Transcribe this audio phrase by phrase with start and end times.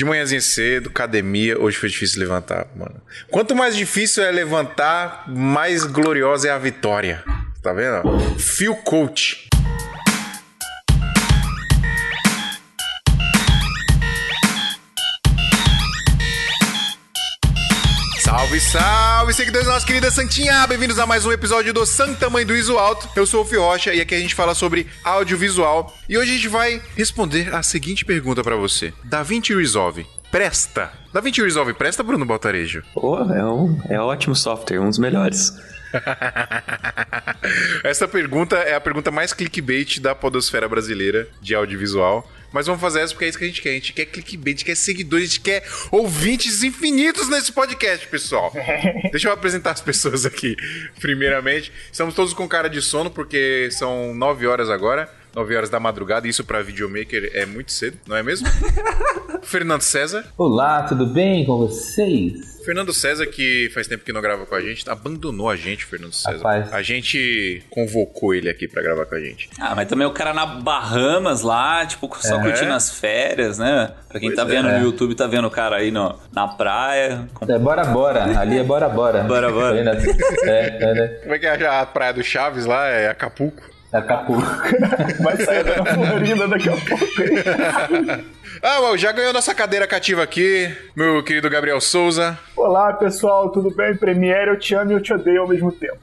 [0.00, 3.02] De manhãzinha cedo, academia, hoje foi difícil levantar, mano.
[3.30, 7.22] Quanto mais difícil é levantar, mais gloriosa é a vitória.
[7.62, 8.38] Tá vendo?
[8.38, 9.49] Phil Coach.
[18.40, 20.66] Salve, salve, seguidores da nossa querida Santinha!
[20.66, 23.06] Bem-vindos a mais um episódio do Santa Mãe do Iso Alto.
[23.14, 25.94] Eu sou o Fio Rocha e aqui a gente fala sobre audiovisual.
[26.08, 30.90] E hoje a gente vai responder a seguinte pergunta para você: DaVinci Resolve presta?
[31.12, 32.82] DaVinci Resolve presta, Bruno Baltarejo?
[32.94, 35.52] Pô, é um é ótimo software, um dos melhores.
[37.84, 42.26] Essa pergunta é a pergunta mais clickbait da podosfera brasileira de audiovisual.
[42.52, 43.70] Mas vamos fazer essa porque é isso que a gente quer.
[43.70, 48.06] A gente quer clickbait, a gente quer seguidores, a gente quer ouvintes infinitos nesse podcast,
[48.08, 48.52] pessoal.
[49.10, 50.56] Deixa eu apresentar as pessoas aqui.
[50.98, 55.19] Primeiramente, estamos todos com cara de sono porque são 9 horas agora.
[55.34, 58.48] 9 horas da madrugada, isso para videomaker é muito cedo, não é mesmo?
[59.42, 60.24] Fernando César.
[60.36, 62.60] Olá, tudo bem com vocês?
[62.64, 66.12] Fernando César, que faz tempo que não grava com a gente, abandonou a gente, Fernando
[66.12, 66.36] César.
[66.36, 66.72] Rapaz.
[66.72, 69.48] A gente convocou ele aqui para gravar com a gente.
[69.58, 72.42] Ah, mas também o cara na Bahamas lá, tipo, só é.
[72.42, 73.92] curtindo as férias, né?
[74.08, 74.78] Pra quem tá pois tá vendo é.
[74.78, 77.28] no YouTube, tá vendo o cara aí no, na praia.
[77.32, 77.50] Com...
[77.50, 79.22] É bora bora, ali é bora bora.
[79.22, 79.78] bora bora.
[80.44, 81.08] é, é, né?
[81.22, 82.86] Como é que é a praia do Chaves lá?
[82.88, 83.62] É Acapulco?
[83.92, 84.42] Acapulco.
[85.20, 87.04] Vai sair da Florida daqui a pouco.
[88.62, 92.38] ah, well, já ganhou nossa cadeira cativa aqui, meu querido Gabriel Souza.
[92.56, 93.96] Olá, pessoal, tudo bem?
[93.96, 95.98] Premiere, eu te amo e eu te odeio ao mesmo tempo.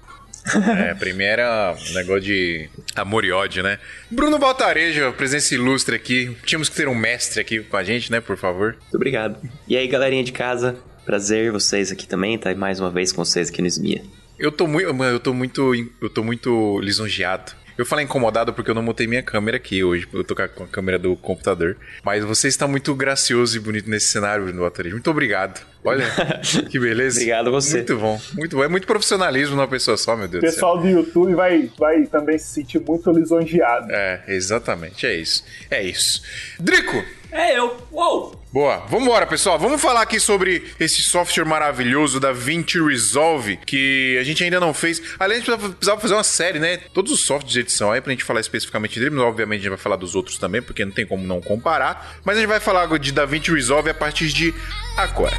[0.77, 3.79] É, Premiere é um negócio de amor e ódio, né?
[4.09, 6.35] Bruno Baltarejo, presença ilustre aqui.
[6.45, 8.75] Tínhamos que ter um mestre aqui com a gente, né, por favor?
[8.81, 9.38] Muito obrigado.
[9.67, 13.49] E aí, galerinha de casa, prazer vocês aqui também, tá mais uma vez com vocês
[13.49, 14.03] aqui no SMIA.
[14.39, 18.75] Eu tô muito, eu tô muito, eu tô muito lisonjeado eu falei incomodado porque eu
[18.75, 20.08] não montei minha câmera aqui hoje.
[20.11, 21.78] Eu tô com a câmera do computador.
[22.03, 24.92] Mas você está muito gracioso e bonito nesse cenário, Bateria.
[24.92, 25.66] Muito obrigado.
[25.83, 26.06] Olha,
[26.70, 27.17] que beleza.
[27.17, 27.78] Obrigado a você.
[27.78, 28.64] Muito bom, muito bom.
[28.64, 32.38] É muito profissionalismo numa pessoa só, meu Deus O pessoal do, YouTube vai, vai também
[32.38, 33.88] se sentir muito lisonjeado.
[33.91, 35.06] É, exatamente.
[35.06, 35.44] É isso.
[35.69, 36.22] É isso.
[36.59, 37.03] Drico!
[37.31, 37.78] É eu.
[37.91, 38.38] Uou!
[38.51, 39.59] Boa, vamos embora, pessoal.
[39.59, 44.74] Vamos falar aqui sobre esse software maravilhoso da Vinci Resolve, que a gente ainda não
[44.74, 45.01] fez.
[45.19, 46.78] Além de precisava fazer uma série, né?
[46.94, 49.69] Todos os softwares de edição aí pra gente falar especificamente dele, mas obviamente a gente
[49.69, 52.18] vai falar dos outros também, porque não tem como não comparar.
[52.24, 54.53] Mas a gente vai falar de DaVinci Resolve a partir de
[54.96, 55.38] agora.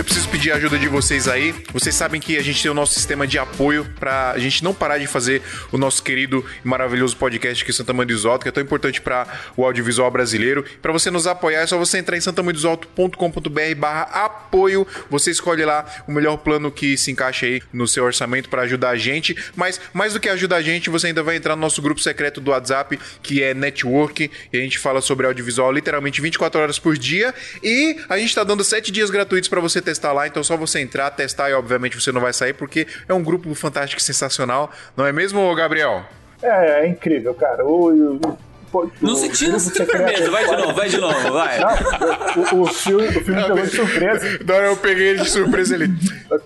[0.00, 1.52] Eu preciso pedir a ajuda de vocês aí.
[1.72, 4.72] Vocês sabem que a gente tem o nosso sistema de apoio para a gente não
[4.72, 5.42] parar de fazer
[5.72, 9.00] o nosso querido e maravilhoso podcast aqui Santa Mãe do Isoto, que é tão importante
[9.00, 9.26] para
[9.56, 10.64] o audiovisual brasileiro.
[10.80, 14.86] Para você nos apoiar é só você entrar em santamanhodosalto.com.br/apoio.
[15.10, 18.90] Você escolhe lá o melhor plano que se encaixa aí no seu orçamento para ajudar
[18.90, 19.36] a gente.
[19.56, 22.40] Mas mais do que ajudar a gente, você ainda vai entrar no nosso grupo secreto
[22.40, 26.96] do WhatsApp, que é Network, e a gente fala sobre audiovisual literalmente 24 horas por
[26.96, 27.34] dia.
[27.64, 30.80] E a gente está dando 7 dias gratuitos para você testar lá, então só você
[30.80, 34.70] entrar, testar e obviamente você não vai sair porque é um grupo fantástico e sensacional,
[34.94, 36.04] não é mesmo, Gabriel?
[36.42, 37.64] É, é incrível, cara.
[37.64, 38.38] O, o,
[38.70, 41.58] o, não se tira essa firmeza, vai de novo, vai de novo, vai.
[41.58, 44.38] Não, o, o, filme, o filme pegou de surpresa.
[44.46, 45.88] Não, eu peguei ele de surpresa ele.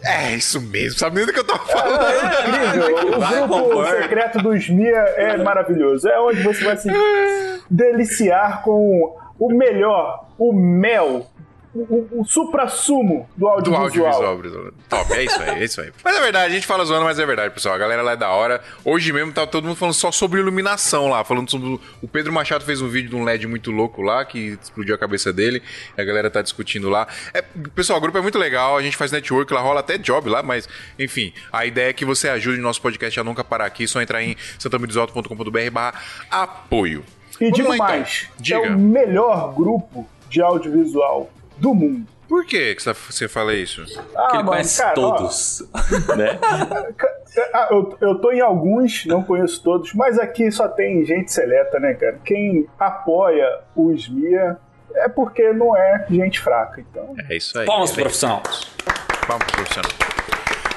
[0.04, 2.06] É, isso mesmo, sabe nem do que eu tava falando.
[2.06, 3.16] É, é incrível.
[3.16, 4.02] O vai, grupo concordo.
[4.02, 6.08] secreto do Mia é maravilhoso.
[6.08, 6.88] É onde você vai se
[7.68, 11.26] deliciar com o melhor, o mel
[11.74, 14.20] o, o supra-sumo do audiovisual.
[14.20, 14.72] Do audiovisual.
[14.88, 15.92] Top, é isso aí, é isso aí.
[16.02, 17.74] Mas é verdade, a gente fala zoando, mas é verdade, pessoal.
[17.74, 18.60] A galera lá é da hora.
[18.84, 21.78] Hoje mesmo tá todo mundo falando só sobre iluminação lá, falando sobre.
[22.02, 24.98] O Pedro Machado fez um vídeo de um LED muito louco lá, que explodiu a
[24.98, 25.62] cabeça dele.
[25.96, 27.06] a galera tá discutindo lá.
[27.32, 27.42] É,
[27.74, 30.42] pessoal, o grupo é muito legal, a gente faz network lá, rola até job lá,
[30.42, 33.86] mas enfim, a ideia é que você ajude o nosso podcast a nunca parar aqui,
[33.86, 36.00] só entrar em santamidosauto.com.br barra
[36.30, 37.04] apoio.
[37.40, 37.86] E Vamos digo lá, então.
[37.88, 38.58] mais, Diga.
[38.58, 42.06] é o melhor grupo de audiovisual do mundo.
[42.28, 42.76] Por que,
[43.08, 43.84] você fala isso?
[44.14, 45.62] Ah, Porque ele mano, conhece cara, todos.
[46.08, 46.38] Ó, né?
[47.52, 51.80] Ah, eu, eu tô em alguns, não conheço todos, mas aqui só tem gente seleta,
[51.80, 52.20] né, cara?
[52.24, 54.56] Quem apoia o SMIA
[54.94, 57.14] é porque não é gente fraca, então.
[57.28, 57.66] É isso aí.
[57.66, 58.42] Palmas é profissional.
[59.26, 59.92] Palmas profissional.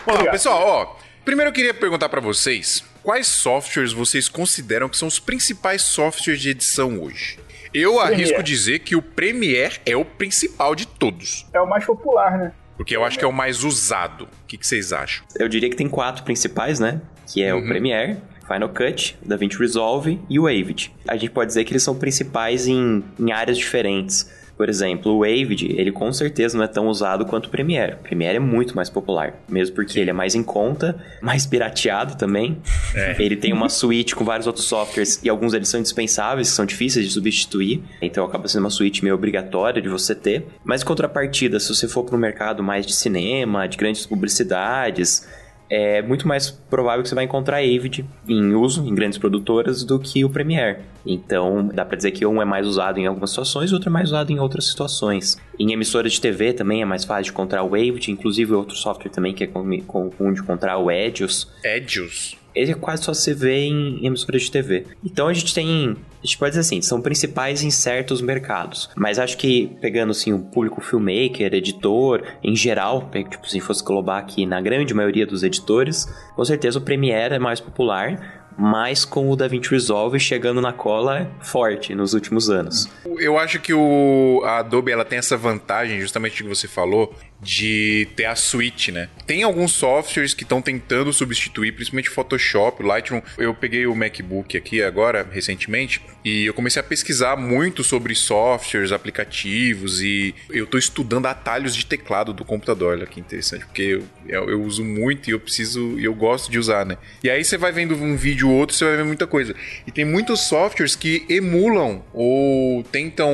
[0.06, 0.96] Bom, pessoal, ó.
[1.24, 6.42] Primeiro eu queria perguntar para vocês quais softwares vocês consideram que são os principais softwares
[6.42, 7.40] de edição hoje?
[7.74, 8.16] Eu Premiere.
[8.16, 11.46] arrisco dizer que o Premiere é o principal de todos.
[11.54, 12.54] É o mais popular, né?
[12.78, 14.26] Porque eu acho que é o mais usado.
[14.26, 15.26] O que, que vocês acham?
[15.38, 17.02] Eu diria que tem quatro principais, né?
[17.28, 17.62] Que é uhum.
[17.62, 18.18] o Premiere,
[18.48, 20.94] Final Cut, DaVinci Resolve e o Avid.
[21.08, 24.30] A gente pode dizer que eles são principais em, em áreas diferentes.
[24.56, 27.94] Por exemplo, o Avid, ele com certeza não é tão usado quanto o Premiere.
[27.94, 32.16] O Premiere é muito mais popular, mesmo porque ele é mais em conta, mais pirateado
[32.16, 32.58] também.
[32.94, 33.16] É.
[33.20, 36.66] Ele tem uma suíte com vários outros softwares e alguns deles são indispensáveis, que são
[36.66, 37.84] difíceis de substituir.
[38.02, 40.46] Então acaba sendo uma suíte meio obrigatória de você ter.
[40.64, 45.28] Mas em contrapartida, se você for para um mercado mais de cinema, de grandes publicidades,
[45.70, 50.00] é muito mais provável que você vai encontrar Avid em uso em grandes produtoras do
[50.00, 50.80] que o Premiere.
[51.06, 53.92] Então, dá para dizer que um é mais usado em algumas situações e outro é
[53.92, 55.38] mais usado em outras situações.
[55.60, 59.12] Em emissoras de TV também é mais fácil de encontrar o Avid, inclusive outro software
[59.12, 61.52] também que é comum de encontrar o Edios.
[61.64, 62.43] Edios?
[62.56, 64.86] Ele quase só se vê em emissoras de TV.
[65.04, 68.90] Então a gente tem, a gente pode dizer assim, são principais em certos mercados.
[68.96, 74.18] Mas acho que pegando assim o público filmmaker, editor, em geral, tipo se fosse global
[74.18, 79.30] aqui na grande maioria dos editores, com certeza o Premiere é mais popular, mas com
[79.30, 82.88] o DaVinci Resolve chegando na cola forte nos últimos anos.
[83.18, 88.08] Eu acho que o, a Adobe ela tem essa vantagem, justamente que você falou, de
[88.16, 89.10] ter a suite, né?
[89.26, 93.22] Tem alguns softwares que estão tentando substituir, principalmente Photoshop, Lightroom.
[93.38, 98.92] Eu peguei o MacBook aqui agora, recentemente, e eu comecei a pesquisar muito sobre softwares,
[98.92, 102.94] aplicativos e eu estou estudando atalhos de teclado do computador.
[102.94, 106.52] Olha que interessante, porque eu, eu, eu uso muito e eu preciso e eu gosto
[106.52, 106.98] de usar, né?
[107.24, 109.56] E aí você vai vendo um vídeo ou outro, você vai ver muita coisa.
[109.86, 113.32] E tem muitos softwares que emulam ou tentam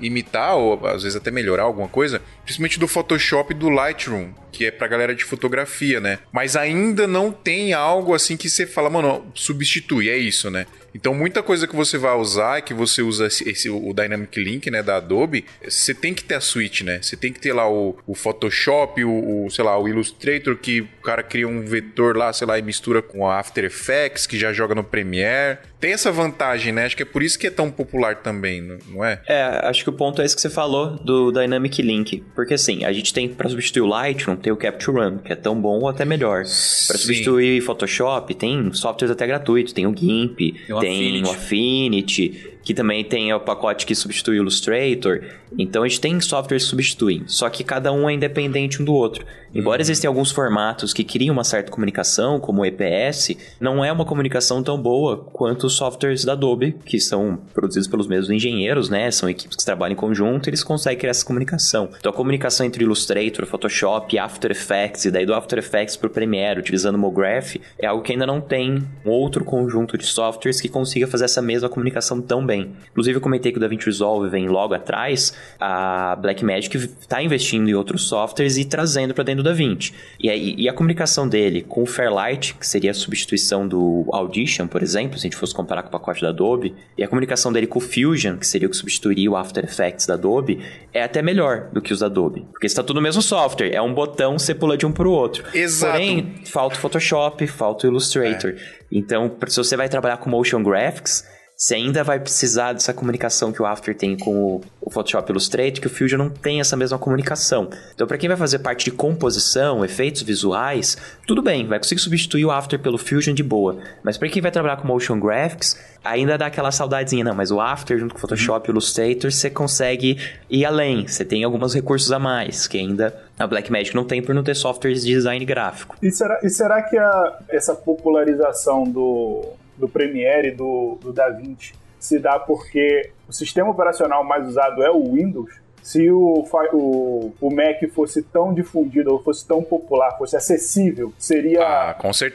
[0.00, 4.64] imitar, ou às vezes até melhorar alguma coisa, principalmente do Photoshop e do Lightroom, que
[4.64, 6.18] é pra galera de fotografia, né?
[6.32, 10.66] Mas ainda não tem algo assim que você fala, mano, substitui, é isso, né?
[10.94, 14.82] Então, muita coisa que você vai usar, que você usa esse, o Dynamic Link, né,
[14.82, 17.00] da Adobe, você tem que ter a suite, né?
[17.02, 20.80] Você tem que ter lá o, o Photoshop, o, o, sei lá, o Illustrator, que
[20.80, 24.38] o cara cria um vetor lá, sei lá, e mistura com o After Effects, que
[24.38, 25.58] já joga no Premiere.
[25.80, 26.86] Tem essa vantagem, né?
[26.86, 29.20] Acho que é por isso que é tão popular também, não é?
[29.26, 32.24] É, acho que o ponto é esse que você falou do Dynamic Link.
[32.34, 35.36] Porque assim, a gente tem para substituir o Lightroom, tem o Capture One, que é
[35.36, 36.42] tão bom ou até melhor.
[36.42, 42.74] Para substituir Photoshop, tem softwares até gratuitos, tem o GIMP, tem tem o Affinity, que
[42.74, 45.22] também tem o pacote que substitui o Illustrator.
[45.58, 48.92] Então a gente tem softwares que substituem, só que cada um é independente um do
[48.92, 49.24] outro.
[49.54, 49.80] Embora uhum.
[49.80, 54.62] existem alguns formatos que criam uma certa comunicação, como o EPS, não é uma comunicação
[54.62, 59.10] tão boa quanto os softwares da Adobe, que são produzidos pelos mesmos engenheiros, né?
[59.10, 61.88] São equipes que trabalham em conjunto e eles conseguem criar essa comunicação.
[61.98, 66.10] Então a comunicação entre Illustrator, Photoshop, After Effects e daí do After Effects para o
[66.10, 70.60] Premiere, utilizando o MoGraph, é algo que ainda não tem um outro conjunto de softwares
[70.60, 72.57] que consiga fazer essa mesma comunicação tão bem.
[72.90, 77.74] Inclusive eu comentei que o DaVinci Resolve vem logo atrás, a Blackmagic está investindo em
[77.74, 79.92] outros softwares e trazendo para dentro do DaVinci.
[80.18, 84.66] E, aí, e a comunicação dele com o Fairlight, que seria a substituição do Audition,
[84.66, 87.52] por exemplo, se a gente fosse comparar com o pacote da Adobe, e a comunicação
[87.52, 90.60] dele com o Fusion, que seria o que substituiria o After Effects da Adobe,
[90.92, 92.46] é até melhor do que os da Adobe.
[92.50, 95.12] Porque está tudo no mesmo software, é um botão, você pula de um para o
[95.12, 95.44] outro.
[95.54, 95.92] Exato.
[95.92, 98.50] Porém, falta o Photoshop, falta o Illustrator.
[98.50, 98.56] É.
[98.90, 101.24] Então, se você vai trabalhar com Motion Graphics,
[101.60, 105.88] você ainda vai precisar dessa comunicação que o After tem com o Photoshop Illustrator, que
[105.88, 107.68] o Fusion não tem essa mesma comunicação.
[107.92, 110.96] Então, para quem vai fazer parte de composição, efeitos visuais,
[111.26, 113.76] tudo bem, vai conseguir substituir o After pelo Fusion de boa.
[114.04, 117.60] Mas para quem vai trabalhar com Motion Graphics, ainda dá aquela saudadezinha, não, mas o
[117.60, 120.16] After junto com o Photoshop o Illustrator, você consegue
[120.48, 124.32] ir além, você tem alguns recursos a mais, que ainda a Blackmagic não tem por
[124.32, 125.96] não ter softwares de design gráfico.
[126.00, 131.74] E será, e será que a, essa popularização do do Premiere e do, do DaVinci
[131.98, 135.52] se dá porque o sistema operacional mais usado é o Windows.
[135.82, 141.62] Se o, o, o Mac fosse tão difundido ou fosse tão popular, fosse acessível, seria
[141.62, 141.94] ah,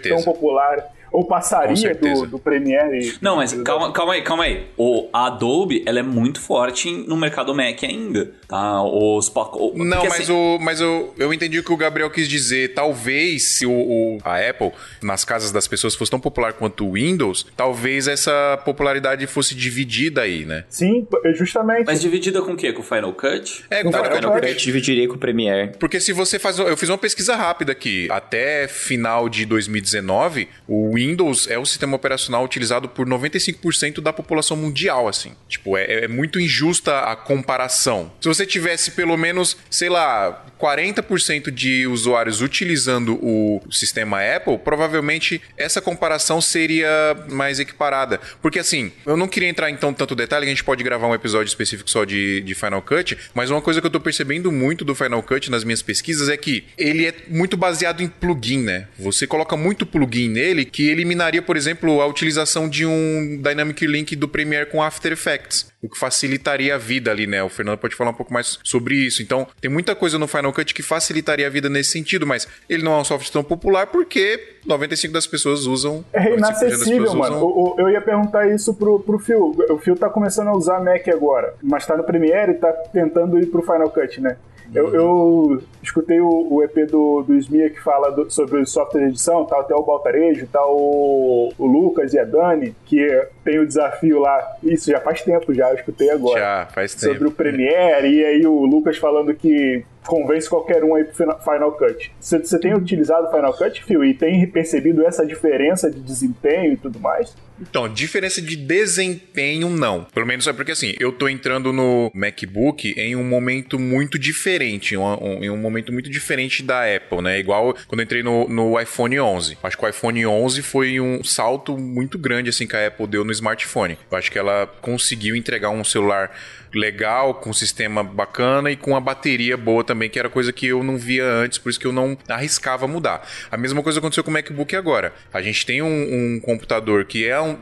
[0.09, 3.15] tão popular ou passaria do, do Premiere.
[3.21, 4.65] Não, mas calma, calma aí, calma aí.
[4.75, 8.83] O Adobe, ela é muito forte no mercado Mac ainda, tá?
[8.83, 10.33] Os o, Não, mas, assim...
[10.33, 12.73] o, mas eu, eu entendi o que o Gabriel quis dizer.
[12.73, 14.71] Talvez se o, o, a Apple,
[15.03, 20.21] nas casas das pessoas, fosse tão popular quanto o Windows, talvez essa popularidade fosse dividida
[20.21, 20.65] aí, né?
[20.67, 21.85] Sim, justamente.
[21.85, 22.73] Mas dividida com o quê?
[22.73, 23.65] Com o Final Cut?
[23.69, 24.47] É, com o Final, Final Cut.
[24.47, 25.73] Cut dividiria com o Premiere.
[25.77, 26.57] Porque se você faz...
[26.57, 28.07] Eu fiz uma pesquisa rápida aqui.
[28.09, 34.13] Até final de 2019, o Windows Windows é o sistema operacional utilizado por 95% da
[34.13, 35.33] população mundial, assim.
[35.47, 38.11] Tipo, é, é, muito injusta a comparação.
[38.21, 45.41] Se você tivesse pelo menos, sei lá, 40% de usuários utilizando o sistema Apple, provavelmente
[45.57, 46.89] essa comparação seria
[47.29, 48.19] mais equiparada.
[48.41, 51.13] Porque assim, eu não queria entrar em tão tanto detalhe, a gente pode gravar um
[51.13, 54.85] episódio específico só de, de Final Cut, mas uma coisa que eu tô percebendo muito
[54.85, 58.87] do Final Cut nas minhas pesquisas é que ele é muito baseado em plugin, né?
[58.97, 64.15] Você coloca muito plugin nele que eliminaria, por exemplo, a utilização de um Dynamic Link
[64.15, 67.43] do Premiere com After Effects, o que facilitaria a vida ali, né?
[67.43, 69.21] O Fernando pode falar um pouco mais sobre isso.
[69.21, 72.83] Então, tem muita coisa no Final Cut que facilitaria a vida nesse sentido, mas ele
[72.83, 76.05] não é um software tão popular porque 95 das pessoas usam.
[76.13, 77.35] É inacessível, mano.
[77.35, 77.43] Usam...
[77.43, 79.55] O, o, eu ia perguntar isso pro, pro Phil.
[79.69, 83.39] O Phil tá começando a usar Mac agora, mas tá no Premiere e tá tentando
[83.39, 84.37] ir pro Final Cut, né?
[84.73, 89.01] Eu, eu escutei o, o, EP do, do Smia que fala do, sobre o software
[89.01, 93.05] de edição, tá até o Baltarejo, tá o, o Lucas e a Dani, que
[93.43, 94.57] tem o desafio lá.
[94.63, 96.39] Isso já faz tempo já, eu escutei agora.
[96.39, 97.13] Já, faz tempo.
[97.13, 101.71] Sobre o Premiere, e aí o Lucas falando que convence qualquer um aí pro Final
[101.73, 102.11] Cut.
[102.19, 106.77] Você tem utilizado o Final Cut, Phil, e tem percebido essa diferença de desempenho e
[106.77, 107.35] tudo mais?
[107.69, 110.05] Então, diferença de desempenho, não.
[110.13, 114.95] Pelo menos é porque assim, eu tô entrando no MacBook em um momento muito diferente,
[114.97, 117.39] um, um, em um momento muito diferente da Apple, né?
[117.39, 119.57] Igual quando eu entrei no, no iPhone 11.
[119.63, 123.23] Acho que o iPhone 11 foi um salto muito grande assim que a Apple deu
[123.23, 123.97] no smartphone.
[124.11, 126.31] Eu acho que ela conseguiu entregar um celular
[126.73, 130.67] legal, com um sistema bacana e com a bateria boa também, que era coisa que
[130.67, 133.27] eu não via antes, por isso que eu não arriscava mudar.
[133.51, 135.13] A mesma coisa aconteceu com o MacBook agora.
[135.33, 137.57] A gente tem um, um computador que é, um,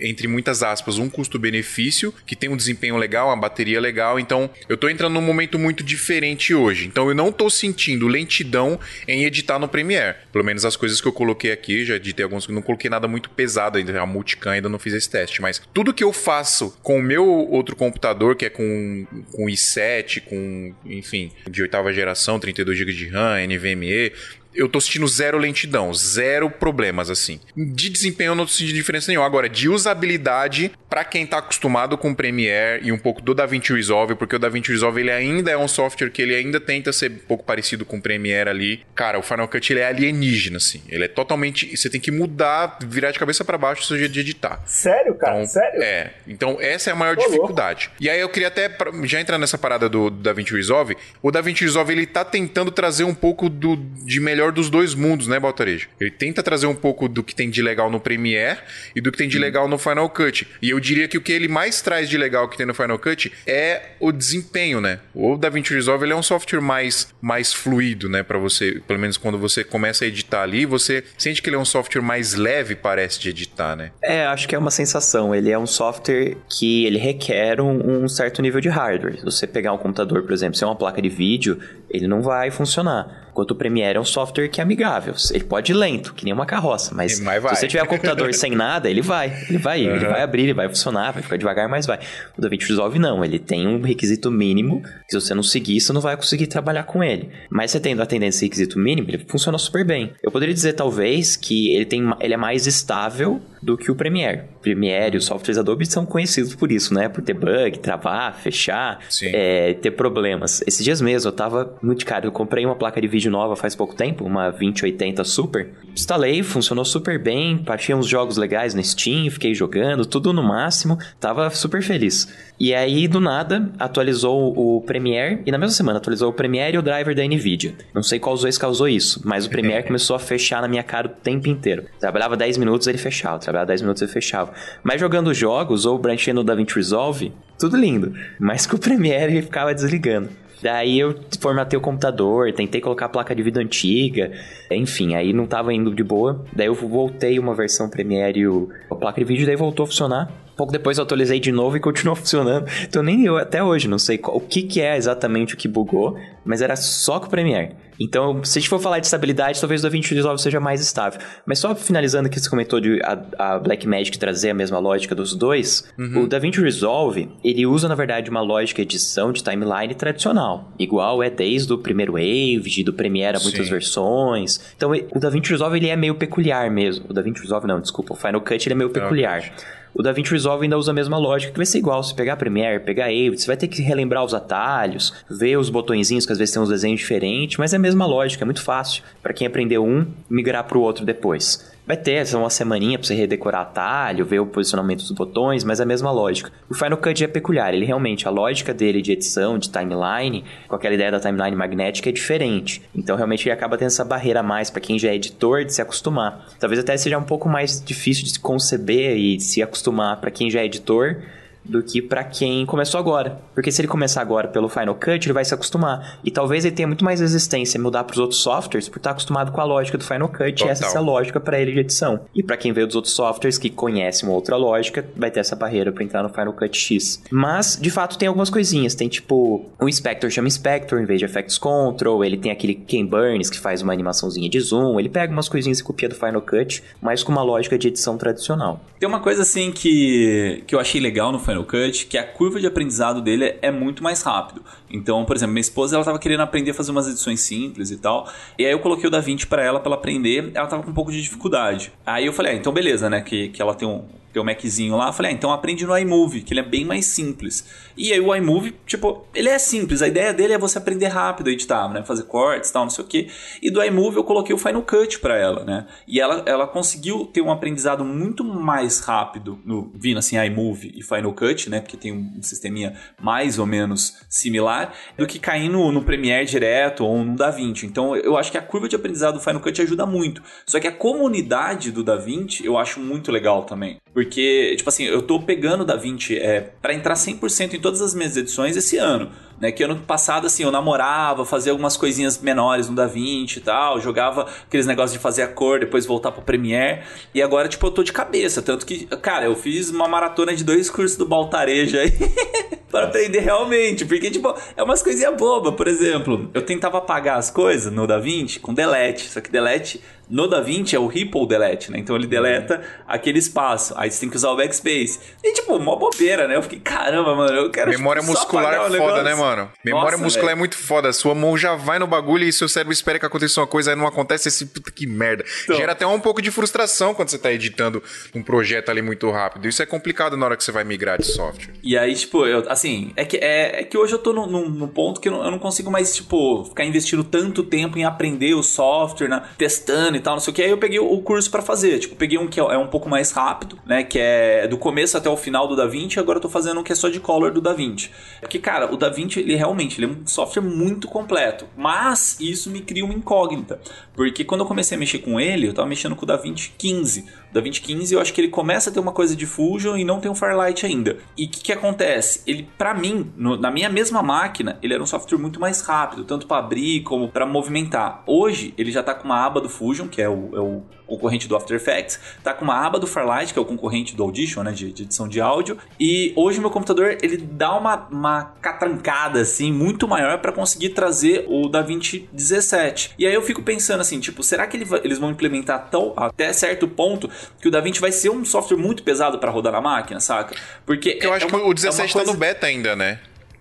[0.00, 4.76] entre muitas aspas, um custo-benefício, que tem um desempenho legal, uma bateria legal, então eu
[4.76, 6.86] tô entrando num momento muito diferente hoje.
[6.86, 10.16] Então eu não tô sentindo lentidão em editar no Premiere.
[10.32, 13.30] Pelo menos as coisas que eu coloquei aqui, já editei alguns não coloquei nada muito
[13.30, 16.98] pesado ainda, a multicam ainda não fiz esse teste, mas tudo que eu faço com
[16.98, 22.40] o meu outro computador, que é é com, com i7, com, enfim, de oitava geração,
[22.40, 24.12] 32 GB de RAM, NVMe,
[24.58, 27.40] eu tô sentindo zero lentidão, zero problemas, assim.
[27.56, 29.26] De desempenho eu não tô sentindo diferença nenhuma.
[29.26, 33.72] Agora, de usabilidade, para quem tá acostumado com o Premiere e um pouco do DaVinci
[33.72, 37.10] Resolve, porque o DaVinci Resolve ele ainda é um software que ele ainda tenta ser
[37.10, 38.82] um pouco parecido com o Premiere ali.
[38.94, 40.82] Cara, o Final Cut ele é alienígena, assim.
[40.88, 41.76] Ele é totalmente...
[41.76, 44.60] Você tem que mudar, virar de cabeça para baixo o seu jeito de editar.
[44.66, 45.36] Sério, cara?
[45.36, 45.82] Então, Sério?
[45.82, 46.12] É.
[46.26, 47.86] Então, essa é a maior Tô dificuldade.
[47.86, 48.02] Louco.
[48.02, 48.70] E aí eu queria até,
[49.04, 53.04] já entrar nessa parada do, do DaVinci Resolve, o DaVinci Resolve ele tá tentando trazer
[53.04, 55.88] um pouco do, de melhor melhor dos dois mundos, né, Baltarejo?
[56.00, 58.58] Ele tenta trazer um pouco do que tem de legal no Premiere
[58.94, 60.46] e do que tem de legal no Final Cut.
[60.60, 62.98] E eu diria que o que ele mais traz de legal que tem no Final
[62.98, 65.00] Cut é o desempenho, né?
[65.14, 69.16] O DaVinci Resolve ele é um software mais, mais fluido, né, para você, pelo menos
[69.16, 72.74] quando você começa a editar ali, você sente que ele é um software mais leve,
[72.74, 73.90] parece, de editar, né?
[74.02, 75.34] É, acho que é uma sensação.
[75.34, 79.18] Ele é um software que ele requer um, um certo nível de hardware.
[79.18, 81.58] Se você pegar um computador, por exemplo, se é uma placa de vídeo,
[81.90, 83.27] ele não vai funcionar.
[83.38, 85.14] Enquanto o Premiere é um software que é amigável.
[85.30, 88.34] Ele pode ir lento, que nem uma carroça, mas, mas se você tiver um computador
[88.34, 89.32] sem nada, ele vai.
[89.48, 89.94] Ele vai, uhum.
[89.94, 92.00] ele vai abrir, ele vai funcionar, vai ficar devagar, mas vai.
[92.36, 95.92] O DaVinci Resolve não, ele tem um requisito mínimo, que se você não seguir, você
[95.92, 97.30] não vai conseguir trabalhar com ele.
[97.48, 100.12] Mas você tendo atendendo esse requisito mínimo, ele funciona super bem.
[100.20, 104.42] Eu poderia dizer, talvez, que ele, tem, ele é mais estável do que o Premiere.
[104.60, 107.08] Premiere e os softwares Adobe são conhecidos por isso, né?
[107.08, 110.62] Por ter bug, travar, fechar, é, ter problemas.
[110.66, 113.74] Esses dias mesmo eu tava muito caro, eu comprei uma placa de vídeo nova faz
[113.74, 115.70] pouco tempo, uma 2080 Super.
[115.92, 120.96] Instalei, funcionou super bem, baixei uns jogos legais no Steam, fiquei jogando, tudo no máximo,
[121.18, 122.28] tava super feliz.
[122.60, 126.78] E aí, do nada, atualizou o Premiere, e na mesma semana atualizou o Premiere e
[126.78, 127.74] o driver da NVIDIA.
[127.94, 130.82] Não sei qual dos dois causou isso, mas o Premiere começou a fechar na minha
[130.82, 131.84] cara o tempo inteiro.
[132.00, 134.52] Trabalhava 10 minutos, ele fechava, trabalhava 10 minutos, ele fechava.
[134.82, 138.12] Mas jogando jogos, ou branchando o DaVinci Resolve, tudo lindo.
[138.38, 140.28] Mas com o Premiere ficava desligando.
[140.60, 144.32] Daí eu formatei o computador, tentei colocar a placa de vídeo antiga,
[144.70, 146.44] enfim, aí não tava indo de boa.
[146.52, 148.46] Daí eu voltei uma versão Premiere e
[148.90, 150.47] a placa de vídeo, daí voltou a funcionar.
[150.58, 152.66] Pouco depois eu atualizei de novo e continuou funcionando.
[152.82, 155.68] Então nem eu até hoje não sei qual, o que, que é exatamente o que
[155.68, 157.76] bugou, mas era só com o Premiere.
[158.00, 161.20] Então, se a gente for falar de estabilidade, talvez o DaVinci Resolve seja mais estável.
[161.44, 165.34] Mas só finalizando que você comentou de a, a Blackmagic trazer a mesma lógica dos
[165.34, 166.22] dois, uhum.
[166.22, 170.72] o DaVinci Resolve, ele usa, na verdade, uma lógica de edição de timeline tradicional.
[170.78, 173.72] Igual é desde o primeiro Wave, do Premiere a muitas Sim.
[173.72, 174.60] versões.
[174.76, 177.06] Então, o DaVinci Resolve, ele é meio peculiar mesmo.
[177.08, 178.14] O DaVinci Resolve, não, desculpa.
[178.14, 179.52] O Final Cut, ele é meio peculiar.
[179.98, 182.00] O DaVinci Resolve ainda usa a mesma lógica, que vai ser igual.
[182.04, 186.24] Se pegar Premiere, pegar Avid, você vai ter que relembrar os atalhos, ver os botõezinhos,
[186.24, 189.02] que às vezes tem uns desenhos diferentes, mas é a mesma lógica, é muito fácil
[189.20, 191.76] para quem aprendeu um migrar para o outro depois.
[191.88, 195.84] Vai ter uma semaninha para você redecorar atalho, ver o posicionamento dos botões, mas é
[195.84, 196.52] a mesma lógica.
[196.68, 200.76] O Final Cut é peculiar, ele realmente, a lógica dele de edição, de timeline, com
[200.76, 202.82] aquela ideia da timeline magnética é diferente.
[202.94, 205.72] Então realmente ele acaba tendo essa barreira a mais para quem já é editor de
[205.72, 206.46] se acostumar.
[206.60, 210.30] Talvez até seja um pouco mais difícil de se conceber e de se acostumar para
[210.30, 211.22] quem já é editor
[211.68, 213.40] do que para quem começou agora.
[213.54, 216.18] Porque se ele começar agora pelo Final Cut, ele vai se acostumar.
[216.24, 219.10] E talvez ele tenha muito mais resistência em mudar para os outros softwares por estar
[219.10, 220.68] acostumado com a lógica do Final Cut Total.
[220.68, 222.20] e essa é a lógica para ele de edição.
[222.34, 225.56] E para quem veio dos outros softwares que conhece uma outra lógica, vai ter essa
[225.56, 227.22] barreira para entrar no Final Cut X.
[227.30, 228.94] Mas, de fato, tem algumas coisinhas.
[228.94, 233.04] Tem tipo, o Inspector chama Inspector em vez de Effects Control, ele tem aquele Ken
[233.04, 236.42] Burns que faz uma animaçãozinha de zoom, ele pega umas coisinhas e copia do Final
[236.42, 238.80] Cut, mas com uma lógica de edição tradicional.
[238.98, 242.60] Tem uma coisa assim que, que eu achei legal no Final Cut, que a curva
[242.60, 244.62] de aprendizado dele é muito mais rápido.
[244.90, 247.96] Então, por exemplo, minha esposa ela tava querendo aprender a fazer umas edições simples e
[247.96, 248.28] tal.
[248.58, 250.94] E aí eu coloquei o DaVinci para ela para ela aprender, ela tava com um
[250.94, 251.92] pouco de dificuldade.
[252.04, 254.04] Aí eu falei: "Ah, então beleza, né, que que ela tem um
[254.40, 257.66] um Maczinho lá, falei, ah, então aprende no iMovie, que ele é bem mais simples.
[257.96, 261.48] E aí o iMovie, tipo, ele é simples, a ideia dele é você aprender rápido
[261.48, 263.28] a editar, né, fazer cortes, tal, não sei o quê.
[263.62, 265.86] E do iMovie eu coloquei o Final Cut para ela, né?
[266.06, 271.02] E ela, ela conseguiu ter um aprendizado muito mais rápido no vindo assim iMovie e
[271.02, 276.02] Final Cut, né, porque tem um sisteminha mais ou menos similar do que cair no
[276.02, 277.86] Premiere direto ou no DaVinci.
[277.86, 280.42] Então eu acho que a curva de aprendizado do Final Cut ajuda muito.
[280.66, 283.98] Só que a comunidade do DaVinci eu acho muito legal também.
[284.12, 288.14] Porque, tipo assim, eu tô pegando o DaVinci é, para entrar 100% em todas as
[288.14, 289.30] minhas edições esse ano.
[289.60, 294.00] Né, que ano passado, assim, eu namorava, fazia algumas coisinhas menores no DaVinci e tal,
[294.00, 297.02] jogava aqueles negócios de fazer a cor, depois voltar pro Premiere.
[297.34, 298.62] E agora, tipo, eu tô de cabeça.
[298.62, 302.12] Tanto que, cara, eu fiz uma maratona de dois cursos do Baltareja aí
[302.88, 304.04] para aprender realmente.
[304.04, 305.74] Porque, tipo, é umas coisinhas bobas.
[305.74, 309.28] Por exemplo, eu tentava apagar as coisas no DaVinci com delete.
[309.28, 311.98] Só que delete no DaVinci é o Ripple Delete, né?
[311.98, 313.94] Então ele deleta aquele espaço.
[313.96, 315.18] Aí você tem que usar o backspace.
[315.42, 316.56] E tipo, mó bobeira, né?
[316.56, 319.22] Eu fiquei, caramba, mano, eu quero Memória tipo, muscular é foda, negócio.
[319.24, 319.70] né, mano?
[319.84, 320.56] Memória Nossa, muscular velho.
[320.56, 321.12] é muito foda.
[321.12, 323.96] Sua mão já vai no bagulho e seu cérebro espera que aconteça uma coisa, aí
[323.96, 325.44] não acontece esse puta que merda.
[325.64, 325.76] Então.
[325.76, 328.02] Gera até um pouco de frustração quando você tá editando
[328.34, 329.66] um projeto ali muito rápido.
[329.68, 331.72] Isso é complicado na hora que você vai migrar de software.
[331.82, 334.68] E aí, tipo, eu, assim, é que, é, é que hoje eu tô num, num-
[334.68, 338.04] num ponto que eu não, eu não consigo mais, tipo, ficar investindo tanto tempo em
[338.04, 340.62] aprender o software, né, testando e tal, não sei o que.
[340.62, 341.98] Aí eu peguei o, curso pra fazer.
[341.98, 345.16] Tipo, peguei um que é, é um pouco mais rápido, né, que é do começo
[345.16, 347.50] até o final do DaVinci, agora eu tô fazendo um que é só de color
[347.52, 348.10] do DaVinci.
[348.40, 351.66] Porque, cara, o DaVinci, ele realmente, ele é um software muito completo.
[351.76, 353.80] Mas isso me cria uma incógnita.
[354.14, 357.24] Porque quando eu comecei a mexer com ele, eu tava mexendo com o DaVinci 15.
[357.50, 360.04] O DaVinci 15, eu acho que ele começa a ter uma coisa de Fusion e
[360.04, 361.16] não tem um Firelight ainda.
[361.36, 362.42] E o que, que acontece?
[362.46, 366.24] Ele, pra mim, no- na minha mesma máquina, ele era um software muito mais rápido,
[366.24, 368.22] tanto pra abrir como pra movimentar.
[368.26, 371.48] Hoje, ele já tá com uma aba do Fusion, que é o, é o concorrente
[371.48, 374.62] do After Effects, tá com uma aba do Firelight, que é o concorrente do Audition,
[374.62, 375.78] né, de, de edição de áudio.
[375.98, 381.44] E hoje meu computador, ele dá uma, uma catrancada, assim, muito maior pra conseguir trazer
[381.48, 383.12] o DaVinci 17.
[383.18, 386.12] E aí eu fico pensando assim, tipo, será que ele vai- eles vão implementar tão,
[386.16, 387.28] até certo ponto
[387.60, 390.54] que o DaVinci vai ser um software muito pesado pra rodar na máquina, saca?
[390.84, 392.66] Porque Eu é- acho é que uma- o é 17 uma tá coisa- no beta
[392.66, 393.18] ainda, né?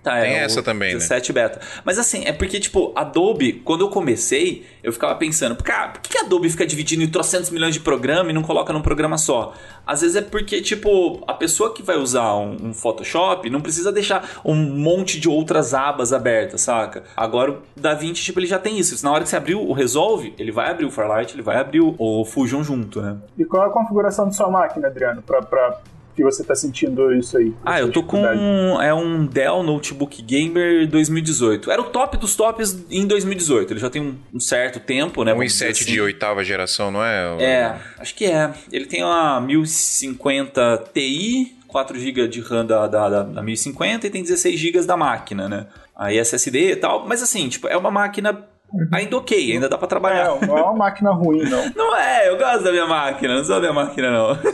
[0.08, 1.00] Tá, Tem é, essa o também, né?
[1.00, 1.60] 17 beta.
[1.84, 6.18] Mas assim, é porque, tipo, Adobe, quando eu comecei, eu ficava pensando, cara, por que
[6.18, 9.54] a Adobe fica dividindo em trocentos milhões de programa e não coloca num programa só?
[9.86, 13.92] Às vezes é porque, tipo, a pessoa que vai usar um, um Photoshop não precisa
[13.92, 17.04] deixar um monte de outras abas abertas, saca?
[17.16, 19.04] Agora o DaVinci, tipo, ele já tem isso.
[19.04, 21.82] Na hora que você abrir o Resolve, ele vai abrir o Firelight, ele vai abrir
[21.82, 23.18] o, o Fusion junto, né?
[23.38, 25.82] E qual é a configuração de sua máquina, Adriano, pra, pra
[26.18, 27.54] que você tá sentindo isso aí?
[27.64, 28.88] Ah, eu tô com Dificuldade?
[28.88, 31.70] é um Dell Notebook Gamer 2018.
[31.70, 33.72] Era o top dos tops em 2018.
[33.72, 35.32] Ele já tem um, um certo tempo, né?
[35.32, 35.86] Um vamos dizer i7 assim.
[35.86, 37.44] de oitava geração, não é?
[37.44, 38.52] É, acho que é.
[38.72, 44.10] Ele tem uma 1050 Ti, 4 GB de RAM da, da, da, da 1050 e
[44.10, 45.68] tem 16 GB da máquina, né?
[45.96, 47.08] Aí SSD e tal.
[47.08, 48.44] Mas assim, tipo, é uma máquina
[48.92, 50.38] ainda ok, ainda dá pra trabalhar.
[50.42, 51.68] É, não é uma máquina ruim, não.
[51.76, 54.38] Não é, eu gosto da minha máquina, não sou da minha máquina, não.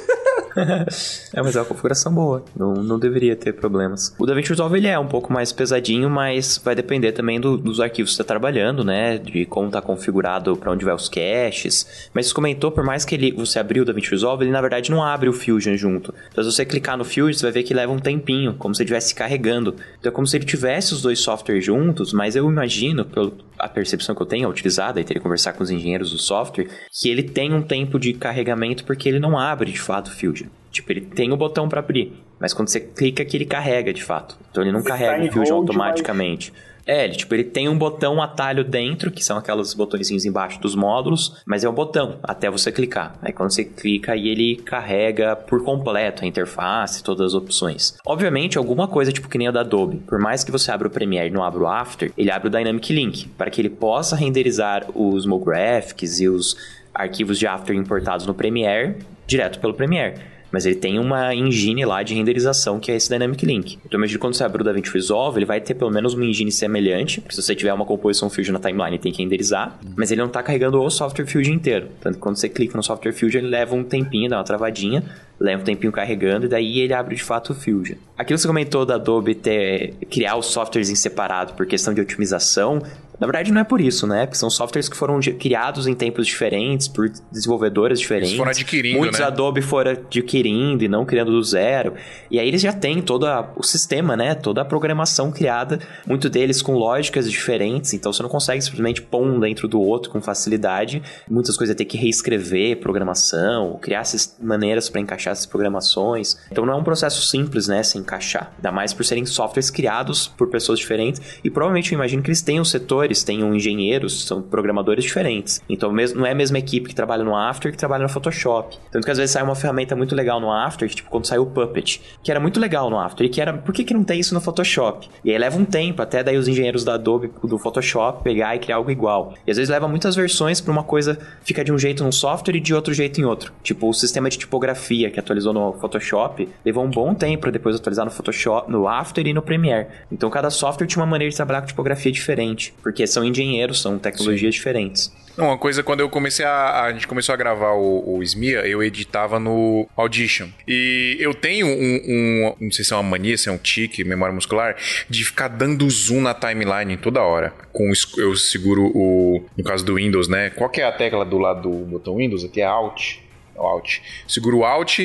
[0.55, 2.43] É, mas é uma configuração boa.
[2.55, 4.13] Não, não deveria ter problemas.
[4.19, 7.79] O DaVinci Resolve ele é um pouco mais pesadinho, mas vai depender também do- dos
[7.79, 9.17] arquivos que você está trabalhando, né?
[9.17, 12.07] De como está configurado para onde vai os caches.
[12.13, 14.91] Mas você comentou, por mais que ele, você abriu o DaVinci Resolve, ele na verdade
[14.91, 16.13] não abre o Fusion junto.
[16.31, 18.83] Então se você clicar no Fusion, você vai ver que leva um tempinho, como se
[18.83, 19.75] ele estivesse carregando.
[19.99, 23.67] Então é como se ele tivesse os dois softwares juntos, mas eu imagino, pela a
[24.11, 27.09] que eu tenho, a utilizada, e teria que conversar com os engenheiros do software, que
[27.09, 30.47] ele tem um tempo de carregamento porque ele não abre de fato o Fusion.
[30.71, 34.03] Tipo, ele tem o botão para abrir, mas quando você clica que ele carrega de
[34.03, 34.37] fato.
[34.49, 36.51] Então ele não Ele carrega tá o Fusion hold, automaticamente.
[36.85, 40.75] É, ele, tipo, ele tem um botão atalho dentro, que são aqueles botõezinhos embaixo dos
[40.75, 43.15] módulos, mas é um botão até você clicar.
[43.21, 47.95] Aí quando você clica, aí ele carrega por completo a interface, todas as opções.
[48.05, 50.91] Obviamente, alguma coisa tipo que nem a da Adobe, por mais que você abra o
[50.91, 54.15] Premiere e não abra o After, ele abre o Dynamic Link, para que ele possa
[54.15, 56.57] renderizar os MoGraphics e os
[56.93, 60.32] arquivos de After importados no Premiere direto pelo Premiere.
[60.53, 63.79] Mas ele tem uma engine lá de renderização que é esse Dynamic Link.
[63.83, 66.51] Então, imagina quando você abre o DaVinci Resolve, ele vai ter pelo menos uma engine
[66.51, 70.21] semelhante, porque se você tiver uma composição Fusion na timeline, tem que renderizar, mas ele
[70.21, 71.87] não está carregando o software Fusion inteiro.
[71.99, 75.03] Tanto que quando você clica no software Fusion, ele leva um tempinho, dá uma travadinha,
[75.39, 77.97] leva um tempinho carregando e daí ele abre de fato o Fusion.
[78.15, 82.01] Aquilo que você comentou da Adobe ter criar os softwares em separado por questão de
[82.01, 82.81] otimização,
[83.23, 84.25] na verdade, não é por isso, né?
[84.25, 88.31] Porque são softwares que foram criados em tempos diferentes, por desenvolvedores diferentes.
[88.31, 89.25] Eles foram adquirindo, Muitos né?
[89.25, 91.93] Adobe foram adquirindo e não criando do zero.
[92.29, 94.35] E aí eles já têm todo a, o sistema, né?
[94.35, 97.93] Toda a programação criada, muito deles com lógicas diferentes.
[97.93, 101.01] Então você não consegue simplesmente pôr um dentro do outro com facilidade.
[101.31, 104.03] Muitas coisas tem que reescrever programação, criar
[104.37, 106.37] maneiras para encaixar essas programações.
[106.51, 107.83] Então não é um processo simples, né?
[107.83, 108.51] Se encaixar.
[108.57, 111.21] Ainda mais por serem softwares criados por pessoas diferentes.
[111.41, 115.61] E provavelmente eu imagino que eles tenham setores, tenham engenheiros, são programadores diferentes.
[115.69, 118.77] Então mesmo, não é a mesma equipe que trabalha no After que trabalha no Photoshop.
[118.91, 121.47] Tanto que às vezes sai uma ferramenta muito legal no After, tipo quando saiu o
[121.47, 124.19] Puppet, que era muito legal no After, e que era, por que, que não tem
[124.19, 125.09] isso no Photoshop?
[125.23, 128.59] E aí leva um tempo até daí os engenheiros da Adobe do Photoshop pegar e
[128.59, 129.33] criar algo igual.
[129.45, 132.55] E às vezes leva muitas versões para uma coisa fica de um jeito num software
[132.55, 133.51] e de outro jeito em outro.
[133.61, 137.75] Tipo o sistema de tipografia que atualizou no Photoshop levou um bom tempo para depois
[137.75, 139.87] atualizar no Photoshop, no After e no Premiere.
[140.11, 143.97] Então cada software tinha uma maneira de trabalhar com tipografia diferente, porque são engenheiros, são
[143.97, 144.57] tecnologias Sim.
[144.59, 145.11] diferentes.
[145.35, 146.83] Não, uma coisa, quando eu comecei a.
[146.83, 150.47] A gente começou a gravar o, o SMIA, eu editava no Audition.
[150.67, 154.03] E eu tenho um, um, Não sei se é uma mania, se é um tique,
[154.03, 154.75] memória muscular,
[155.09, 157.51] de ficar dando zoom na timeline toda hora.
[157.71, 159.43] Com eu seguro o.
[159.57, 160.51] No caso do Windows, né?
[160.51, 162.45] Qual que é a tecla do lado do botão Windows?
[162.45, 163.17] Aqui é Alt.
[163.55, 163.99] Alt.
[164.27, 164.99] Seguro o Alt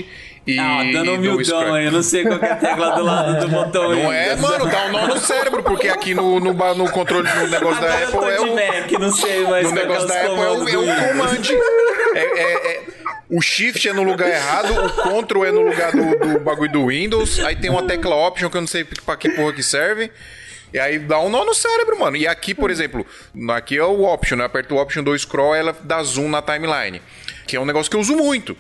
[0.49, 0.59] e.
[0.59, 3.91] Ah, dando humildão aí, eu não sei qual é a tecla do lado do botão
[3.91, 7.49] Não é, mano, dá um nó no cérebro, porque aqui no, no, no controle do
[7.49, 8.55] negócio da Apple é o.
[8.55, 11.43] Mac, não sei, mas no negócio da Apple é o, é o command.
[12.15, 12.83] É, é, é,
[13.29, 16.87] o shift é no lugar errado, o control é no lugar do, do bagulho do
[16.87, 20.11] Windows, aí tem uma tecla option que eu não sei pra que porra que serve.
[20.73, 22.17] E aí dá um nó no cérebro, mano.
[22.17, 23.07] E aqui, por exemplo,
[23.51, 24.45] aqui é o option, né?
[24.45, 27.01] Aperta o option do scroll, ela dá zoom na timeline.
[27.47, 28.55] Que é um negócio que eu uso muito.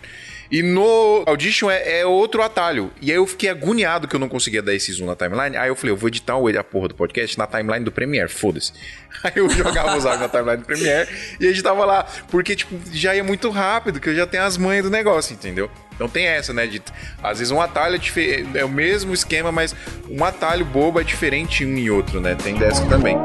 [0.51, 2.91] E no Audition é, é, outro atalho.
[3.01, 5.57] E aí eu fiquei agoniado que eu não conseguia dar esse zoom na timeline.
[5.57, 8.73] Aí eu falei, eu vou editar a porra do podcast na timeline do Premiere, foda-se.
[9.25, 11.09] Aí eu jogava os áudios na timeline do Premiere
[11.41, 12.07] e editava lá.
[12.31, 15.71] Porque, tipo, já ia muito rápido, que eu já tenho as manhas do negócio, entendeu?
[15.99, 16.65] Então tem essa, né?
[16.65, 16.81] De,
[17.21, 19.75] às vezes um atalho é, é o mesmo esquema, mas
[20.09, 22.37] um atalho bobo é diferente um e outro, né?
[22.37, 23.17] Tem dessa também.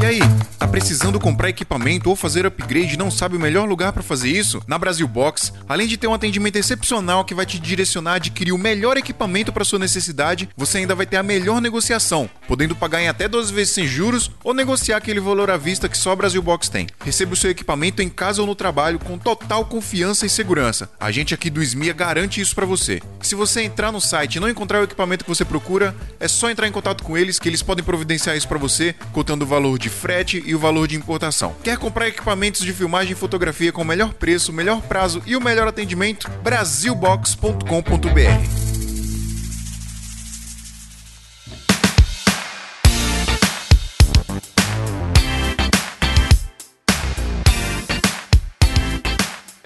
[0.00, 0.20] E aí,
[0.58, 4.30] tá precisando comprar equipamento ou fazer upgrade e não sabe o melhor lugar para fazer
[4.30, 4.60] isso?
[4.66, 8.52] Na Brasil Box, além de ter um atendimento excepcional que vai te direcionar a adquirir
[8.52, 13.00] o melhor equipamento para sua necessidade, você ainda vai ter a melhor negociação, podendo pagar
[13.00, 16.42] em até 12 vezes sem juros ou negociar aquele valor à vista que só Brasil
[16.42, 16.86] Box tem.
[17.04, 20.90] Receba o seu equipamento em casa ou no trabalho com total confiança e segurança.
[20.98, 23.00] A gente aqui do SMIA garante isso para você.
[23.20, 26.50] Se você entrar no site e não encontrar o equipamento que você procura, é só
[26.50, 29.78] entrar em contato com eles que eles podem providenciar isso para você, contando o valor
[29.78, 31.54] de frete e o valor de importação.
[31.62, 35.40] Quer comprar equipamentos de filmagem e fotografia com o melhor preço, melhor prazo e o
[35.40, 36.28] melhor atendimento?
[36.42, 38.71] brasilbox.com.br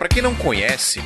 [0.06, 1.02] Para quem não conhece,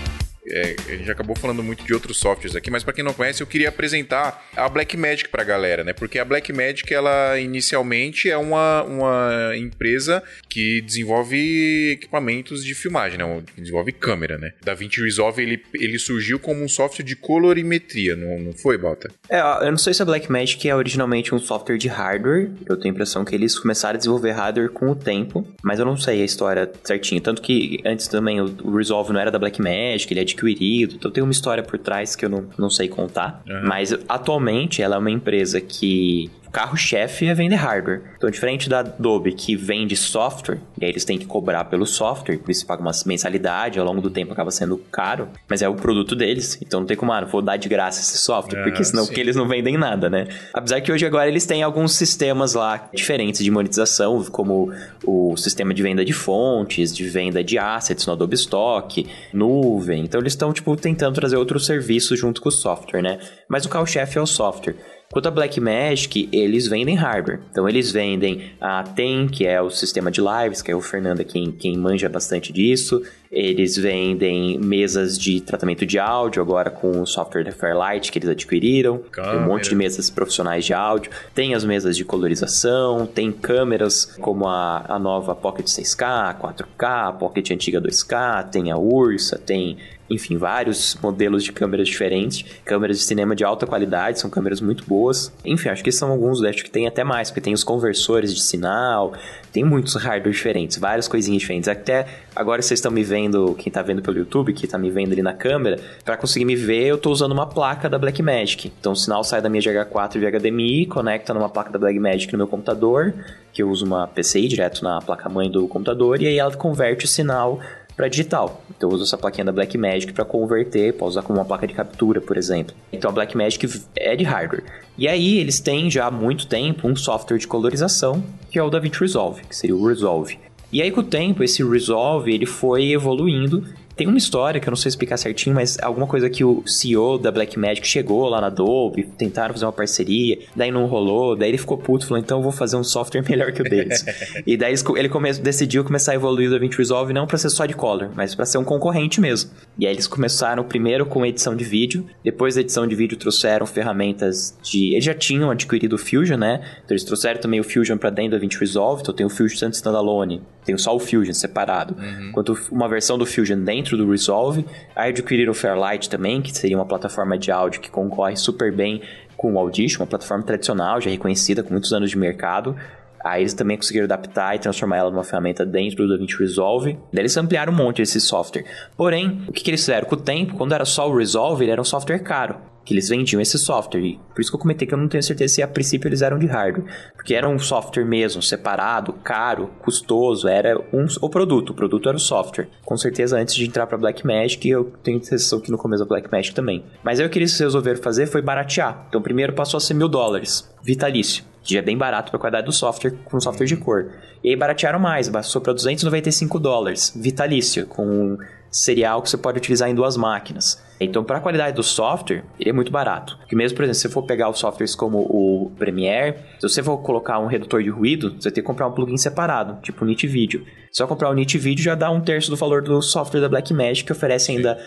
[0.50, 3.42] é, a gente acabou falando muito de outros softwares aqui, mas para quem não conhece,
[3.42, 5.92] eu queria apresentar a Blackmagic pra galera, né?
[5.92, 13.42] Porque a Blackmagic, ela inicialmente é uma, uma empresa que desenvolve equipamentos de filmagem, né?
[13.56, 14.52] Desenvolve câmera, né?
[14.64, 19.10] Da DaVinci Resolve, ele, ele surgiu como um software de colorimetria, não, não foi, Balta?
[19.28, 22.50] É, eu não sei se a Blackmagic é originalmente um software de hardware.
[22.66, 25.84] Eu tenho a impressão que eles começaram a desenvolver hardware com o tempo, mas eu
[25.84, 27.20] não sei a história certinho.
[27.20, 30.94] Tanto que antes também o Resolve não era da Blackmagic, ele é de adquirido.
[30.96, 33.42] Então tem uma história por trás que eu não, não sei contar.
[33.48, 33.62] Uhum.
[33.64, 38.02] Mas atualmente ela é uma empresa que carro-chefe é vender hardware.
[38.16, 42.38] Então, diferente da Adobe, que vende software, e aí eles têm que cobrar pelo software,
[42.38, 45.74] por isso paga uma mensalidade, ao longo do tempo acaba sendo caro, mas é o
[45.74, 46.58] produto deles.
[46.62, 49.20] Então não tem como, ah, não vou dar de graça esse software, porque senão porque
[49.20, 50.28] eles não vendem nada, né?
[50.52, 54.72] Apesar que hoje agora eles têm alguns sistemas lá diferentes de monetização, como
[55.04, 60.04] o sistema de venda de fontes, de venda de assets no Adobe Stock, nuvem.
[60.04, 63.18] Então eles estão, tipo, tentando trazer outros serviços junto com o software, né?
[63.48, 64.76] Mas o carro-chefe é o software.
[65.12, 67.40] Quanto a Blackmagic, eles vendem hardware.
[67.50, 71.24] Então eles vendem a TEM, que é o sistema de lives, que é o Fernando
[71.24, 73.02] quem, quem manja bastante disso.
[73.30, 78.28] Eles vendem mesas de tratamento de áudio, agora com o software da Fairlight que eles
[78.28, 78.98] adquiriram.
[78.98, 79.34] Câmera.
[79.34, 81.12] Tem um monte de mesas profissionais de áudio.
[81.32, 87.12] Tem as mesas de colorização, tem câmeras como a, a nova Pocket 6K, 4K, a
[87.12, 89.78] Pocket antiga 2K, tem a Ursa, tem
[90.10, 94.84] enfim, vários modelos de câmeras diferentes, câmeras de cinema de alta qualidade, são câmeras muito
[94.84, 95.32] boas.
[95.44, 98.42] Enfim, acho que são alguns, acho que tem até mais, porque tem os conversores de
[98.42, 99.14] sinal,
[99.52, 101.68] tem muitos hardware diferentes, várias coisinhas diferentes.
[101.68, 105.12] Até agora vocês estão me vendo, quem tá vendo pelo YouTube, que tá me vendo
[105.12, 108.72] ali na câmera, para conseguir me ver, eu tô usando uma placa da Blackmagic.
[108.80, 112.38] Então o sinal sai da minha GH4 via HDMI, conecta numa placa da Blackmagic no
[112.38, 113.14] meu computador,
[113.52, 117.08] que eu uso uma PCI direto na placa-mãe do computador, e aí ela converte o
[117.08, 117.60] sinal
[118.00, 118.62] para digital.
[118.74, 121.74] Então eu uso essa plaquinha da Blackmagic para converter, posso usar como uma placa de
[121.74, 122.74] captura, por exemplo.
[122.90, 124.64] Então a Blackmagic é de hardware.
[124.96, 128.70] E aí eles têm já há muito tempo um software de colorização, que é o
[128.70, 130.38] DaVinci Resolve, que seria o Resolve.
[130.72, 133.66] E aí com o tempo esse Resolve ele foi evoluindo
[134.00, 137.18] tem uma história que eu não sei explicar certinho, mas alguma coisa que o CEO
[137.18, 141.58] da Blackmagic chegou lá na Adobe, tentaram fazer uma parceria, daí não rolou, daí ele
[141.58, 144.02] ficou puto, falou, então eu vou fazer um software melhor que o deles.
[144.46, 147.66] e daí ele come decidiu começar a evoluir o DaVinci Resolve não para ser só
[147.66, 149.50] de color, mas para ser um concorrente mesmo.
[149.78, 153.66] E aí eles começaram primeiro com edição de vídeo, depois da edição de vídeo trouxeram
[153.66, 154.94] ferramentas de...
[154.94, 156.62] Eles já tinham adquirido o Fusion, né?
[156.82, 159.60] Então eles trouxeram também o Fusion para dentro do DaVinci Resolve, então tem o Fusion
[159.60, 162.32] tanto standalone, tem só o Fusion separado, uhum.
[162.32, 164.64] quanto uma versão do Fusion dentro do Resolve.
[164.94, 169.02] Aí adquiriram o Fairlight também, que seria uma plataforma de áudio que concorre super bem
[169.36, 172.76] com o Audition, uma plataforma tradicional, já reconhecida com muitos anos de mercado.
[173.24, 176.98] Aí eles também conseguiram adaptar e transformar ela numa ferramenta dentro do DaVinci Resolve.
[177.12, 178.64] Daí eles ampliaram um monte esse software.
[178.96, 180.08] Porém, o que, que eles fizeram?
[180.08, 183.08] Com o tempo, quando era só o Resolve, ele era um software caro que eles
[183.08, 184.00] vendiam esse software.
[184.00, 186.22] E por isso que eu comentei que eu não tenho certeza se a princípio eles
[186.22, 186.92] eram de hardware.
[187.14, 191.70] Porque era um software mesmo, separado, caro, custoso, era um, o produto.
[191.70, 192.66] O produto era o software.
[192.84, 196.52] Com certeza, antes de entrar para Blackmagic, eu tenho sensação que no começo da Blackmagic
[196.52, 196.84] também.
[197.04, 199.06] Mas aí o que eles resolveram fazer foi baratear.
[199.08, 201.44] Então, primeiro passou a ser mil dólares, vitalício.
[201.62, 204.10] Que já é bem barato para a qualidade do software, com software de cor.
[204.42, 208.36] E aí baratearam mais, passou para 295 dólares, vitalício, com
[208.68, 210.89] serial que você pode utilizar em duas máquinas.
[211.00, 213.38] Então, para a qualidade do software, ele é muito barato.
[213.38, 216.82] Porque mesmo, por exemplo, se você for pegar os softwares como o Premiere, se você
[216.82, 220.06] for colocar um redutor de ruído, você tem que comprar um plugin separado, tipo o
[220.06, 220.62] NitVideo.
[220.92, 224.12] Só comprar o NitVideo já dá um terço do valor do software da Blackmagic, que
[224.12, 224.78] oferece ainda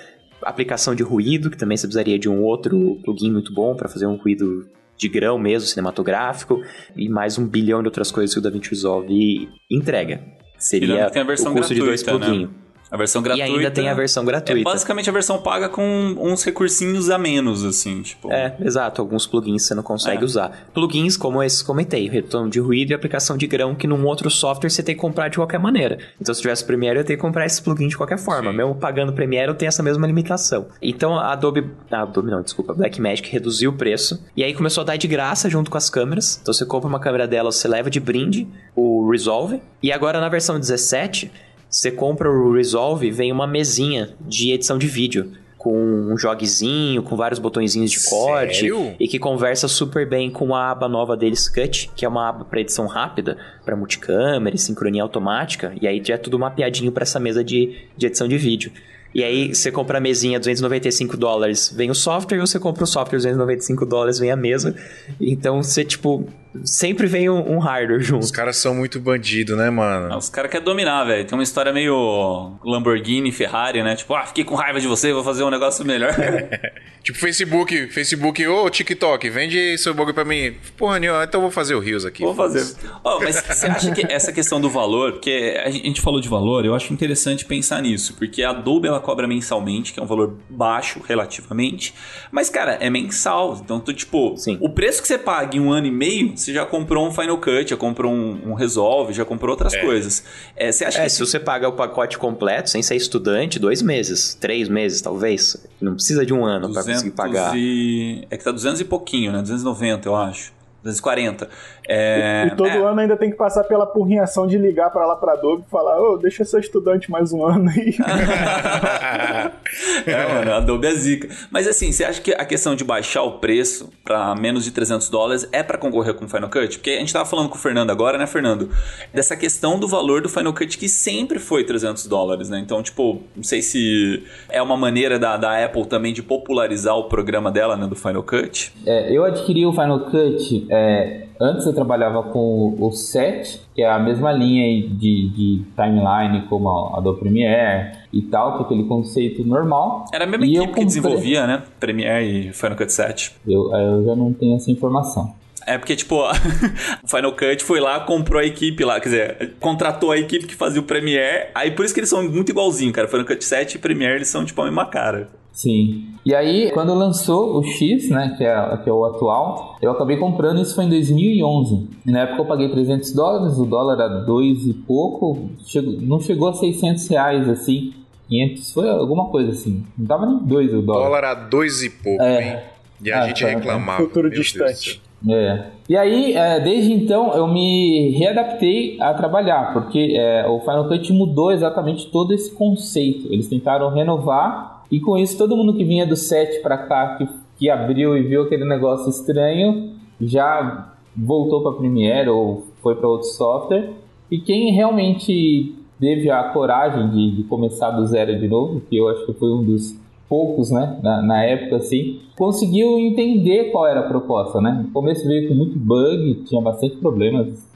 [0.43, 4.05] aplicação de ruído, que também você precisaria de um outro plugin muito bom para fazer
[4.05, 6.61] um ruído de grão mesmo, cinematográfico,
[6.95, 10.23] e mais um bilhão de outras coisas que o DaVinci Resolve entrega.
[10.59, 12.49] Seria o custo de dois plugins.
[12.49, 12.62] Né?
[12.93, 13.49] A versão gratuita.
[13.49, 14.69] E ainda tem a versão gratuita.
[14.69, 18.31] É basicamente a versão paga com uns recursinhos a menos, assim, tipo.
[18.31, 19.01] É, exato.
[19.01, 20.23] Alguns plugins você não consegue é.
[20.23, 20.67] usar.
[20.75, 24.69] Plugins como esses comentei, retorno de ruído e aplicação de grão, que num outro software
[24.69, 25.97] você tem que comprar de qualquer maneira.
[26.21, 28.51] Então, se tivesse Premiere, eu teria que comprar esses plugins de qualquer forma.
[28.51, 28.57] Sim.
[28.57, 30.67] Mesmo pagando Premiere, eu tenho essa mesma limitação.
[30.79, 31.67] Então, a Adobe.
[31.89, 32.75] A Adobe não, desculpa.
[32.75, 34.23] Blackmagic reduziu o preço.
[34.37, 36.37] E aí começou a dar de graça junto com as câmeras.
[36.39, 39.63] Então, você compra uma câmera dela, você leva de brinde o Resolve.
[39.81, 41.31] E agora na versão 17
[41.73, 47.15] você compra o Resolve, vem uma mesinha de edição de vídeo com um joguezinho, com
[47.15, 48.95] vários botõezinhos de corte Sério?
[48.99, 52.45] e que conversa super bem com a aba nova deles Cut, que é uma aba
[52.45, 57.03] para edição rápida, para multicâmera e sincronia automática, e aí já é tudo mapeadinho para
[57.03, 58.71] essa mesa de, de edição de vídeo.
[59.15, 62.87] E aí você compra a mesinha 295 dólares, vem o software, ou você compra o
[62.87, 64.75] software 295 dólares, vem a mesa.
[65.19, 66.27] Então você, tipo,
[66.63, 68.23] sempre vem um, um hardware junto.
[68.23, 70.15] Os caras são muito bandido, né, mano?
[70.17, 71.25] os caras querem dominar, velho.
[71.25, 73.95] Tem uma história meio Lamborghini, Ferrari, né?
[73.95, 76.13] Tipo, ah, fiquei com raiva de você, vou fazer um negócio melhor.
[77.03, 80.55] tipo Facebook, Facebook, ô TikTok, vende seu bagulho pra mim.
[80.77, 82.23] Porra, nenhuma, então eu vou fazer o Rios aqui.
[82.23, 82.63] Vou fazer.
[83.03, 86.65] Oh, mas você acha que essa questão do valor, porque a gente falou de valor,
[86.65, 90.37] eu acho interessante pensar nisso, porque a Adobe ela cobra mensalmente, que é um valor
[90.49, 91.93] baixo relativamente.
[92.31, 93.59] Mas, cara, é mensal.
[93.63, 94.57] Então, tu, tipo, Sim.
[94.61, 97.37] o preço que você paga em um ano e meio, você já comprou um Final
[97.37, 99.81] Cut, já comprou um, um Resolve, já comprou outras é.
[99.81, 100.23] coisas.
[100.55, 101.09] É, você acha é, que...
[101.09, 105.57] se você paga o pacote completo, sem ser estudante, dois meses, três meses, talvez.
[105.79, 107.57] Não precisa de um ano para conseguir pagar.
[107.57, 108.27] E...
[108.29, 109.41] É que tá 200 e pouquinho, né?
[109.41, 110.51] 290, eu acho.
[110.83, 111.49] 240.
[111.87, 112.77] É, e, e todo é.
[112.77, 115.99] ano ainda tem que passar pela porrinhação de ligar para lá para Adobe e falar:
[115.99, 117.95] Ô, oh, deixa seu estudante mais um ano aí.
[120.05, 121.29] é, mano, a Adobe é zica.
[121.49, 125.09] Mas assim, você acha que a questão de baixar o preço para menos de 300
[125.09, 126.77] dólares é para concorrer com o Final Cut?
[126.77, 128.69] Porque a gente tava falando com o Fernando agora, né, Fernando?
[129.13, 132.59] Dessa questão do valor do Final Cut que sempre foi 300 dólares, né?
[132.59, 137.05] Então, tipo, não sei se é uma maneira da, da Apple também de popularizar o
[137.05, 138.73] programa dela, né, do Final Cut.
[138.85, 140.67] É, eu adquiri o Final Cut.
[140.73, 146.47] É Antes eu trabalhava com o SET, que é a mesma linha de, de timeline
[146.47, 150.05] como a do Premiere e tal, que é aquele conceito normal.
[150.13, 150.83] Era a mesma e equipe comprei...
[150.83, 151.63] que desenvolvia, né?
[151.79, 153.35] Premiere e Final Cut 7.
[153.45, 155.33] Eu, eu já não tenho essa informação.
[155.65, 156.15] É porque, tipo,
[157.03, 160.55] o Final Cut foi lá, comprou a equipe lá, quer dizer, contratou a equipe que
[160.55, 163.07] fazia o Premiere, aí por isso que eles são muito igualzinhos, cara.
[163.07, 165.29] Final Cut 7 e Premiere, eles são, tipo, a mesma cara.
[165.53, 166.07] Sim.
[166.25, 170.17] E aí, quando lançou o X, né, que é, que é o atual, eu acabei
[170.17, 171.87] comprando, isso foi em 2011.
[172.05, 176.19] E na época eu paguei 300 dólares, o dólar era 2 e pouco, chegou, não
[176.19, 177.93] chegou a 600 reais, assim.
[178.29, 179.83] 500 foi alguma coisa assim.
[179.97, 181.03] Não tava nem 2 o dólar.
[181.03, 182.41] Dólar a 2 e pouco, É.
[182.53, 182.59] hein?
[183.03, 184.01] E a Ah, gente tá, reclamava.
[184.03, 185.01] Futuro meu Deus do distante.
[185.29, 185.65] É.
[185.89, 191.11] E aí, é, desde então, eu me readaptei a trabalhar, porque é, o Final Cut
[191.13, 193.27] mudou exatamente todo esse conceito.
[193.31, 197.27] Eles tentaram renovar, e com isso, todo mundo que vinha do 7 para cá, que,
[197.57, 203.27] que abriu e viu aquele negócio estranho, já voltou para Premiere ou foi para outro
[203.29, 203.89] software.
[204.29, 209.09] E quem realmente teve a coragem de, de começar do zero de novo, que eu
[209.09, 214.01] acho que foi um dos poucos, né, na, na época, assim, conseguiu entender qual era
[214.01, 214.83] a proposta, né?
[214.85, 217.67] No começo veio com muito bug, tinha bastante problemas,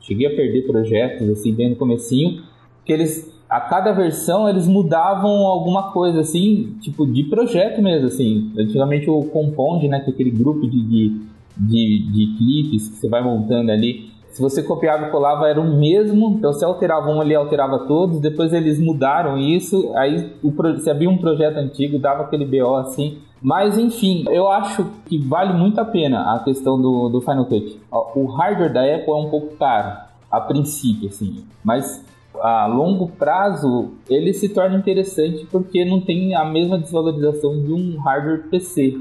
[0.00, 2.44] cheguei a perder projetos, assim, bem no comecinho,
[2.84, 8.52] que eles, a cada versão, eles mudavam alguma coisa, assim, tipo, de projeto mesmo, assim.
[8.56, 11.20] Antigamente o Compound, né, que é aquele grupo de, de,
[11.56, 15.78] de, de clipes que você vai montando ali, se você copiava e colava era o
[15.78, 20.88] mesmo, então se alterava um ali, alterava todos, depois eles mudaram isso, aí o, se
[20.88, 23.18] abria um projeto antigo, dava aquele BO assim.
[23.42, 27.80] Mas enfim, eu acho que vale muito a pena a questão do, do Final Cut.
[28.14, 29.98] O hardware da Apple é um pouco caro,
[30.30, 32.04] a princípio, assim, mas
[32.40, 37.98] a longo prazo ele se torna interessante porque não tem a mesma desvalorização de um
[37.98, 38.98] hardware PC.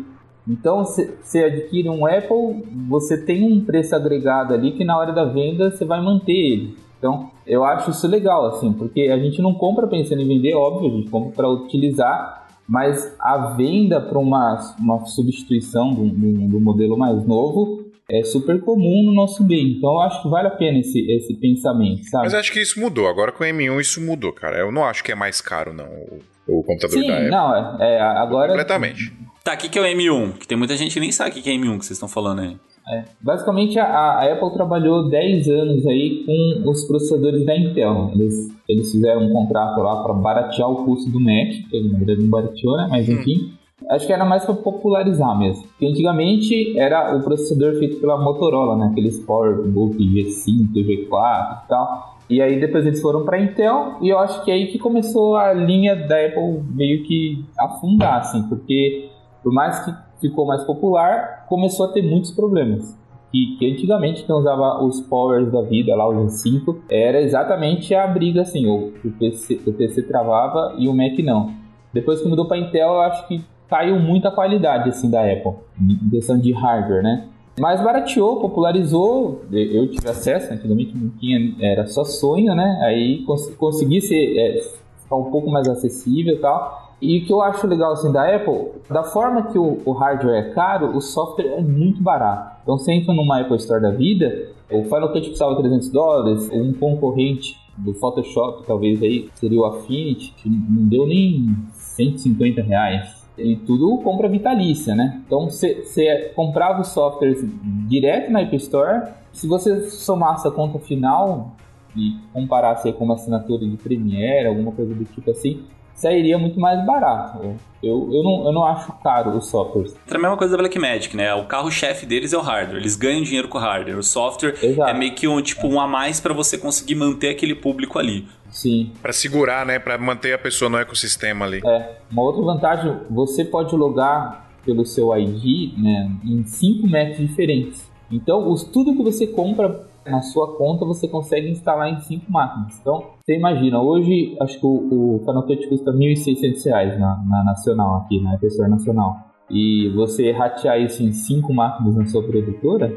[0.47, 5.13] Então, se você adquire um Apple, você tem um preço agregado ali que na hora
[5.13, 6.75] da venda você vai manter ele.
[6.97, 10.91] Então, eu acho isso legal, assim, porque a gente não compra pensando em vender, óbvio,
[10.91, 16.59] a gente compra para utilizar, mas a venda para uma, uma substituição do, do, do
[16.59, 19.77] modelo mais novo é super comum no nosso meio.
[19.77, 22.25] Então, eu acho que vale a pena esse, esse pensamento, sabe?
[22.25, 23.07] Mas acho que isso mudou.
[23.07, 24.57] Agora com o M1 isso mudou, cara.
[24.57, 27.29] Eu não acho que é mais caro, não, o, o computador Sim, da Apple.
[27.29, 28.49] não, é, é, agora...
[28.49, 29.13] Completamente.
[29.43, 30.33] Tá, o que, que é o M1?
[30.33, 32.09] Que tem muita gente que nem sabe o que que é M1 que vocês estão
[32.09, 32.57] falando aí.
[32.91, 38.11] É, basicamente, a, a Apple trabalhou 10 anos aí com os processadores da Intel.
[38.15, 42.21] Eles, eles fizeram um contrato lá para baratear o custo do Mac, que na verdade
[42.21, 42.87] não barateou, né?
[42.89, 43.53] Mas enfim,
[43.89, 45.63] acho que era mais para popularizar mesmo.
[45.63, 48.89] Porque antigamente era o processador feito pela Motorola, né?
[48.91, 52.19] Aqueles PowerBook G5, G4 e tal.
[52.29, 55.35] E aí depois eles foram para Intel e eu acho que é aí que começou
[55.35, 59.09] a linha da Apple meio que afundar, assim, porque
[59.41, 62.97] por mais que ficou mais popular, começou a ter muitos problemas.
[63.31, 68.05] Que, que antigamente quem usava os powers da vida, lá os G5, era exatamente a
[68.07, 71.51] briga assim, o, PC, o PC travava e o Mac não.
[71.93, 75.53] Depois que mudou para Intel, eu acho que caiu muito a qualidade assim da Apple,
[75.79, 77.27] em questão de hardware, né?
[77.59, 82.79] Mas barateou, popularizou, eu tive acesso, antigamente não tinha, era só sonho, né?
[82.83, 84.61] Aí cons consegui ser, é,
[85.01, 86.89] ficar um pouco mais acessível e tal.
[87.01, 90.37] E o que eu acho legal assim da Apple, da forma que o, o hardware
[90.37, 92.59] é caro, o software é muito barato.
[92.63, 96.73] Então você entra numa Apple Store da vida, o Final Cut custava 300 dólares, um
[96.73, 103.18] concorrente do Photoshop, talvez aí, seria o Affinity, que não deu nem 150 reais.
[103.41, 105.21] E tudo compra vitalícia, né?
[105.25, 107.43] Então você comprava os softwares
[107.87, 109.11] direto na Apple Store.
[109.31, 111.55] Se você somasse a conta final
[111.95, 115.63] e comparasse com uma assinatura de Premiere, alguma coisa do tipo assim,
[115.99, 117.57] sairia muito mais barato.
[117.81, 119.95] Eu, eu, não, eu não acho caro os softwares.
[120.09, 121.33] É a mesma coisa da Blackmagic, né?
[121.33, 122.77] O carro-chefe deles é o hardware.
[122.77, 123.97] Eles ganham dinheiro com o hardware.
[123.97, 124.89] O software Exato.
[124.89, 128.27] é meio que um, tipo, um a mais para você conseguir manter aquele público ali.
[128.49, 128.91] Sim.
[129.01, 129.79] Pra segurar, né?
[129.79, 131.61] Pra manter a pessoa no ecossistema ali.
[131.65, 131.97] É.
[132.11, 137.89] Uma outra vantagem, você pode logar pelo seu ID né, em cinco Macs diferentes.
[138.11, 142.79] Então, os, tudo que você compra na sua conta você consegue instalar em cinco máquinas.
[142.79, 147.97] Então, você imagina, hoje acho que o, o Final custa R$ 1.600 na, na nacional
[147.97, 149.15] aqui, na Apple Store nacional.
[149.49, 152.95] E você ratear isso em cinco máquinas na sua produtora,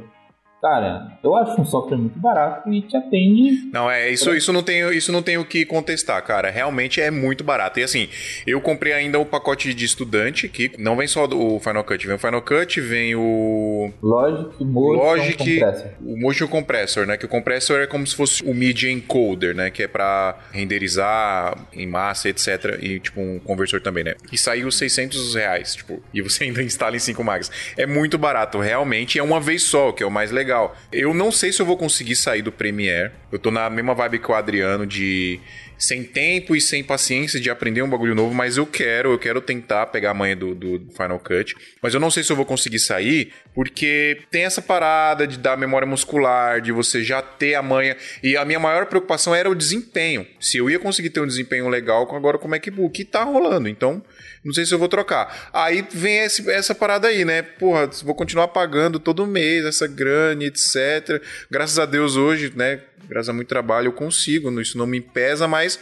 [0.63, 3.69] cara, eu acho um software muito barato e te atende.
[3.73, 6.51] Não, é, isso, isso, não tem, isso não tem o que contestar, cara.
[6.51, 7.81] Realmente é muito barato.
[7.81, 8.09] E assim,
[8.47, 12.15] eu comprei ainda o pacote de estudante, que não vem só o Final Cut, vem
[12.15, 13.93] o Final Cut, vem o.
[14.01, 15.91] Logic, Motion, Logic, Compressor.
[16.01, 17.17] o Motion Compressor, né?
[17.17, 19.69] Que o compressor é como se fosse o Media Encoder, né?
[19.69, 22.79] Que é pra renderizar em massa, etc.
[22.81, 24.15] E, tipo, um conversor também, né?
[24.31, 27.51] E saiu 600 reais, tipo, e você ainda instala em 5 máquinas.
[27.77, 29.19] É muito barato, realmente.
[29.19, 30.52] É uma vez só, que é o mais legal.
[30.93, 33.13] Eu não sei se eu vou conseguir sair do Premiere.
[33.31, 35.41] Eu tô na mesma vibe que o Adriano de
[35.83, 39.41] sem tempo e sem paciência de aprender um bagulho novo, mas eu quero, eu quero
[39.41, 41.57] tentar pegar a manha do, do Final Cut.
[41.83, 45.57] Mas eu não sei se eu vou conseguir sair, porque tem essa parada de dar
[45.57, 47.97] memória muscular, de você já ter a manha.
[48.23, 50.25] E a minha maior preocupação era o desempenho.
[50.39, 53.69] Se eu ia conseguir ter um desempenho legal agora com o MacBook, e tá rolando.
[53.69, 54.05] Então,
[54.45, 55.51] não sei se eu vou trocar.
[55.53, 57.43] Aí vem esse, essa parada aí, né?
[57.43, 61.23] Porra, vou continuar pagando todo mês essa grana, etc.
[61.51, 62.81] Graças a Deus hoje, né?
[63.09, 65.79] Graças a muito trabalho eu consigo, isso não me pesa, mas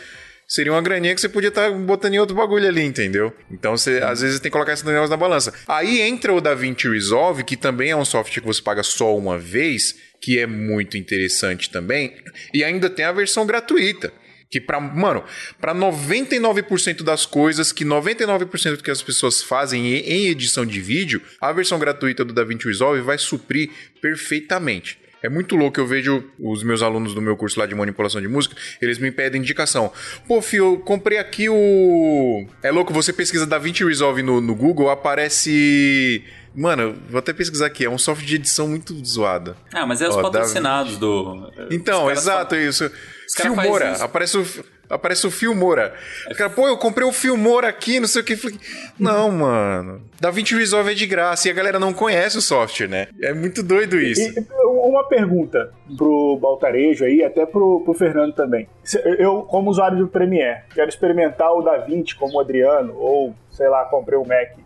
[0.47, 3.33] seria uma graninha que você podia estar tá botando em outro bagulho ali, entendeu?
[3.51, 5.55] Então você às vezes tem que colocar esse negócio na balança.
[5.67, 9.39] Aí entra o DaVinci Resolve, que também é um software que você paga só uma
[9.39, 12.17] vez, que é muito interessante também,
[12.53, 14.13] e ainda tem a versão gratuita.
[14.51, 15.22] Que para, mano,
[15.61, 21.22] para 99% das coisas, que 99% do que as pessoas fazem em edição de vídeo,
[21.40, 23.70] a versão gratuita do DaVinci Resolve vai suprir
[24.03, 24.98] perfeitamente.
[25.22, 28.26] É muito louco, eu vejo os meus alunos do meu curso lá de manipulação de
[28.26, 29.92] música, eles me pedem indicação.
[30.26, 32.46] Pô, Fio, eu comprei aqui o.
[32.62, 36.24] É louco, você pesquisa DaVinci Resolve no, no Google, aparece.
[36.55, 39.55] Mano, vou até pesquisar aqui, é um software de edição muito zoado.
[39.72, 40.98] Ah, mas é os Ó, patrocinados da...
[40.98, 41.53] do.
[41.70, 42.61] Então, exato, fa...
[42.61, 42.90] isso.
[43.37, 44.45] Filmora, aparece o
[44.91, 45.95] aparece o Filmora.
[46.31, 48.37] O cara, pô, eu comprei o Filmora aqui, não sei o que.
[48.99, 50.03] Não, mano.
[50.20, 53.09] DaVinci Resolve é de graça e a galera não conhece o software, né?
[53.22, 54.20] É muito doido isso.
[54.20, 58.68] E, uma pergunta pro Baltarejo aí, até pro, pro Fernando também.
[59.18, 63.85] Eu, como usuário do Premiere, quero experimentar o DaVinci como o Adriano, ou sei lá,
[63.85, 64.59] comprei o Mac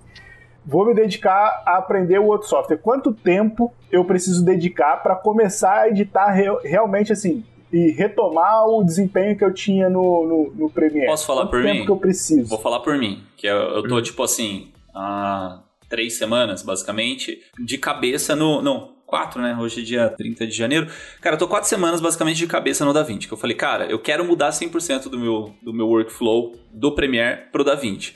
[0.66, 2.78] vou me dedicar a aprender o outro software.
[2.78, 6.30] Quanto tempo eu preciso dedicar para começar a editar
[6.64, 7.44] realmente assim?
[7.74, 11.08] E retomar o desempenho que eu tinha no, no, no Premiere.
[11.08, 11.84] Posso falar Quanto por tempo mim?
[11.84, 12.48] que eu preciso?
[12.48, 17.76] Vou falar por mim, que eu, eu tô, tipo assim, há três semanas, basicamente, de
[17.76, 18.62] cabeça no...
[18.62, 19.56] Não, quatro, né?
[19.60, 20.86] Hoje é dia 30 de janeiro.
[21.20, 23.26] Cara, eu tô quatro semanas basicamente de cabeça no DaVinci.
[23.26, 27.42] Que eu falei, cara, eu quero mudar 100% do meu, do meu workflow do Premiere
[27.50, 28.14] pro DaVinci.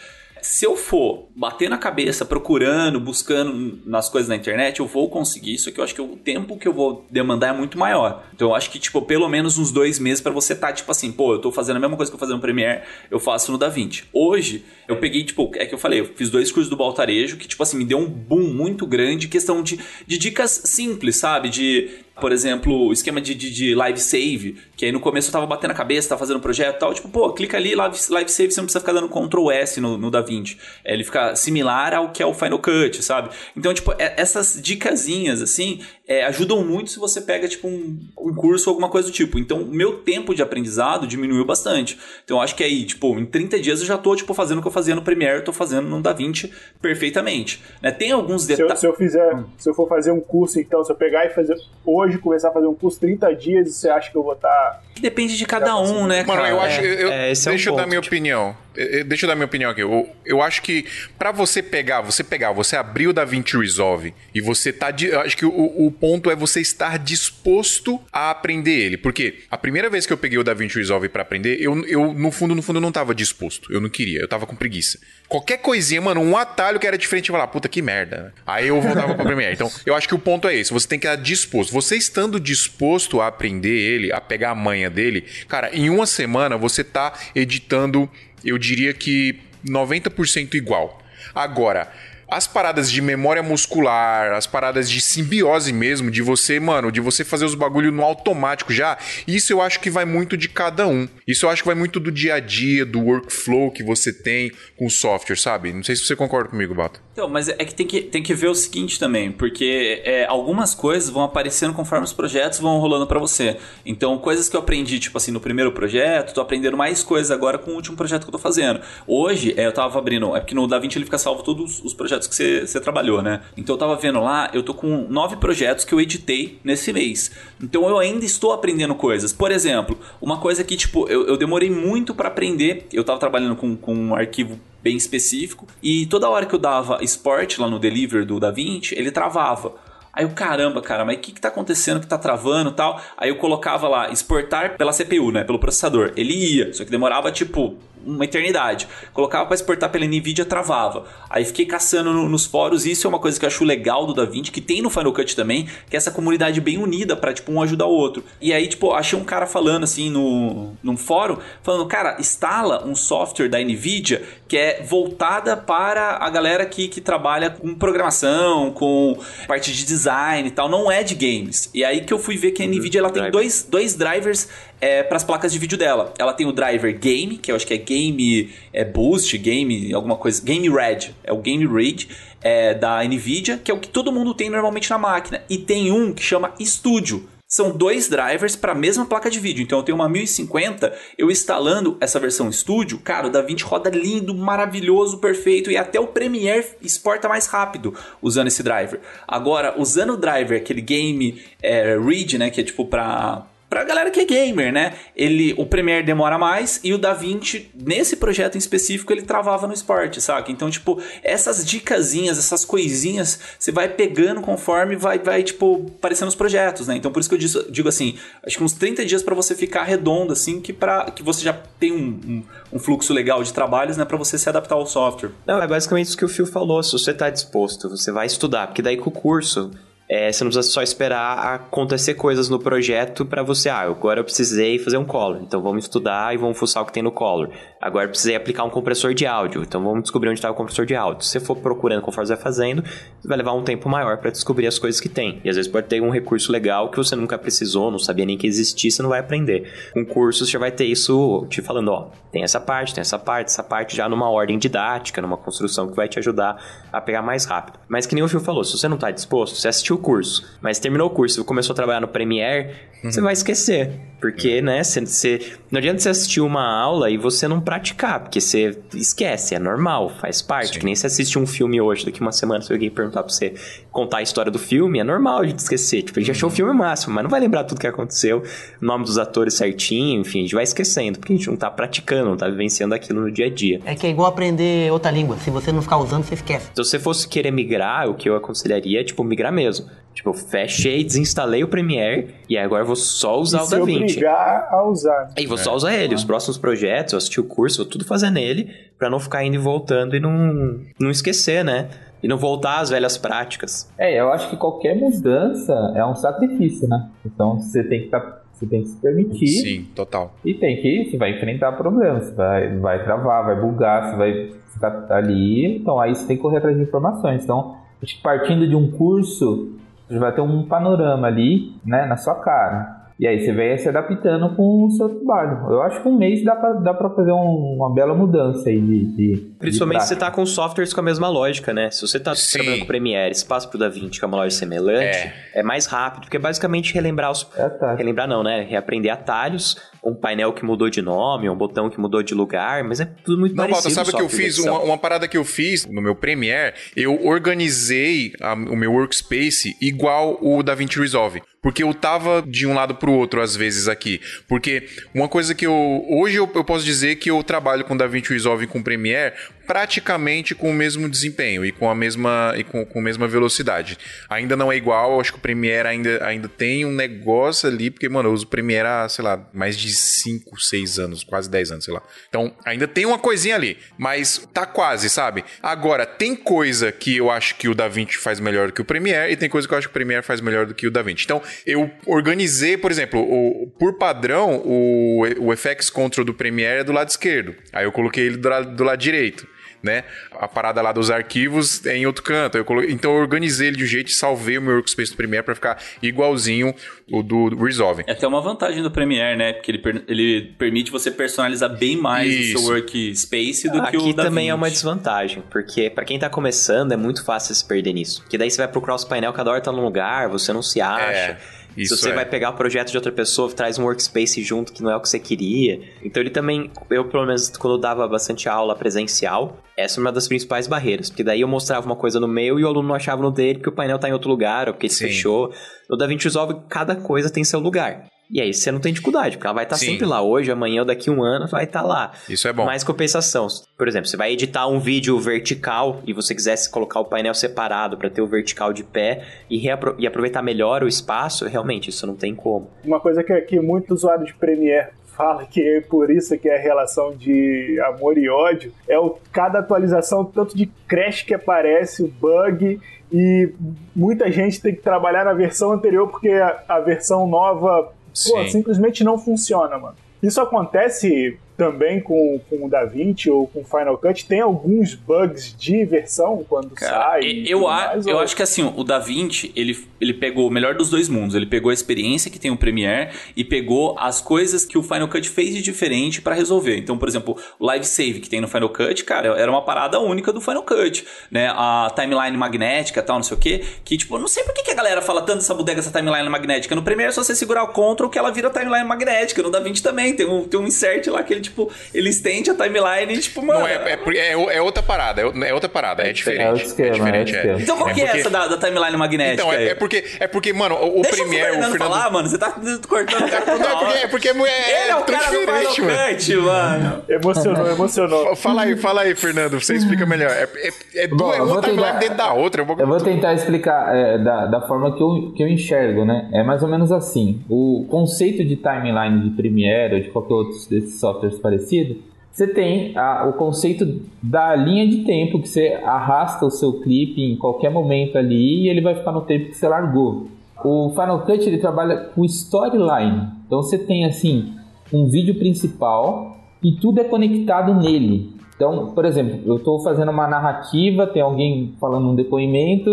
[0.50, 5.52] Se eu for bater na cabeça, procurando, buscando nas coisas na internet, eu vou conseguir
[5.52, 8.24] isso que eu acho que o tempo que eu vou demandar é muito maior.
[8.32, 11.12] Então eu acho que, tipo, pelo menos uns dois meses para você tá, tipo assim,
[11.12, 12.80] pô, eu tô fazendo a mesma coisa que eu fazendo no Premiere,
[13.10, 14.04] eu faço no DaVinci.
[14.10, 17.46] Hoje, eu peguei, tipo, é que eu falei, eu fiz dois cursos do Baltarejo, que,
[17.46, 21.50] tipo assim, me deu um boom muito grande, questão de, de dicas simples, sabe?
[21.50, 25.46] De por exemplo, esquema de, de, de, live save, que aí no começo eu tava
[25.46, 28.50] batendo a cabeça, tava fazendo projeto e tal, tipo, pô, clica ali, live, live save,
[28.50, 30.58] você não precisa ficar dando Ctrl S no, no DaVinci.
[30.84, 33.30] É, ele fica similar ao que é o Final Cut, sabe?
[33.56, 38.34] Então, tipo, é, essas dicasinhas, assim, é, ajudam muito se você pega, tipo, um, um
[38.34, 39.38] curso ou alguma coisa do tipo.
[39.38, 41.98] Então, meu tempo de aprendizado diminuiu bastante.
[42.24, 44.62] Então, eu acho que aí, tipo, em 30 dias eu já tô, tipo, fazendo o
[44.62, 47.62] que eu fazia no Premiere, tô fazendo no DaVinci perfeitamente.
[47.82, 47.90] Né?
[47.90, 48.74] Tem alguns detalhes...
[48.74, 51.30] Se, se, eu fizer, se eu for fazer um curso, então, se eu pegar e
[51.30, 54.48] fazer hoje, começar a fazer um curso 30 dias, você acha que eu vou estar...
[54.48, 54.80] Tá...
[55.00, 56.42] Depende de cada um, né, cara?
[56.42, 56.80] Mano, eu acho...
[56.80, 58.14] Eu, é, deixa é um eu dar minha tipo...
[58.14, 58.56] opinião.
[59.04, 59.82] Deixa eu dar minha opinião aqui.
[59.82, 60.86] Eu, eu acho que
[61.18, 64.94] para você pegar, você pegar, você abrir o DaVinci Resolve e você tá.
[65.00, 68.96] Eu acho que o, o ponto é você estar disposto a aprender ele.
[68.96, 72.30] Porque a primeira vez que eu peguei o DaVinci Resolve para aprender, eu, eu, no
[72.30, 73.72] fundo, no fundo, não tava disposto.
[73.72, 74.98] Eu não queria, eu tava com preguiça.
[75.28, 78.32] Qualquer coisinha, mano, um atalho que era diferente, eu falava, puta que merda.
[78.46, 79.54] Aí eu voltava pra Premiere.
[79.54, 80.72] Então, eu acho que o ponto é esse.
[80.72, 81.72] Você tem que estar disposto.
[81.72, 86.56] Você estando disposto a aprender ele, a pegar a manha dele, cara, em uma semana
[86.56, 88.10] você tá editando
[88.44, 91.02] eu diria que 90% igual.
[91.34, 91.92] Agora,
[92.30, 97.24] as paradas de memória muscular, as paradas de simbiose mesmo, de você, mano, de você
[97.24, 101.08] fazer os bagulho no automático já, isso eu acho que vai muito de cada um.
[101.26, 104.52] Isso eu acho que vai muito do dia a dia, do workflow que você tem
[104.76, 105.72] com o software, sabe?
[105.72, 107.00] Não sei se você concorda comigo, Bato.
[107.18, 110.72] Então, mas é que tem que, tem que ver o seguinte também, porque é, algumas
[110.72, 113.56] coisas vão aparecendo conforme os projetos vão rolando para você.
[113.84, 117.58] Então, coisas que eu aprendi, tipo assim, no primeiro projeto, tô aprendendo mais coisas agora
[117.58, 118.80] com o último projeto que eu tô fazendo.
[119.04, 122.28] Hoje, é, eu tava abrindo, é porque no DaVinci ele fica salvo todos os projetos
[122.28, 123.40] que você, você trabalhou, né?
[123.56, 127.32] Então eu tava vendo lá, eu tô com nove projetos que eu editei nesse mês.
[127.60, 129.32] Então eu ainda estou aprendendo coisas.
[129.32, 132.86] Por exemplo, uma coisa que, tipo, eu, eu demorei muito para aprender.
[132.92, 135.66] Eu tava trabalhando com, com um arquivo bem específico.
[135.82, 139.74] E toda hora que eu dava export lá no deliver do DaVinci, ele travava.
[140.10, 143.00] Aí eu, caramba, cara, mas o que, que tá acontecendo que tá travando tal?
[143.16, 145.44] Aí eu colocava lá, exportar pela CPU, né?
[145.44, 146.12] Pelo processador.
[146.16, 148.88] Ele ia, só que demorava tipo uma eternidade.
[149.12, 151.04] Colocava para exportar pela Nvidia, travava.
[151.28, 154.06] Aí fiquei caçando no, nos fóruns, e isso é uma coisa que eu acho legal
[154.06, 157.32] do DaVinci, que tem no Final Cut também, que é essa comunidade bem unida para
[157.32, 158.24] tipo um ajudar o outro.
[158.40, 162.94] E aí, tipo, achei um cara falando assim no num fórum, falando, cara, instala um
[162.94, 169.18] software da Nvidia que é voltada para a galera que, que trabalha com programação, com
[169.46, 171.70] parte de design e tal, não é de games.
[171.74, 172.72] E aí que eu fui ver que a uhum.
[172.72, 174.48] Nvidia ela tem dois, dois drivers
[174.80, 176.12] é, para as placas de vídeo dela.
[176.18, 180.16] Ela tem o driver Game, que eu acho que é Game é Boost, Game, alguma
[180.16, 180.42] coisa.
[180.42, 182.08] Game Red, é o Game Red
[182.40, 185.42] é, da Nvidia, que é o que todo mundo tem normalmente na máquina.
[185.48, 189.62] E tem um que chama Studio são dois drivers para a mesma placa de vídeo.
[189.62, 194.34] Então eu tenho uma 1050, eu instalando essa versão Studio, cara, o DaVinci roda lindo,
[194.34, 199.00] maravilhoso, perfeito e até o Premiere exporta mais rápido usando esse driver.
[199.26, 204.10] Agora, usando o driver, aquele game é, read, né, que é tipo para Pra galera
[204.10, 204.94] que é gamer, né?
[205.14, 209.74] Ele, o Premiere demora mais e o DaVinci, nesse projeto em específico, ele travava no
[209.74, 210.50] esporte, saca?
[210.50, 216.34] Então, tipo, essas dicasinhas, essas coisinhas, você vai pegando conforme vai, vai tipo, aparecendo os
[216.34, 216.96] projetos, né?
[216.96, 219.54] Então, por isso que eu digo, digo assim, acho que uns 30 dias para você
[219.54, 222.42] ficar redondo, assim, que, pra, que você já tem um, um,
[222.72, 224.04] um fluxo legal de trabalhos, né?
[224.04, 225.30] para você se adaptar ao software.
[225.46, 226.82] Não, é basicamente isso que o Phil falou.
[226.82, 229.70] Se você tá disposto, você vai estudar, porque daí com o curso
[230.10, 234.24] é, você não precisa só esperar acontecer coisas no projeto para você, ah, agora eu
[234.24, 237.50] precisei fazer um color, então vamos estudar e vamos fuçar o que tem no color.
[237.80, 240.96] Agora precisei aplicar um compressor de áudio, então vamos descobrir onde está o compressor de
[240.96, 241.24] áudio.
[241.24, 242.82] Se você for procurando conforme você vai fazendo,
[243.24, 245.40] vai levar um tempo maior para descobrir as coisas que tem.
[245.44, 248.36] E às vezes pode ter um recurso legal que você nunca precisou, não sabia nem
[248.36, 249.72] que existia, você não vai aprender.
[249.92, 253.48] Com cursos já vai ter isso te falando, ó, tem essa parte, tem essa parte,
[253.48, 256.60] essa parte já numa ordem didática, numa construção que vai te ajudar
[256.92, 257.78] a pegar mais rápido.
[257.88, 260.44] Mas que nem o Phil falou, se você não está disposto, você assistiu o curso,
[260.60, 262.74] mas terminou o curso, começou a trabalhar no Premiere,
[263.04, 263.10] uhum.
[263.10, 264.08] você vai esquecer.
[264.20, 268.40] Porque, né, você, você, não adianta você assistir uma aula e você não praticar, porque
[268.40, 270.72] você esquece, é normal, faz parte.
[270.72, 270.78] Sim.
[270.78, 273.52] Que nem você assiste um filme hoje, daqui uma semana, se alguém perguntar pra você
[273.92, 276.00] contar a história do filme, é normal a gente esquecer.
[276.00, 276.36] Tipo, a gente uhum.
[276.36, 278.42] achou o filme máximo, mas não vai lembrar tudo que aconteceu,
[278.80, 281.70] o nome dos atores certinho, enfim, a gente vai esquecendo, porque a gente não tá
[281.70, 283.82] praticando, não tá vivenciando aquilo no dia a dia.
[283.84, 286.70] É que é igual aprender outra língua, se você não ficar usando, você esquece.
[286.72, 289.90] Então, se você fosse querer migrar, o que eu aconselharia é, tipo, migrar mesmo.
[290.18, 294.16] Tipo, fechei, desinstalei o Premiere e agora vou só usar e o DaVinci.
[294.16, 295.30] obrigar a usar.
[295.36, 295.62] E vou é.
[295.62, 296.12] só usar ele.
[296.12, 299.56] Os próximos projetos, eu assisti o curso, vou tudo fazer nele para não ficar indo
[299.56, 301.88] e voltando e não, não esquecer, né?
[302.22, 303.92] E não voltar às velhas práticas.
[303.98, 307.10] É, eu acho que qualquer mudança é um sacrifício, né?
[307.26, 309.46] Então você tem que estar tá você tem que se permitir.
[309.46, 310.34] Sim, total.
[310.44, 315.16] E tem que, você vai enfrentar problemas, vai, vai travar, vai bugar, você vai ficar
[315.16, 315.76] ali.
[315.76, 317.44] Então aí você tem que correr atrás de informações.
[317.44, 319.76] Então, acho que partindo de um curso,
[320.08, 322.97] você vai ter um panorama ali, né, na sua cara.
[323.18, 325.72] E aí você vai se adaptando com o seu trabalho.
[325.72, 328.80] Eu acho que um mês dá pra, dá pra fazer um, uma bela mudança aí
[328.80, 329.04] de.
[329.06, 331.90] de Principalmente de se você tá com softwares com a mesma lógica, né?
[331.90, 332.58] Se você tá Sim.
[332.58, 335.86] trabalhando com Premiere, se passa pro DaVinci, que é uma loja semelhante, é, é mais
[335.86, 337.48] rápido, porque é basicamente relembrar os.
[337.56, 337.96] É, tá.
[337.96, 338.62] Relembrar não, né?
[338.62, 343.00] Reaprender atalhos, um painel que mudou de nome, um botão que mudou de lugar, mas
[343.00, 343.88] é tudo muito não, parecido.
[343.88, 344.58] Não, sabe o que eu fiz?
[344.58, 349.76] Uma, uma, parada que eu fiz no meu Premiere, eu organizei a, o meu workspace
[349.80, 351.42] igual o DaVinci Resolve.
[351.60, 354.20] Porque eu tava de um lado pro outro às vezes aqui.
[354.46, 356.04] Porque uma coisa que eu.
[356.08, 359.34] Hoje eu, eu posso dizer que eu trabalho com DaVinci Resolve e com Premiere
[359.68, 363.98] praticamente com o mesmo desempenho e com a mesma, e com, com a mesma velocidade.
[364.28, 368.08] Ainda não é igual, acho que o Premiere ainda, ainda tem um negócio ali, porque,
[368.08, 371.72] mano, eu uso o Premiere há, sei lá, mais de 5, 6 anos, quase 10
[371.72, 372.02] anos, sei lá.
[372.30, 375.44] Então, ainda tem uma coisinha ali, mas tá quase, sabe?
[375.62, 379.30] Agora, tem coisa que eu acho que o DaVinci faz melhor do que o Premiere
[379.30, 381.24] e tem coisa que eu acho que o Premiere faz melhor do que o DaVinci.
[381.24, 386.84] Então, eu organizei, por exemplo, o, por padrão, o, o FX Control do Premiere é
[386.84, 387.54] do lado esquerdo.
[387.70, 389.46] Aí eu coloquei ele do do lado direito
[389.82, 390.04] né?
[390.32, 392.58] A parada lá dos arquivos é em outro canto.
[392.58, 395.16] Eu coloquei, então eu organizei ele de um jeito e salvei o meu workspace do
[395.16, 396.74] Premiere para ficar igualzinho
[397.10, 398.04] o do, Resolve.
[398.06, 399.52] É até uma vantagem do Premiere, né?
[399.52, 402.58] Porque ele, ele permite você personalizar bem mais Isso.
[402.58, 406.18] o seu workspace do Aqui que o Aqui também é uma desvantagem, porque para quem
[406.18, 408.22] tá começando é muito fácil se perder nisso.
[408.22, 410.80] Porque daí você vai procurar os painel, cada hora tá num lugar, você não se
[410.80, 411.32] acha.
[411.32, 411.57] É.
[411.78, 412.14] Isso Se você é.
[412.14, 415.00] vai pegar o projeto de outra pessoa, traz um workspace junto que não é o
[415.00, 415.80] que você queria.
[416.02, 420.10] Então ele também, eu pelo menos quando eu dava bastante aula presencial, essa é uma
[420.10, 421.08] das principais barreiras.
[421.08, 423.58] Porque daí eu mostrava uma coisa no meu e o aluno não achava no dele
[423.58, 425.06] porque o painel tá em outro lugar ou porque ele Sim.
[425.06, 425.52] fechou.
[425.88, 428.06] No DaVinci Resolve, cada coisa tem seu lugar.
[428.30, 430.22] E aí você não tem dificuldade, porque ela vai estar tá sempre lá.
[430.22, 432.12] Hoje, amanhã ou daqui a um ano vai estar tá lá.
[432.28, 432.66] Isso é bom.
[432.66, 433.46] Mais compensação.
[433.76, 437.96] Por exemplo, você vai editar um vídeo vertical e você quisesse colocar o painel separado
[437.96, 439.66] para ter o vertical de pé e,
[439.98, 442.70] e, aproveitar melhor o espaço, realmente, isso não tem como.
[442.84, 446.56] Uma coisa que, que muitos usuários de Premiere fala que é por isso que é
[446.56, 452.04] a relação de amor e ódio é o cada atualização tanto de crash que aparece,
[452.04, 453.52] o bug e
[453.96, 457.92] muita gente tem que trabalhar na versão anterior porque a, a versão nova
[458.26, 459.96] Pô, simplesmente não funciona, mano.
[460.22, 464.24] Isso acontece também com, com o DaVinci ou com o Final Cut?
[464.26, 467.42] Tem alguns bugs de versão quando Cara, sai?
[467.46, 470.74] eu, a- mais, eu ou- acho que assim, o DaVinci, ele, ele pegou o melhor
[470.74, 471.34] dos dois mundos.
[471.34, 475.08] Ele pegou a experiência que tem o Premiere e pegou as coisas que o Final
[475.08, 476.76] Cut fez de diferente pra resolver.
[476.78, 479.98] Então, por exemplo, o Live Save que tem no Final Cut, cara, era uma parada
[479.98, 481.48] única do Final Cut, né?
[481.52, 484.54] A timeline magnética e tal, não sei o quê, que tipo, eu não sei por
[484.54, 486.74] que, que a galera fala tanto dessa bodega, essa timeline magnética.
[486.76, 489.42] No Premiere é só você segurar o Ctrl que ela vira timeline magnética.
[489.42, 492.54] No DaVinci também tem um, tem um insert lá que ele, tipo, ele estende a
[492.54, 493.60] timeline e, tipo, mano...
[493.60, 496.48] Não, é, é, é, é outra parada, é, é outra parada, é diferente.
[496.48, 497.60] outro esquema, diferente, é outro esquema.
[497.62, 499.34] Então qual que é porque- essa da, da timeline magnética?
[499.42, 501.92] Então, é, é porque, é porque, mano, o, o Deixa Premiere, o Fernando, o Fernando...
[501.92, 502.28] falar, mano.
[502.28, 502.50] Você tá
[502.88, 503.20] cortando.
[503.20, 506.78] Não, é porque, é porque é, é, Ele é o cara diferente, mano.
[506.78, 507.02] Mano.
[507.08, 508.36] Emocionou, emocionou.
[508.36, 510.30] Fala aí, fala aí, Fernando, você explica melhor.
[510.30, 512.60] É, é, é, eu uma vou timeline tentar- dentro da outra.
[512.60, 515.48] é um bagulho Eu vou tentar explicar é, da, da forma que eu, que eu
[515.48, 516.28] enxergo, né?
[516.32, 517.42] É mais ou menos assim.
[517.48, 521.96] O conceito de timeline de Premiere ou de qualquer outro desses softwares parecidos,
[522.30, 527.20] você tem a- o conceito da linha de tempo, que você arrasta o seu clipe
[527.20, 530.28] em qualquer momento ali e ele vai ficar no tempo que você largou.
[530.64, 533.28] O Final Cut ele trabalha com storyline.
[533.46, 534.52] Então você tem assim
[534.92, 538.32] um vídeo principal e tudo é conectado nele.
[538.54, 542.90] Então, por exemplo, eu estou fazendo uma narrativa, tem alguém falando um depoimento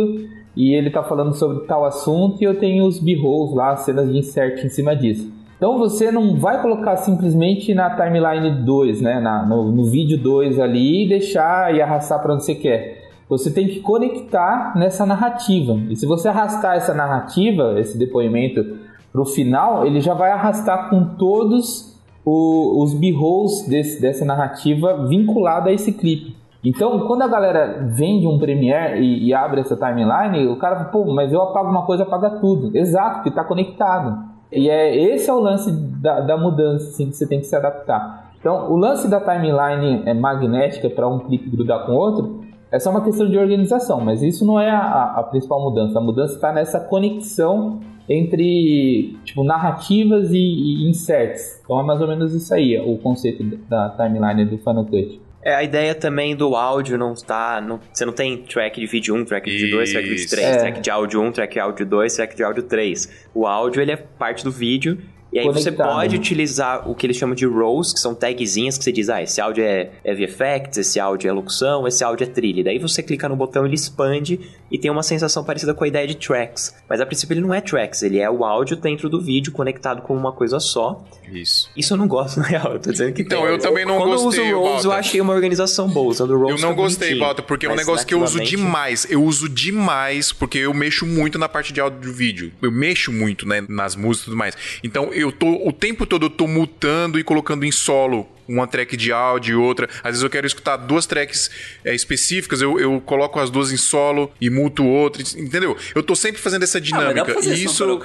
[0.55, 4.17] e ele está falando sobre tal assunto e eu tenho os b-rolls lá, cenas de
[4.17, 5.31] insert em cima disso.
[5.65, 10.59] Então você não vai colocar simplesmente na timeline 2, né, na- no, no vídeo 2
[10.59, 13.01] ali e deixar e arrastar para onde você quer.
[13.27, 15.73] Você tem que conectar nessa narrativa.
[15.89, 18.63] E se você arrastar essa narrativa, esse depoimento
[19.11, 23.67] para o final, ele já vai arrastar com todos o- os b-rolls
[23.99, 26.35] dessa narrativa vinculada a esse clipe.
[26.63, 31.11] Então, quando a galera vende um Premiere e, e abre essa timeline, o cara pô,
[31.11, 32.69] mas eu apago uma coisa, apaga tudo.
[32.77, 34.34] Exato, porque está conectado.
[34.51, 37.55] E é, esse é o lance da, da mudança, assim, que você tem que se
[37.55, 38.31] adaptar.
[38.39, 42.79] Então, o lance da timeline é magnética para um clipe grudar com o outro é
[42.79, 45.97] só uma questão de organização, mas isso não é a, a- principal mudança.
[45.97, 47.79] A mudança está nessa conexão
[48.09, 51.61] entre tipo, narrativas e, e inserts.
[51.63, 55.21] Então é mais ou menos isso aí, o conceito da timeline do Final Cut.
[55.45, 57.61] É, a ideia também do áudio não está.
[57.61, 60.25] Não, você não tem track de vídeo 1, track de vídeo 2, track de vídeo
[60.25, 60.35] Isso.
[60.35, 60.57] 3, É.
[60.57, 63.27] track de áudio 1, track de áudio 2, track de áudio 3.
[63.31, 64.97] O áudio ele é parte do vídeo.
[65.35, 65.93] E aí você Conectado.
[65.95, 69.21] pode utilizar o que eles chamam de rows, que são tagzinhas que você diz, ah,
[69.21, 72.63] esse áudio é, é VFX, esse áudio é locução, esse áudio é trilha.
[72.63, 74.39] Daí você clica no botão, ele expande
[74.71, 76.73] e tem uma sensação parecida com a ideia de tracks.
[76.89, 80.01] Mas a princípio ele não é tracks, ele é o áudio dentro do vídeo conectado
[80.03, 81.03] com uma coisa só.
[81.29, 81.69] Isso.
[81.75, 82.71] Isso eu não gosto, na real.
[82.73, 83.49] Eu tô dizendo que Então, tem.
[83.51, 84.99] eu também não Quando gostei, eu uso rows, eu Balta.
[85.05, 86.11] achei uma organização boa.
[86.11, 87.19] Usando rows Eu não gostei.
[87.19, 89.05] Balta, porque é um negócio que eu uso demais.
[89.09, 92.51] Eu uso demais, porque eu mexo muito na parte de áudio e vídeo.
[92.61, 94.55] Eu mexo muito, né, nas músicas e tudo mais.
[94.81, 98.95] Então, eu tô, o tempo todo eu tô mutando e colocando em solo uma track
[98.95, 99.87] de áudio e outra.
[100.03, 101.49] Às vezes eu quero escutar duas tracks
[101.83, 105.75] é, específicas, eu, eu coloco as duas em solo e muto outra, entendeu?
[105.95, 107.25] Eu tô sempre fazendo essa Ah, mas dá dinâmica.
[107.25, 107.99] pra fazer e isso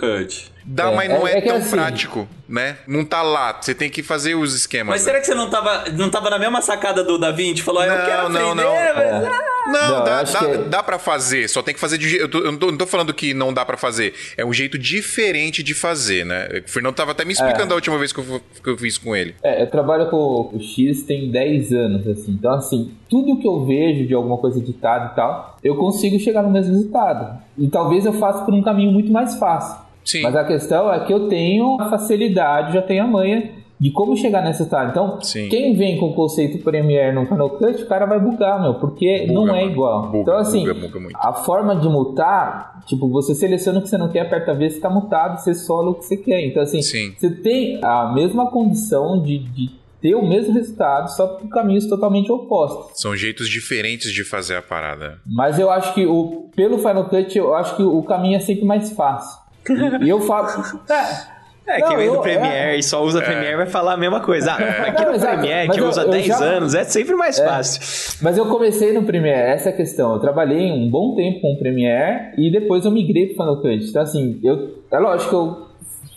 [0.64, 2.78] dá, É, mas não é- é, é tão assim- prático, né?
[2.86, 3.58] Não tá lá.
[3.60, 4.92] Você tem que fazer os esquemas.
[4.94, 5.04] Mas né?
[5.10, 7.60] será que você não tava, não tava na mesma sacada do Da Vinci?
[7.62, 9.20] Falou, eu Não, quero não, aprender, não.
[9.20, 9.24] mas...
[9.34, 12.22] ah, Não, Não, dá, dá, que- dá pra fazer, só tem que fazer de jeito.
[12.24, 14.14] Eu, tô- eu não tô, não tô falando que não dá pra fazer.
[14.36, 16.48] É um jeito diferente de fazer, né?
[16.66, 19.14] O Fernando tava até me explicando a última vez que eu, que eu fiz com
[19.14, 19.34] ele.
[19.42, 20.16] É, eu trabalho com
[20.52, 22.32] o X tem 10 anos, assim.
[22.32, 26.42] Então, assim, tudo que eu vejo de alguma coisa editada e tal, eu consigo chegar
[26.42, 27.38] no mesmo resultado.
[27.58, 29.78] E talvez eu faça por um caminho muito mais fácil.
[30.04, 30.22] Sim.
[30.22, 33.50] Mas a questão é que eu tenho a facilidade, já tenho a manha
[33.80, 34.90] de como chegar nesse estado.
[34.90, 35.48] Então, Sim.
[35.48, 39.24] quem vem com o conceito Premiere no Final Cut, o cara vai bugar, meu, porque
[39.26, 39.72] Buga, não é mano.
[39.72, 40.02] igual.
[40.02, 41.16] Buga, então, assim, buga, buga muito.
[41.16, 44.80] a forma de mutar, tipo, você seleciona o que você não quer, aperta V, você
[44.80, 46.44] tá mutado, você sola o que você quer.
[46.46, 47.14] Então, assim, Sim.
[47.16, 49.70] você tem a mesma condição de, de
[50.02, 53.00] ter o mesmo resultado, só por caminhos totalmente opostos.
[53.00, 55.20] São jeitos diferentes de fazer a parada.
[55.26, 58.64] Mas eu acho que o, pelo Final Cut, eu acho que o caminho é sempre
[58.66, 59.40] mais fácil.
[59.68, 60.48] E, e eu falo.
[60.90, 61.39] É,
[61.70, 62.78] É, Não, quem vem do eu- Premiere é.
[62.78, 64.52] e só usa Premiere vai falar a mesma coisa.
[64.52, 65.36] Ah, aqui Não, no exato.
[65.38, 68.18] Premiere, que eu- usa eu 10 já- anos, é sempre mais fácil.
[68.22, 70.14] Mas eu comecei no Premiere, essa é a questão.
[70.14, 73.84] Eu trabalhei um bom tempo com o Premiere e depois eu migrei pro Final Cut.
[73.88, 75.66] Então, assim, eu, é lógico que eu,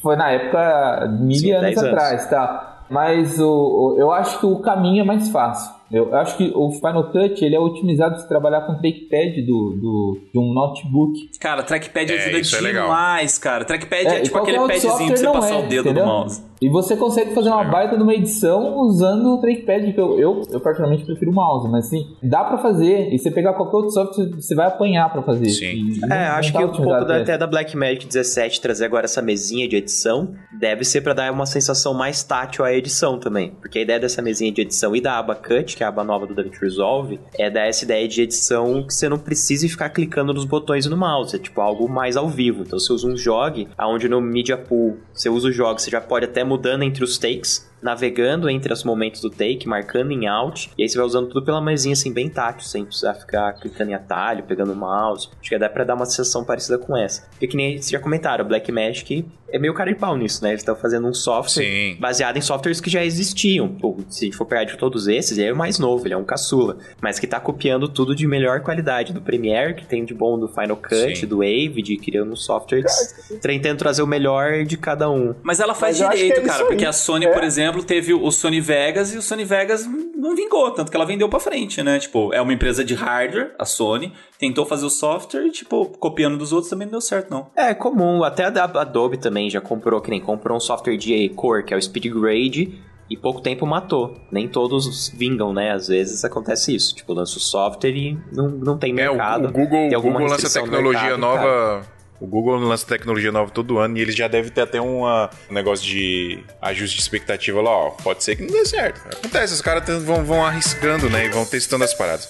[0.01, 1.93] foi na época, mil Sim, anos 10 anos.
[1.93, 2.69] atrás, tá?
[2.89, 5.71] Mas o, o- eu acho que o caminho é mais fácil.
[5.93, 10.19] Eu acho que o Final Cut ele é otimizado se trabalhar com trackpad do, do,
[10.33, 11.29] de um notebook.
[11.39, 13.63] Cara, trackpad É, ajuda isso é demais, cara.
[13.63, 16.05] Trackpad é, É, tipo aquele outro padzinho pra você passar o é, dedo entendeu?
[16.05, 16.41] no mouse.
[16.61, 20.41] E você consegue fazer uma baita de uma edição usando o trackpad, que eu, eu,
[20.49, 23.13] eu particularmente prefiro o mouse, mas assim, dá pra fazer.
[23.13, 25.49] E você pegar qualquer outro software, você vai apanhar pra fazer.
[25.49, 25.89] Sim.
[25.89, 29.05] E É, não acho tá que o ponto da, até da Blackmagic 17 trazer agora
[29.05, 33.51] essa mesinha de edição deve ser pra dar uma sensação mais tátil à edição também.
[33.59, 36.03] Porque a ideia dessa mesinha de edição e da aba Cut, que é a aba
[36.03, 39.89] nova do DaVinci Resolve, é dar essa ideia de edição que você não precise ficar
[39.89, 41.35] clicando nos botões no mouse.
[41.35, 42.63] É tipo algo mais ao vivo.
[42.63, 46.01] Então você usa um jog, onde no Media Pool você usa o jog, você já
[46.01, 50.67] pode até mudando entre os takes navegando entre os momentos do take, marcando em alt,
[50.77, 53.91] e aí você vai usando tudo pela mesinha assim, bem tátil, sem precisar ficar clicando
[53.91, 55.29] em atalho, pegando o mouse.
[55.39, 57.27] Acho que dá pra dar uma sensação parecida com essa.
[57.31, 60.49] Porque que nem vocês já comentaram, o Blackmagic é meio cara de pau nisso, né?
[60.49, 61.97] Eles estão fazendo um software Sim.
[61.99, 63.67] baseado em softwares que já existiam.
[63.67, 66.13] Pô, se a gente for pegar de todos esses, ele é o mais novo, ele
[66.15, 66.77] é um caçula.
[66.99, 69.13] Mas que tá copiando tudo de melhor qualidade.
[69.13, 71.27] Do Premiere, que tem de bom do Final Cut, Sim.
[71.27, 75.35] do Wave, de criando softwares, tentando trazer o melhor de cada um.
[75.43, 76.67] Mas ela faz Mas direito, é cara, aí.
[76.67, 77.31] porque a Sony, É.
[77.31, 81.05] por exemplo, teve o Sony Vegas e o Sony Vegas não vingou, tanto que ela
[81.05, 81.97] vendeu pra frente, né?
[81.97, 86.37] Tipo, é uma empresa de hardware, a Sony, tentou fazer o software e, tipo, copiando
[86.37, 87.47] dos outros também não deu certo, não.
[87.55, 91.63] É comum, até a Adobe também já comprou, que nem comprou um software de cor,
[91.63, 94.17] que é o SpeedGrade, e pouco tempo matou.
[94.31, 95.71] Nem todos vingam, né?
[95.71, 96.95] Às vezes acontece isso.
[96.95, 99.49] Tipo, lança o software e não, não tem É, o, mercado.
[99.49, 101.81] o Google, tem Google lança tecnologia mercado, cara.
[102.23, 105.53] O Google lança tecnologia nova todo ano e ele já deve ter até uma, um
[105.53, 107.89] negócio de ajuste de expectativa lá, ó.
[107.89, 109.01] Pode ser que não dê certo.
[109.13, 111.25] Acontece, os caras vão, vão arriscando, né?
[111.25, 112.29] E vão testando as paradas.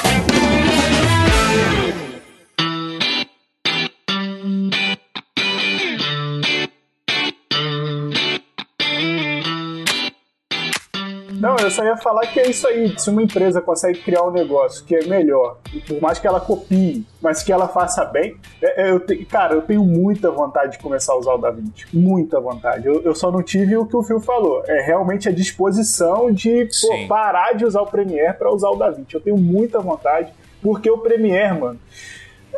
[11.63, 12.97] eu só ia falar que é isso aí.
[12.99, 16.39] Se uma empresa consegue criar um negócio que é melhor, e por mais que ela
[16.39, 20.73] copie, mas que ela faça bem, é- é, eu te- cara, eu tenho muita vontade
[20.73, 21.85] de começar a usar o DaVinci.
[21.93, 22.87] Muita vontade.
[22.87, 24.63] Eu, eu só não tive o que o Phil falou.
[24.67, 29.13] É realmente a disposição de pô, parar de usar o Premiere para usar o DaVinci.
[29.13, 30.31] Eu tenho muita vontade,
[30.61, 31.79] porque o Premiere, mano.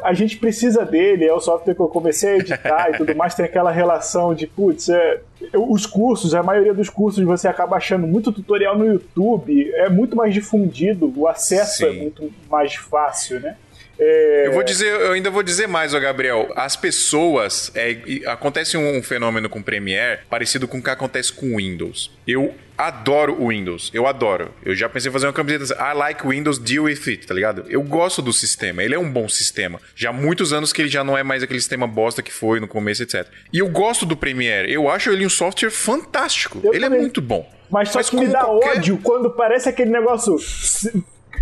[0.04, 3.34] A gente precisa dele, é o software que eu comecei a editar e tudo mais,
[3.36, 5.22] tem aquela relação de, putz, é,
[5.54, 10.16] os cursos, a maioria dos cursos você acaba achando muito tutorial no YouTube, é muito
[10.16, 12.02] mais difundido, o acesso é Sim.
[12.02, 13.56] muito mais fácil, né?
[14.00, 16.52] É, Eu vou dizer, eu ainda vou dizer mais, ó, Gabriel.
[16.56, 17.72] As pessoas.
[17.76, 22.12] é, acontece um fenômeno com o Premiere parecido com o que acontece com o Windows.
[22.28, 23.92] Eu adoro o Windows.
[23.94, 24.52] Eu adoro.
[24.66, 27.34] Eu já pensei em fazer uma camiseta assim, I like Windows, deal with it, tá
[27.36, 27.66] ligado?
[27.70, 28.82] Eu gosto do sistema.
[28.84, 29.80] Ele é um bom sistema.
[29.96, 32.60] Já há muitos anos que ele já não é mais aquele sistema bosta que foi
[32.60, 33.28] no começo, etc.
[33.54, 34.74] E eu gosto do Premiere.
[34.74, 36.60] Eu acho ele um software fantástico.
[36.64, 37.02] Eu ele é também.
[37.02, 37.48] muito bom.
[37.70, 40.36] Mas só que me dá qualquer- ódio quando parece aquele negócio.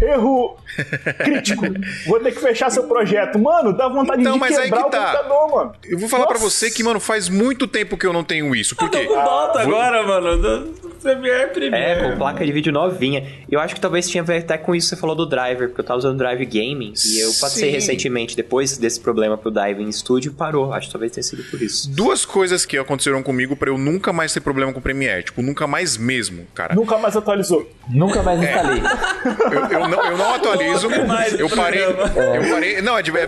[0.01, 0.57] Erro
[1.23, 1.63] crítico.
[2.07, 3.37] Vou ter que fechar seu projeto.
[3.37, 5.05] Mano, dá vontade Então, de mas aí quebrar que o tá.
[5.11, 5.71] computador, mano.
[5.83, 6.49] Eu vou falar pra Nossa.
[6.49, 8.75] você que, mano, faz muito tempo que eu não tenho isso.
[8.75, 9.05] Por Eu tô quê?
[9.05, 10.37] com dota vou- agora, mano.
[10.37, 11.83] Do, do Premiere Premiere.
[12.05, 13.25] É, com placa de vídeo novinha.
[13.49, 15.67] Eu acho que talvez tinha a ver até com isso que você falou do driver,
[15.67, 17.75] porque eu tava usando Drive Gaming e eu passei Sim.
[17.75, 20.73] recentemente, depois desse problema pro Diving Studio, parou.
[20.73, 21.89] Acho que talvez tenha sido por isso.
[21.91, 25.23] duas coisas que aconteceram comigo pra eu nunca mais ter problema com o Premiere.
[25.23, 26.73] Tipo, nunca mais mesmo, cara.
[26.75, 27.69] Nunca mais atualizou.
[27.89, 28.81] Nunca mais instalei.
[29.51, 30.87] Eu, eu não, eu não atualizo.
[31.37, 31.83] Eu parei.
[31.85, 32.81] Eu parei.
[32.81, 33.25] Não, é, de- é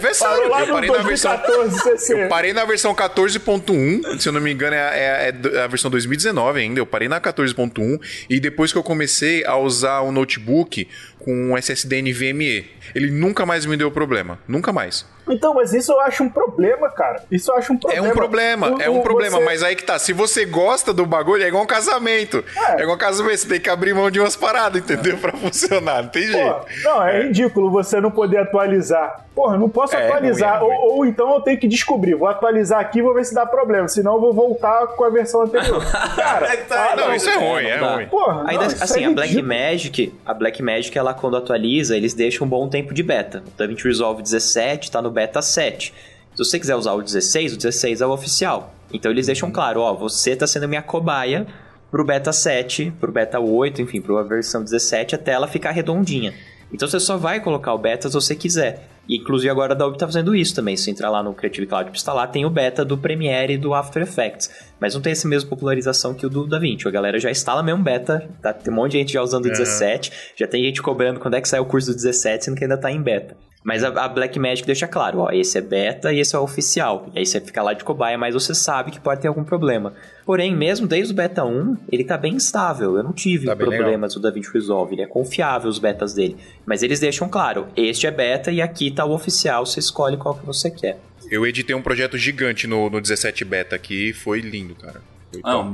[0.47, 1.31] lá Eu parei na versão.
[1.37, 2.23] 2014 CC.
[2.23, 5.91] Eu parei na versão 14.1, se eu não me engano, é, é- é a versão
[5.91, 6.79] 2019 ainda.
[6.79, 7.99] Eu parei na 14.1 2.1
[8.29, 10.87] e depois que eu comecei a usar o notebook
[11.23, 15.05] com um SSD NVMe, ele nunca mais me deu problema, nunca mais.
[15.29, 17.23] Então, mas isso eu acho um problema, cara.
[17.31, 18.07] Isso eu acho um É problema.
[18.07, 19.97] um problema, O- é um problema, você- mas aí que tá.
[19.97, 22.43] Se você gosta do bagulho, é igual um casamento.
[22.55, 22.79] É.
[22.79, 25.17] É, igual um casamento, você tem que abrir mão de umas paradas, entendeu?
[25.17, 26.53] Pra funcionar, não tem jeito.
[26.53, 29.25] Pô, não, é, ridículo você não poder atualizar.
[29.35, 30.59] Porra, eu não posso É, atualizar.
[30.59, 32.13] é ou, ou então eu tenho que descobrir.
[32.13, 33.87] Vou atualizar aqui e vou ver se dá problema.
[33.87, 35.83] Senão eu vou voltar com a versão anterior.
[36.15, 38.07] Cara, ah, não, isso é ruim, não é ruim.
[38.07, 39.41] Porra, Ainda não, assim, é a Black.
[39.41, 43.43] Magic, a Black Magic, ela quando atualiza, eles deixam um bom tempo de beta.
[43.47, 45.93] O DaVinci Resolve 17 tá no beta 7.
[46.35, 48.73] Se você quiser usar o 16, o 16 é o oficial.
[48.91, 51.47] Então eles deixam claro, ó, você tá sendo minha cobaia
[51.89, 56.33] pro beta 7, pro beta 8, enfim, pro versão 17 até ela ficar redondinha.
[56.71, 58.87] Então você só vai colocar o beta se você quiser.
[59.07, 60.77] E inclusive agora a Adobe tá fazendo isso também.
[60.77, 63.73] Se entrar lá no Creative Cloud pra instalar, tem o beta do Premiere e do
[63.73, 64.49] After Effects.
[64.79, 66.87] Mas não tem essa mesma popularização que o do DaVinci.
[66.87, 68.53] A galera já instala mesmo beta, tá?
[68.53, 71.41] tem um monte de gente já usando o 17, já tem gente cobrando quando é
[71.41, 73.35] que sai o curso do 17, sendo que ainda tá em beta.
[73.63, 77.09] Mas a, a Blackmagic deixa claro, ó, esse é beta e esse é o oficial.
[77.15, 79.93] E aí você fica lá de cobaia, mas você sabe que pode ter algum problema.
[80.25, 82.97] Porém, mesmo desde o beta 1, ele tá bem estável.
[82.97, 84.95] Eu não tive Tá problemas do DaVinci Resolve.
[84.95, 86.35] Ele é confiável os betas dele.
[86.65, 90.35] Mas eles deixam claro, este é beta e aqui tá o oficial, você escolhe qual
[90.35, 90.99] que você quer.
[91.31, 95.01] Eu editei um projeto gigante no, no 17 beta aqui e foi lindo, cara.
[95.31, 95.71] Foi Ah,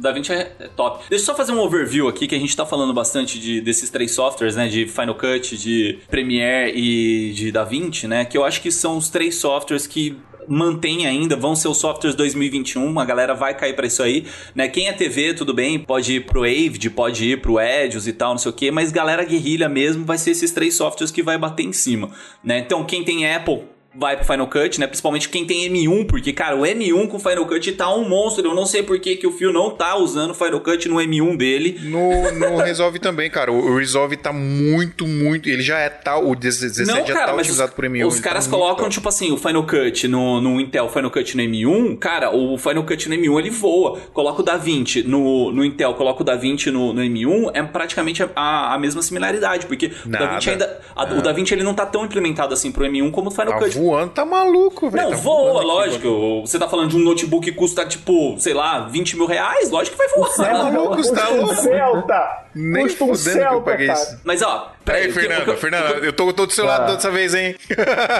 [0.00, 1.04] o DaVinci é é top.
[1.08, 3.90] Deixa eu só fazer um overview aqui, que a gente tá falando bastante de, desses
[3.90, 4.68] três softwares, né?
[4.68, 8.24] De Final Cut, de Premiere e de DaVinci, né?
[8.24, 10.16] Que eu acho que são os três softwares que
[10.48, 14.68] mantém ainda, vão ser os softwares 2021, a galera vai cair pra isso aí, né?
[14.68, 18.32] Quem é TV, tudo bem, pode ir pro Avid, pode ir pro Edios e tal,
[18.32, 21.38] não sei o que, mas galera guerrilha mesmo vai ser esses três softwares que vai
[21.38, 22.10] bater em cima,
[22.42, 22.58] né?
[22.58, 23.62] Então, quem tem Apple
[23.94, 24.86] vai pro Final Cut, né?
[24.86, 28.46] Principalmente quem tem M1, porque, cara, o M1 com o Final Cut tá um monstro.
[28.46, 30.96] Eu não sei por que, que o Phil não tá usando o Final Cut no
[30.96, 31.78] M1 dele.
[31.82, 33.50] No, no Resolve também, cara.
[33.52, 35.48] O o Resolve tá muito, muito.
[35.48, 36.28] Ele já é tal.
[36.28, 38.06] O 17 não, já cara, tá mas utilizado os, por M1.
[38.06, 41.36] os caras tá colocam, tipo assim, o Final Cut no, no Intel, o Final Cut
[41.36, 41.98] no M1.
[41.98, 43.98] Cara, o Final Cut no M1 ele voa.
[44.12, 47.50] Coloca o DaVinci no, no Intel, coloca o DaVinci no, no M1.
[47.54, 50.26] É praticamente a, a mesma similaridade, porque o Nada.
[50.26, 50.80] DaVinci ainda.
[50.96, 53.58] a- O DaVinci ele não tá tão implementado assim pro M1 como o Final Tá
[53.60, 53.79] Cut.
[53.80, 55.04] Voando, tá maluco, velho.
[55.04, 55.66] Não, tá voa, voando aqui,
[56.06, 56.40] lógico.
[56.42, 59.70] Você tá falando de um notebook que custa, tipo, sei lá, 20 mil reais?
[59.70, 60.30] Lógico que vai voar.
[60.30, 61.54] Você é maluco, você tá Custa um louco?
[61.54, 62.44] Celta!
[62.54, 63.98] Nem Custa um fudendo que eu Celta, paguei cara.
[63.98, 64.20] isso.
[64.24, 65.08] Mas ó, peraí.
[65.08, 67.54] O Fernando, que- Fernando, eu tô, tô do seu lado dessa vez, hein?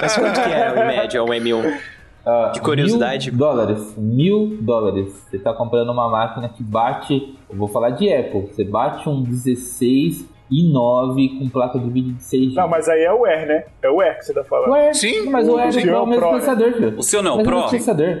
[0.01, 1.77] Mas quanto que é, em média, um M1?
[2.25, 3.31] Ah, De curiosidade.
[3.31, 3.93] Mil dólares.
[3.97, 5.11] Mil dólares.
[5.29, 7.35] Você tá comprando uma máquina que bate.
[7.49, 8.47] Eu vou falar de Apple.
[8.53, 13.01] Você bate um 16 e 9 com placa de vídeo de 6 Não, mas aí
[13.03, 13.63] é o Air, né?
[13.81, 14.71] É o Air que você tá falando.
[14.71, 16.17] Ué, Sim, mas o seu é é o mesmo Pro, né?
[16.19, 16.93] processador, filho.
[16.97, 17.41] O seu não, Pro?
[17.41, 18.17] É o mesmo processador.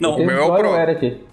[0.00, 0.70] Não, o meu é o Pro.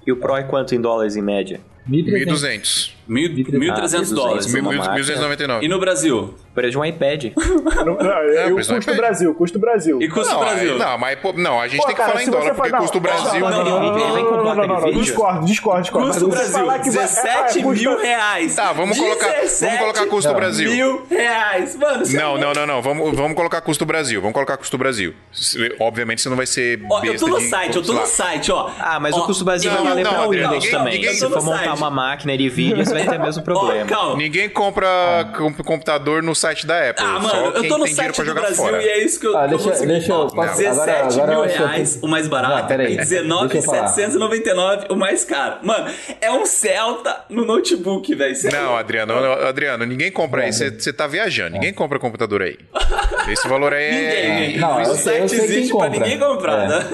[0.06, 1.60] E o Pro é quanto em dólares em média?
[1.88, 2.26] 1.300.
[2.28, 2.96] 1.200.
[3.08, 4.54] Mil- 1.300 Ah, dólares.
[4.54, 4.96] Mil- uma máquina.
[4.96, 5.64] 1.299.
[5.64, 6.34] E no Brasil?
[6.54, 7.26] Preço de um iPad.
[7.86, 8.96] Não, não, é, o é custo.
[8.96, 10.02] Brasil, custo Brasil.
[10.02, 10.74] E custo Não, Brasil?
[10.74, 12.72] aí- não, mas pô, não, a gente Pô, tem que cara, falar em dólar, porque
[12.72, 13.40] custo Brasil.
[13.40, 14.92] não, Não, não, não, não?
[14.92, 16.08] Discordo, discordo, discordo.
[16.10, 18.56] Custo Brasil, falar que vai- 17 é, custa- mil reais.
[18.56, 20.36] Tá, vamos colocar, vamos 17 colocar custo Não.
[20.36, 20.72] Brasil.
[20.72, 21.76] mil reais.
[21.78, 22.82] Mano, Não, é não, não, não.
[22.82, 24.20] Vamos, vamos colocar custo Brasil.
[24.20, 25.14] Vamos colocar custo Brasil.
[25.80, 28.52] Obviamente você não vai ser Ó, eu tô no de- site, eu tô no site,
[28.52, 28.70] ó.
[28.80, 30.94] Ah, mas Ó, o custo Brasil vai valer pra Adriano, Windows também.
[30.96, 34.16] ninguém- Se for montar uma máquina de vídeo, você vai ter o mesmo problema.
[34.18, 34.88] Ninguém compra
[35.38, 37.06] com- computador no site da Apple.
[37.06, 38.82] Ah, só mano, eu tô no site do Brasil fora.
[38.84, 41.28] e é isso que eu, Ah, que eu deixa- deixa eu- posso- 17 agora- agora
[41.36, 45.58] mil eu que reais tenho- o mais barato Não, e 19,799 o mais caro.
[45.64, 45.92] Mano,
[46.22, 48.36] é um Celta no notebook, velho.
[48.48, 48.76] É Não.
[48.78, 50.54] Adriano, não, Adriano, ninguém compra aí.
[50.54, 51.52] Você tá viajando.
[51.54, 52.58] Ninguém compra computador aí.
[53.30, 54.40] Esse valor aí Ninguém, é.
[54.40, 54.58] ninguém.
[54.60, 56.68] Não, o site existe pra ninguém comprar, É.
[56.68, 56.86] né?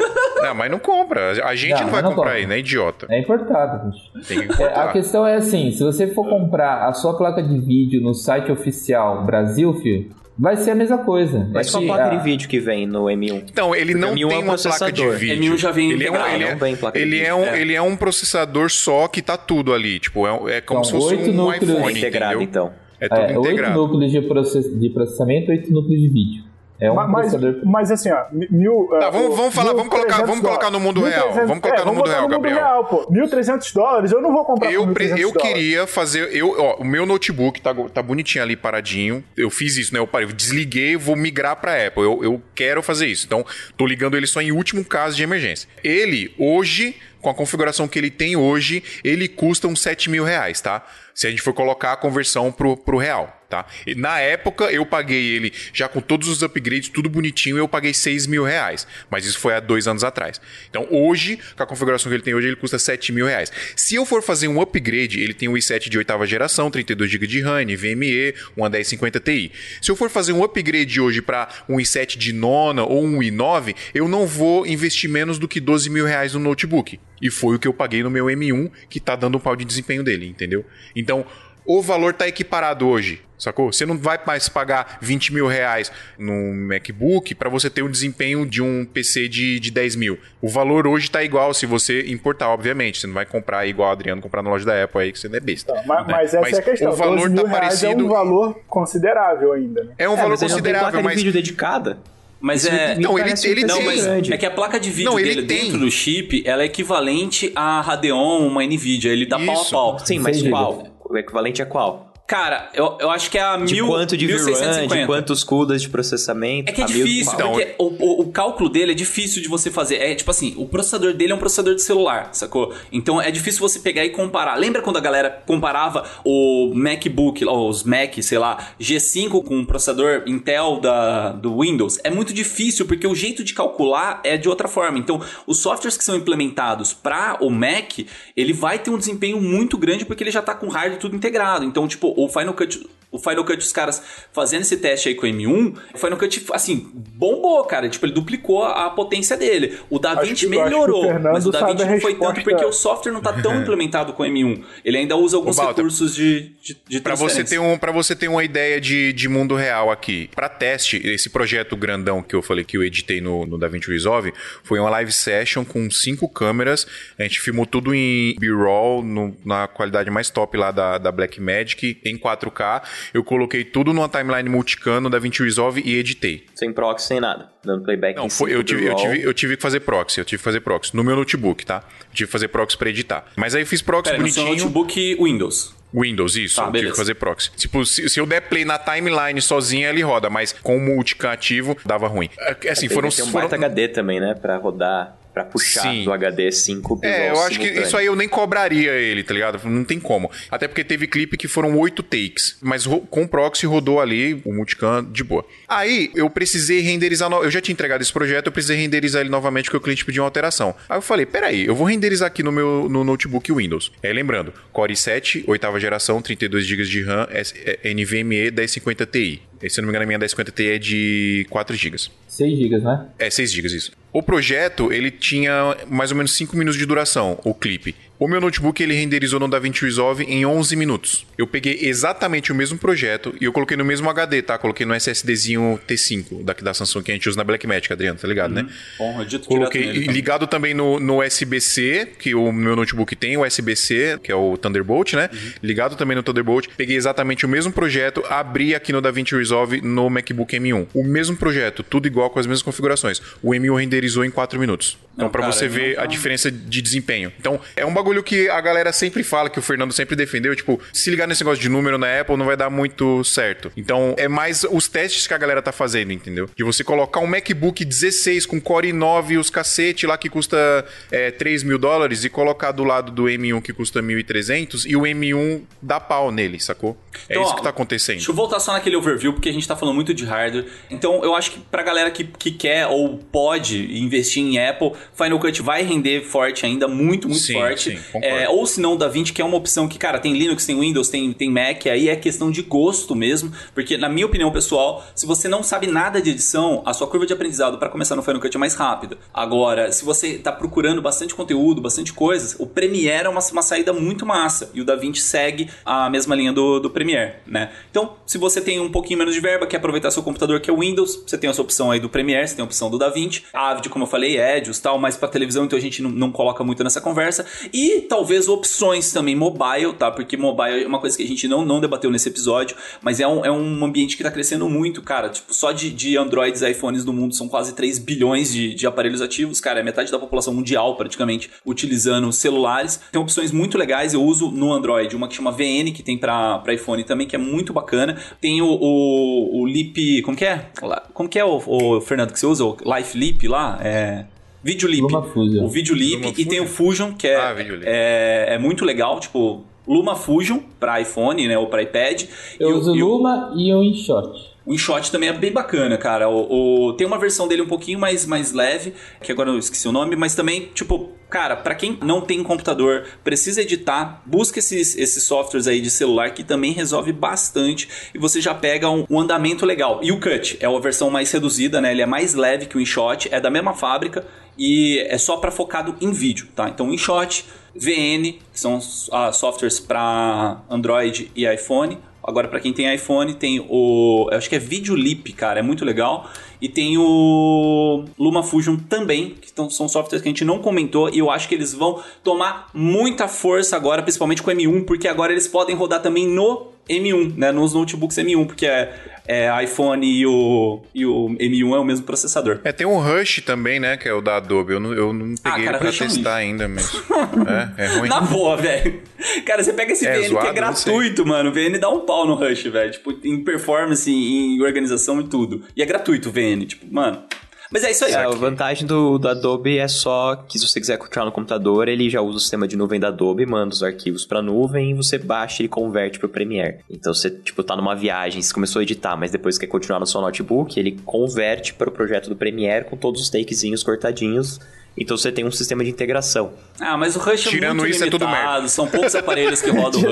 [0.42, 1.32] Não, mas não compra.
[1.46, 2.32] A gente Não, não, vai comprar compra.
[2.34, 3.08] aí, né, idiota?
[3.10, 4.28] É importado, bicho.
[4.28, 7.58] Tem que É, a questão é assim, se você for comprar a sua placa de
[7.60, 11.50] vídeo no site oficial Brasil, filho, vai ser a mesma coisa.
[11.54, 13.44] Mas É qual placa de vídeo que vem no M1?
[13.52, 15.18] Então, ele não M1 tem é um uma placa de processador.
[15.18, 15.54] vídeo.
[15.54, 17.28] M1 já vem ele é um, ele é, não vem placa de ele vídeo.
[17.28, 17.62] é um, É.
[17.62, 20.00] ele é um processador só que tá tudo ali.
[20.00, 22.50] Tipo, é, é como São se fosse oito um núcleos iPhone, integrado, entendeu?
[22.72, 22.86] então.
[23.00, 23.78] É tudo É, oito integrado.
[23.82, 26.44] núcleos de, process- de processamento, oito núcleos de vídeo.
[26.80, 27.62] É um Ma- Mas, processador.
[27.66, 28.88] mas assim, ó, mi- mil.
[29.00, 31.62] Tá, uh, vamos- vamos falar, vamos colocar- 1.300 vamos colocar no mundo real, 1.300 vamos
[31.62, 32.84] colocar é, no mundo real, Gabriel.
[32.90, 33.08] pô.
[33.10, 35.54] 1.300 dólares, eu não vou comprar Eu, por pre- 1.300 eu dólares.
[35.54, 36.36] queria fazer.
[36.36, 39.24] Eu, ó, o meu notebook tá, tá bonitinho ali paradinho.
[39.38, 40.00] Eu fiz isso, né?
[40.02, 42.04] Eu parei, eu desliguei, vou migrar pra Apple.
[42.04, 43.26] Eu, eu quero fazer isso.
[43.26, 43.46] Então,
[43.78, 45.70] tô ligando ele só em último caso de emergência.
[45.84, 50.60] Ele, hoje, com a configuração que ele tem hoje, ele custa uns 7 mil reais,
[50.60, 50.84] tá?
[51.14, 53.66] Se a gente for colocar a conversão pro, pro real, tá?
[53.88, 57.94] E na época eu paguei ele já com todos os upgrades, tudo bonitinho, eu paguei
[57.94, 58.86] 6 mil reais.
[59.10, 60.42] Mas isso foi há dois anos atrás.
[60.70, 63.52] Então hoje, com a configuração que ele tem hoje, ele custa 7 mil reais.
[63.76, 67.28] Se eu for fazer um upgrade, ele tem um i7 de oitava geração, 32 GB
[67.28, 69.52] de RAM, NVMe, uma 1050 Ti.
[69.82, 73.76] Se eu for fazer um upgrade hoje para um i7 de nona ou um i9,
[73.94, 77.00] eu não vou investir menos do que 12 mil reais no notebook.
[77.22, 79.64] E foi o que eu paguei no meu M1, que tá dando um pau de
[79.64, 80.66] desempenho dele, entendeu?
[80.96, 81.26] Então,
[81.66, 83.72] o valor tá equiparado hoje, sacou?
[83.72, 88.46] Você não vai mais pagar 20 mil reais num MacBook para você ter um desempenho
[88.46, 90.18] de um PC de, de 10 mil.
[90.42, 93.00] O valor hoje tá igual se você importar, obviamente.
[93.00, 95.28] Você não vai comprar igual o Adriano comprar na loja da Apple aí, que você
[95.28, 95.74] não é besta.
[95.86, 96.14] Mas, né?
[96.14, 96.92] mas essa é a questão.
[96.92, 97.92] O valor 12 mil tá parecido.
[97.92, 99.94] é um valor considerável ainda, né?
[99.98, 101.16] É um É, valor mas considerável, placa de mas.
[101.18, 101.98] vídeo dedicada.
[102.40, 102.96] Mas Isso é.
[103.00, 103.86] Não, ele- ele Não, tem.
[103.86, 104.34] mas grande.
[104.34, 105.64] é que a placa de vídeo Não, ele dele tem.
[105.64, 109.12] dentro do chip, ela é equivalente à Radeon, uma Nvidia.
[109.12, 109.72] Ele dá pau a Isso.
[109.72, 110.00] pau.
[110.00, 110.86] Sim, mas qual?
[111.10, 112.05] O equivalente é qual?
[112.28, 114.96] Cara, eu, eu acho que é a De mil, quanto de VRAM, 1650.
[115.02, 116.70] de quantos CUDAs de processamento?
[116.70, 119.48] É que é mil- difícil, Então, porque o, o, o cálculo dele é difícil de
[119.48, 119.98] você fazer.
[119.98, 122.74] É tipo assim, o processador dele é um processador de celular, sacou?
[122.92, 124.56] Então é difícil você pegar e comparar.
[124.56, 129.66] Lembra quando a galera comparava o MacBook, ou os Mac, sei lá, G5 com o
[129.66, 132.00] processador Intel da, do Windows?
[132.04, 134.98] É muito difícil, porque o jeito de calcular é de outra forma.
[134.98, 138.00] Então, os softwares que são implementados para o Mac,
[138.36, 141.64] ele vai ter um desempenho muito grande, porque ele já tá com hardware tudo integrado.
[141.66, 144.04] Então, tipo, o Final Cut o Final Cut, os caras
[144.34, 147.88] fazendo esse teste aí com o M1, o Final Cut, assim, bombou, cara.
[147.88, 149.78] Tipo, ele duplicou a, potência dele.
[149.90, 153.34] O DaVinci o melhorou, mas o DaVinci não foi tanto porque o software não tá
[153.34, 154.64] tão implementado com o M1.
[154.84, 158.16] Ele ainda usa alguns Balta, recursos de, de, de Pra você, ter um, pra você
[158.16, 162.42] ter uma ideia de, de mundo real aqui, pra teste, esse projeto grandão que eu
[162.42, 166.86] falei que eu editei no, no DaVinci Resolve foi uma live session com cinco câmeras.
[167.18, 169.04] A gente filmou tudo em B-roll,
[169.46, 172.82] na qualidade mais top lá da, da Blackmagic, em 4K.
[173.14, 176.46] Eu coloquei tudo numa timeline multicam no DaVinci Resolve e editei.
[176.56, 177.50] Sem proxy, sem nada.
[177.64, 180.26] Dando playback Não, em foi, eu, tive, eu, tive, eu tive que fazer proxy, eu
[180.26, 180.96] tive que fazer proxy.
[180.96, 181.84] No meu notebook, tá?
[182.10, 183.26] Eu tive que fazer proxy pra editar.
[183.36, 184.66] Mas aí eu fiz proxy Pera, no seu bonitinho.
[184.70, 185.74] notebook Windows.
[185.94, 186.58] Windows, isso.
[186.58, 187.52] Tá, eu tive que fazer proxy.
[187.56, 191.32] Tipo, se, se eu der play na timeline sozinha, ele roda, mas com o multicam
[191.32, 192.30] ativo, dava ruim.
[192.40, 193.10] É, Assim, foram...
[193.10, 194.34] Tem um foram HD também, né?
[194.36, 196.06] Pra rodar, pra puxar Sim.
[196.06, 199.34] do HD 5 pro É, eu acho que isso aí eu nem cobraria ele, tá
[199.34, 199.60] ligado?
[199.70, 200.32] Não tem como.
[200.50, 202.58] Até porque teve clipe que foram oito takes.
[202.62, 205.46] Mas com proxy rodou ali o multicam de boa.
[205.68, 207.30] Aí eu precisei renderizar.
[207.30, 210.06] no- Eu já tinha entregado esse projeto, eu precisei renderizar ele novamente porque o cliente
[210.06, 210.74] pediu uma alteração.
[210.88, 213.92] Aí eu falei: peraí, eu vou renderizar aqui no meu no notebook Windows.
[214.02, 219.42] É, lembrando, Core i7, oitava geração, 32 GB de RAM, é, NVMe 1050 Ti.
[219.62, 221.98] E, Se eu não me engano, a minha 1050 Ti é de 4 GB.
[222.28, 223.08] 6 GB, né?
[223.18, 223.92] É, 6 GB isso.
[224.12, 227.96] O projeto, ele tinha mais ou menos 5 minutos de duração, o clipe.
[228.18, 231.26] O meu notebook, ele renderizou no DaVinci Resolve em 11 minutos.
[231.38, 234.58] Eu peguei exatamente o mesmo projeto e eu coloquei no mesmo HD, tá?
[234.58, 238.26] Coloquei no SSDzinho T5, daqui da Samsung, que a gente usa na Blackmagic, Adriano, tá
[238.26, 238.66] ligado, né?
[238.98, 243.36] Bom, eu dito Coloquei nele, ligado também no, no USB-C, que o meu notebook tem,
[243.36, 245.30] o USB-C, que é o Thunderbolt, né?
[245.62, 246.68] Ligado também no Thunderbolt.
[246.78, 250.88] Peguei exatamente o mesmo projeto, abri aqui no DaVinci Resolve no MacBook M1.
[250.94, 253.22] O mesmo projeto, tudo igual com as mesmas configurações.
[253.44, 254.98] O M1 renderizou em 4 minutos.
[255.14, 257.32] Então, Não, pra cara, você não ver tá- a diferença de desempenho.
[257.40, 260.80] Então, é um bagulho que a galera sempre fala, que o Fernando sempre defendeu, tipo,
[260.94, 263.72] se ligar nesse negócio de número na Apple não vai dar muito certo.
[263.76, 266.50] Então, é mais os testes que a galera tá fazendo, entendeu?
[266.56, 270.86] De você colocar um MacBook 16 com Core i9 e os cacete lá que custa
[271.12, 275.02] é, 3 mil dólares e colocar do lado do M1 que custa 1.300 e o
[275.02, 276.98] M1 dá pau nele, sacou?
[277.30, 278.16] É Então, isso ó, que tá acontecendo.
[278.18, 280.66] Deixa eu voltar só naquele overview, porque a gente tá falando muito de hardware.
[280.90, 285.40] Então, eu acho que pra galera que, que quer ou pode investir em Apple, Final
[285.40, 287.92] Cut vai render forte ainda, muito, muito Sim, forte.
[287.92, 288.26] sim, concordo.
[288.26, 290.80] É, ou se não, o DaVinci, que é uma opção que, cara, tem Linux, tem
[290.80, 293.52] Windows, tem, tem Mac, aí é questão de gosto mesmo.
[293.74, 297.26] Porque, na minha opinião pessoal, se você não sabe nada de edição, a sua curva
[297.26, 299.18] de aprendizado para começar no Final Cut é mais rápida.
[299.34, 303.94] Agora, se você tá procurando bastante conteúdo, bastante coisas, o Premiere é uma, uma saída
[303.94, 304.70] muito massa.
[304.74, 307.72] E o DaVinci segue a mesma linha do, do Premiere, né?
[307.90, 310.74] Então, se você tem um pouquinho menos de verba, quer aproveitar seu computador que é
[310.74, 313.44] o Windows, você tem essa opção aí do Premiere, você tem a opção do DaVinci.
[313.54, 316.64] Avid, como eu falei, Edios tal, mas para televisão, então a gente não, não coloca
[316.64, 317.46] muito nessa conversa.
[317.74, 320.12] E talvez opções também mobile, tá?
[320.12, 323.28] Porque mobile é uma coisa que a gente não, não debateu nesse episódio, mas é
[323.28, 325.30] um, é um ambiente que tá crescendo muito, cara.
[325.30, 328.88] Tipo, só de, de Androids e iPhones do mundo são quase 3 bilhões de, de
[328.88, 329.80] aparelhos ativos, cara.
[329.80, 333.00] É metade da população mundial, praticamente, utilizando celulares.
[333.12, 336.64] Tem opções muito legais, eu uso no Android, uma que chama VN, que tem pra
[336.70, 338.18] iPhone também, que é muito bacana.
[338.40, 340.22] Tem o, o, o Leap.
[340.24, 340.70] Como que é?
[341.14, 342.64] Como que é o, o Fernando que você usa?
[342.64, 343.80] O Life Leap lá?
[343.82, 344.26] É.
[344.66, 345.02] Video Leap.
[345.04, 345.64] Luma Fusion.
[345.64, 349.20] O Video Leap Luma e tem o Fusion, que é, Ah, é, é muito legal,
[349.20, 352.24] tipo, Luma Fusion para iPhone, né, ou para iPad.
[352.60, 354.56] Eu e uso o- Luma e o InShot.
[354.66, 356.28] o InShot também é bem bacana, cara.
[356.28, 359.88] O, o- tem uma versão dele um pouquinho mais, mais leve, que agora eu esqueci
[359.88, 364.98] o nome, mas também, tipo, cara, pra quem não tem computador, precisa editar, busca esses,
[364.98, 369.20] esses softwares aí de celular que também resolve bastante e você já pega um, um
[369.20, 370.00] andamento legal.
[370.02, 371.92] E o Cut é a versão mais reduzida, né?
[371.92, 374.26] Ele é mais leve que o InShot, é da mesma fábrica
[374.58, 376.70] e é só para focado em vídeo, tá?
[376.70, 377.46] Então, InShot,
[377.76, 378.80] VN, que são
[379.12, 381.98] ah, softwares para Android e iPhone.
[382.24, 384.28] Agora, para quem tem iPhone, tem o.
[384.32, 386.28] Acho que é Videolip, cara, é muito legal.
[386.60, 391.10] E tem o LumaFusion também, que são softwares que a gente não comentou.
[391.14, 395.08] E eu acho que eles vão tomar muita força agora, principalmente com o M1, porque
[395.08, 397.52] agora eles podem rodar também no M1, né?
[397.52, 398.94] Nos notebooks M1, porque é,
[399.28, 402.60] é iPhone e o, e o M1 é o mesmo processador.
[402.64, 403.98] É, tem um Rush também, né?
[403.98, 404.74] Que é o da Adobe.
[404.74, 406.50] Eu não, eu não Ah, peguei cara, ele pra Rush é um testar lixo.
[406.50, 406.94] ainda, mas.
[407.78, 408.10] é, é ruim.
[408.10, 409.02] Na boa, velho.
[409.46, 411.50] Cara, você pega esse É VN que zoado, é não gratuito, mano.
[411.50, 412.92] O VN dá um pau no Rush, velho.
[412.92, 415.64] Tipo, em performance, em organização e tudo.
[415.76, 417.24] E é gratuito o VN, tipo, mano.
[417.72, 418.14] Mas é isso aí.
[418.14, 421.88] É, a vantagem do, do Adobe é só que se você quiser continuar no computador,
[421.88, 424.94] ele já usa o sistema de nuvem da Adobe, manda os arquivos pra nuvem e
[424.94, 426.80] você baixa e converte pro Premiere.
[426.90, 430.06] Então você, tipo, tá numa viagem, você começou a editar, mas depois quer continuar no
[430.06, 434.60] seu notebook, ele converte para o projeto do Premiere com todos os takezinhos cortadinhos.
[434.98, 436.54] Então você tem um sistema de integração.
[436.80, 438.52] Ah, mas o Rush é Tirando muito isso, é tudo limitado.
[438.54, 438.68] merda.
[438.70, 440.06] São poucos aparelhos que rodam o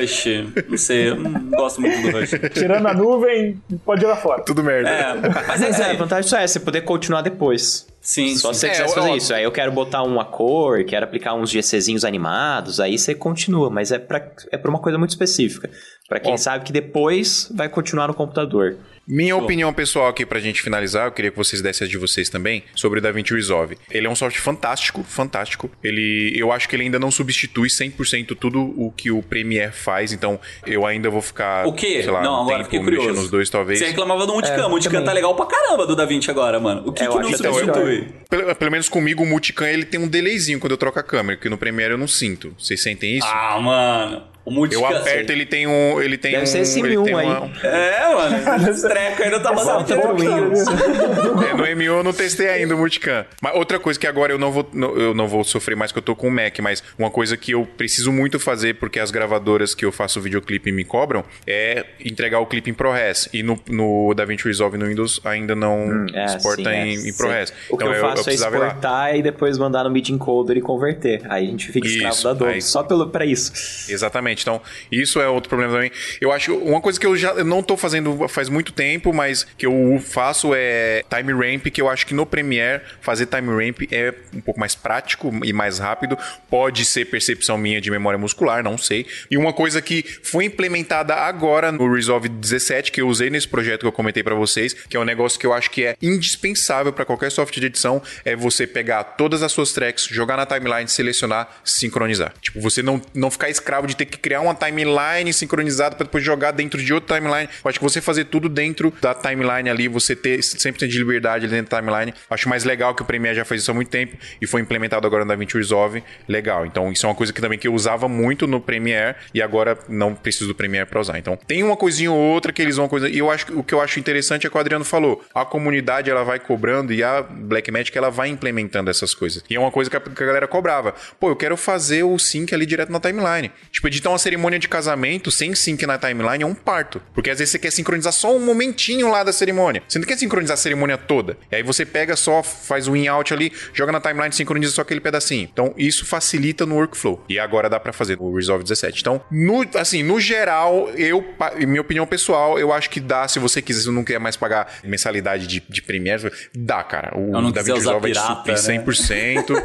[0.00, 0.24] Rush.
[0.68, 2.30] Não sei, eu não gosto muito do Rush.
[2.54, 4.42] Tirando a nuvem, pode jogar fora.
[4.42, 4.88] Tudo merda.
[4.88, 5.14] É,
[5.46, 7.86] mas é É, a vantagem só é você poder continuar depois.
[8.00, 9.16] Sim, Só se você É, quisesse ó, fazer ó.
[9.16, 9.34] isso.
[9.34, 13.92] Aí eu quero botar uma cor, quero aplicar uns GCzinhos animados, aí você continua, mas
[13.92, 15.68] é pra, é pra uma coisa muito específica.
[16.10, 16.36] Pra quem Ó.
[16.36, 18.76] sabe que depois vai continuar no computador.
[19.06, 22.28] Minha opinião pessoal aqui pra gente finalizar, eu queria que vocês dessem a de vocês
[22.28, 23.76] também, sobre o DaVinci Resolve.
[23.90, 25.68] Ele é um software fantástico, fantástico.
[25.82, 30.12] Ele, eu acho que ele ainda não substitui 100% tudo o que o Premiere faz,
[30.12, 32.02] então eu ainda vou ficar, O quê?
[32.02, 33.20] sei lá, não, um agora tempo fiquei mexendo curioso.
[33.22, 33.78] nos dois talvez.
[33.78, 34.66] Você reclamava do Multicam.
[34.66, 35.06] o Multicam também.
[35.06, 36.82] tá legal pra caramba do DaVinci agora, mano.
[36.86, 38.08] O que, É, que eu não acho Então, substitui?
[38.28, 41.36] pelo, pelo menos comigo, o Multicam ele tem um delayzinho quando eu troco a câmera,
[41.38, 42.54] que no Premiere eu não sinto.
[42.58, 43.26] Vocês sentem isso?
[43.28, 44.22] Ah, mano.
[44.44, 44.90] O Multicam...
[44.90, 46.00] eu aperto, ele tem um.
[46.00, 46.46] Ele tem Deve um.
[46.46, 47.26] ser esse ele M1 tem aí.
[47.26, 48.70] uma- É, mano.
[48.70, 50.14] Esse treco não tá mandando foto tempo.
[50.16, 50.60] Windows.
[50.68, 53.24] É, no M1 eu não testei ainda o Multicam.
[53.42, 55.98] Mas outra coisa que agora eu não vou, não- eu não vou sofrer mais que
[55.98, 59.10] eu tô com o Mac, mas uma coisa que eu preciso muito fazer, porque as
[59.10, 63.28] gravadoras que eu faço videoclipe me cobram, é entregar o clipe em ProRes.
[63.32, 66.86] E no, no DaVinci Resolve no Windows ainda não É, exporta sim, é.
[66.86, 67.52] em, em ProRes.
[67.68, 68.46] O que então eu faço é ir lá.
[68.48, 71.20] exportar e depois mandar no Media Encoder e converter.
[71.28, 73.52] Aí a gente fica escravo Isso, da Adobe, aí- só pelo, pra isso.
[73.90, 74.29] Exatamente.
[74.32, 74.60] Então,
[74.90, 75.90] isso é outro problema também.
[76.20, 79.46] Eu acho uma coisa que eu já eu não tô fazendo faz muito tempo, mas
[79.56, 83.82] que eu faço é time ramp, que eu acho que no Premiere fazer time ramp
[83.90, 86.16] é um pouco mais prático e mais rápido.
[86.48, 89.06] Pode ser percepção minha de memória muscular, não sei.
[89.30, 93.80] E uma coisa que foi implementada agora no Resolve 17, que eu usei nesse projeto
[93.80, 96.92] que eu comentei pra vocês, que é um negócio que eu acho que é indispensável
[96.92, 100.88] pra qualquer software de edição, é você pegar todas as suas tracks, jogar na timeline,
[100.88, 102.32] selecionar, sincronizar.
[102.40, 106.22] Tipo, você não, não ficar escravo de ter que criar uma timeline sincronizada pra depois
[106.22, 107.48] jogar dentro de outra timeline.
[107.64, 111.46] Eu acho que você fazer tudo dentro da timeline ali, você ter 100% de liberdade
[111.46, 112.14] ali dentro da timeline.
[112.28, 115.06] Acho mais legal que o Premiere já faz isso há muito tempo e foi implementado
[115.06, 116.02] agora no DaVinci Resolve.
[116.28, 116.66] Legal.
[116.66, 119.78] Então, isso é uma coisa que também que eu usava muito no Premiere e agora
[119.88, 121.18] não preciso do Premiere pra usar.
[121.18, 123.08] Então, tem uma coisinha ou outra que eles vão coisa.
[123.08, 125.24] E eu acho o que eu acho interessante é que o Adriano falou.
[125.34, 129.44] A comunidade ela vai cobrando e a Blackmagic ela vai implementando essas coisas.
[129.48, 130.94] E é uma coisa que a, que a galera cobrava.
[131.18, 133.50] Pô, eu quero fazer o sync ali direto na timeline.
[133.70, 137.00] Tipo, editar uma cerimônia de casamento sem sync na timeline é um parto.
[137.14, 139.82] Porque às vezes você quer sincronizar só um momentinho lá da cerimônia.
[139.88, 141.36] Você não quer sincronizar a cerimônia toda.
[141.50, 145.00] E aí você pega só, faz o in-out ali, joga na timeline, sincroniza só aquele
[145.00, 145.48] pedacinho.
[145.52, 147.24] Então, isso facilita no workflow.
[147.28, 149.00] E agora dá pra fazer no Resolve 17.
[149.00, 151.24] Então, no, assim, no geral, eu,
[151.66, 154.72] minha opinião pessoal, eu acho que dá, se você quiser, se não quer mais pagar
[154.84, 157.16] mensalidade de, de Premiere, dá, cara.
[157.16, 158.60] O Eu não DaVinci Resolve pirata, vai te suprir né?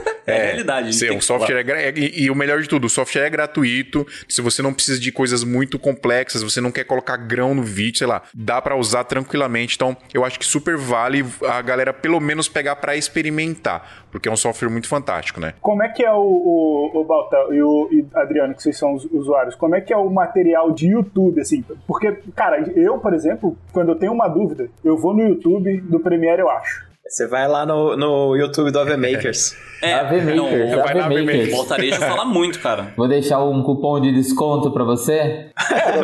[0.26, 0.34] 100%.
[0.34, 2.62] É a realidade, a gente Sim, tem o software é é- e, e o melhor
[2.62, 4.06] de tudo, o software é gratuito.
[4.28, 8.00] Se você não precisa de coisas muito complexas, você não quer colocar grão no vídeo,
[8.00, 9.76] sei lá, dá pra usar tranquilamente.
[9.76, 14.32] Então, eu acho que super vale a galera pelo menos pegar pra experimentar, porque é
[14.32, 15.54] um software muito fantástico, né?
[15.62, 18.94] Como é que é o, o, o Balta e o e Adriano, que vocês são
[18.94, 21.64] os usuários, como é que é o material de YouTube, assim?
[21.88, 26.00] Porque, cara, eu, por exemplo, quando eu tenho uma dúvida, eu vou no YouTube do
[26.00, 26.86] Premiere, eu acho.
[27.08, 29.56] Você vai lá no, no YouTube do AV Makers.
[29.82, 31.54] É, AV Makers, não, o vai na AV Makers.
[31.54, 32.94] o Voltarejo fala muito, cara.
[32.98, 35.52] Vou deixar um cupom de desconto pra você.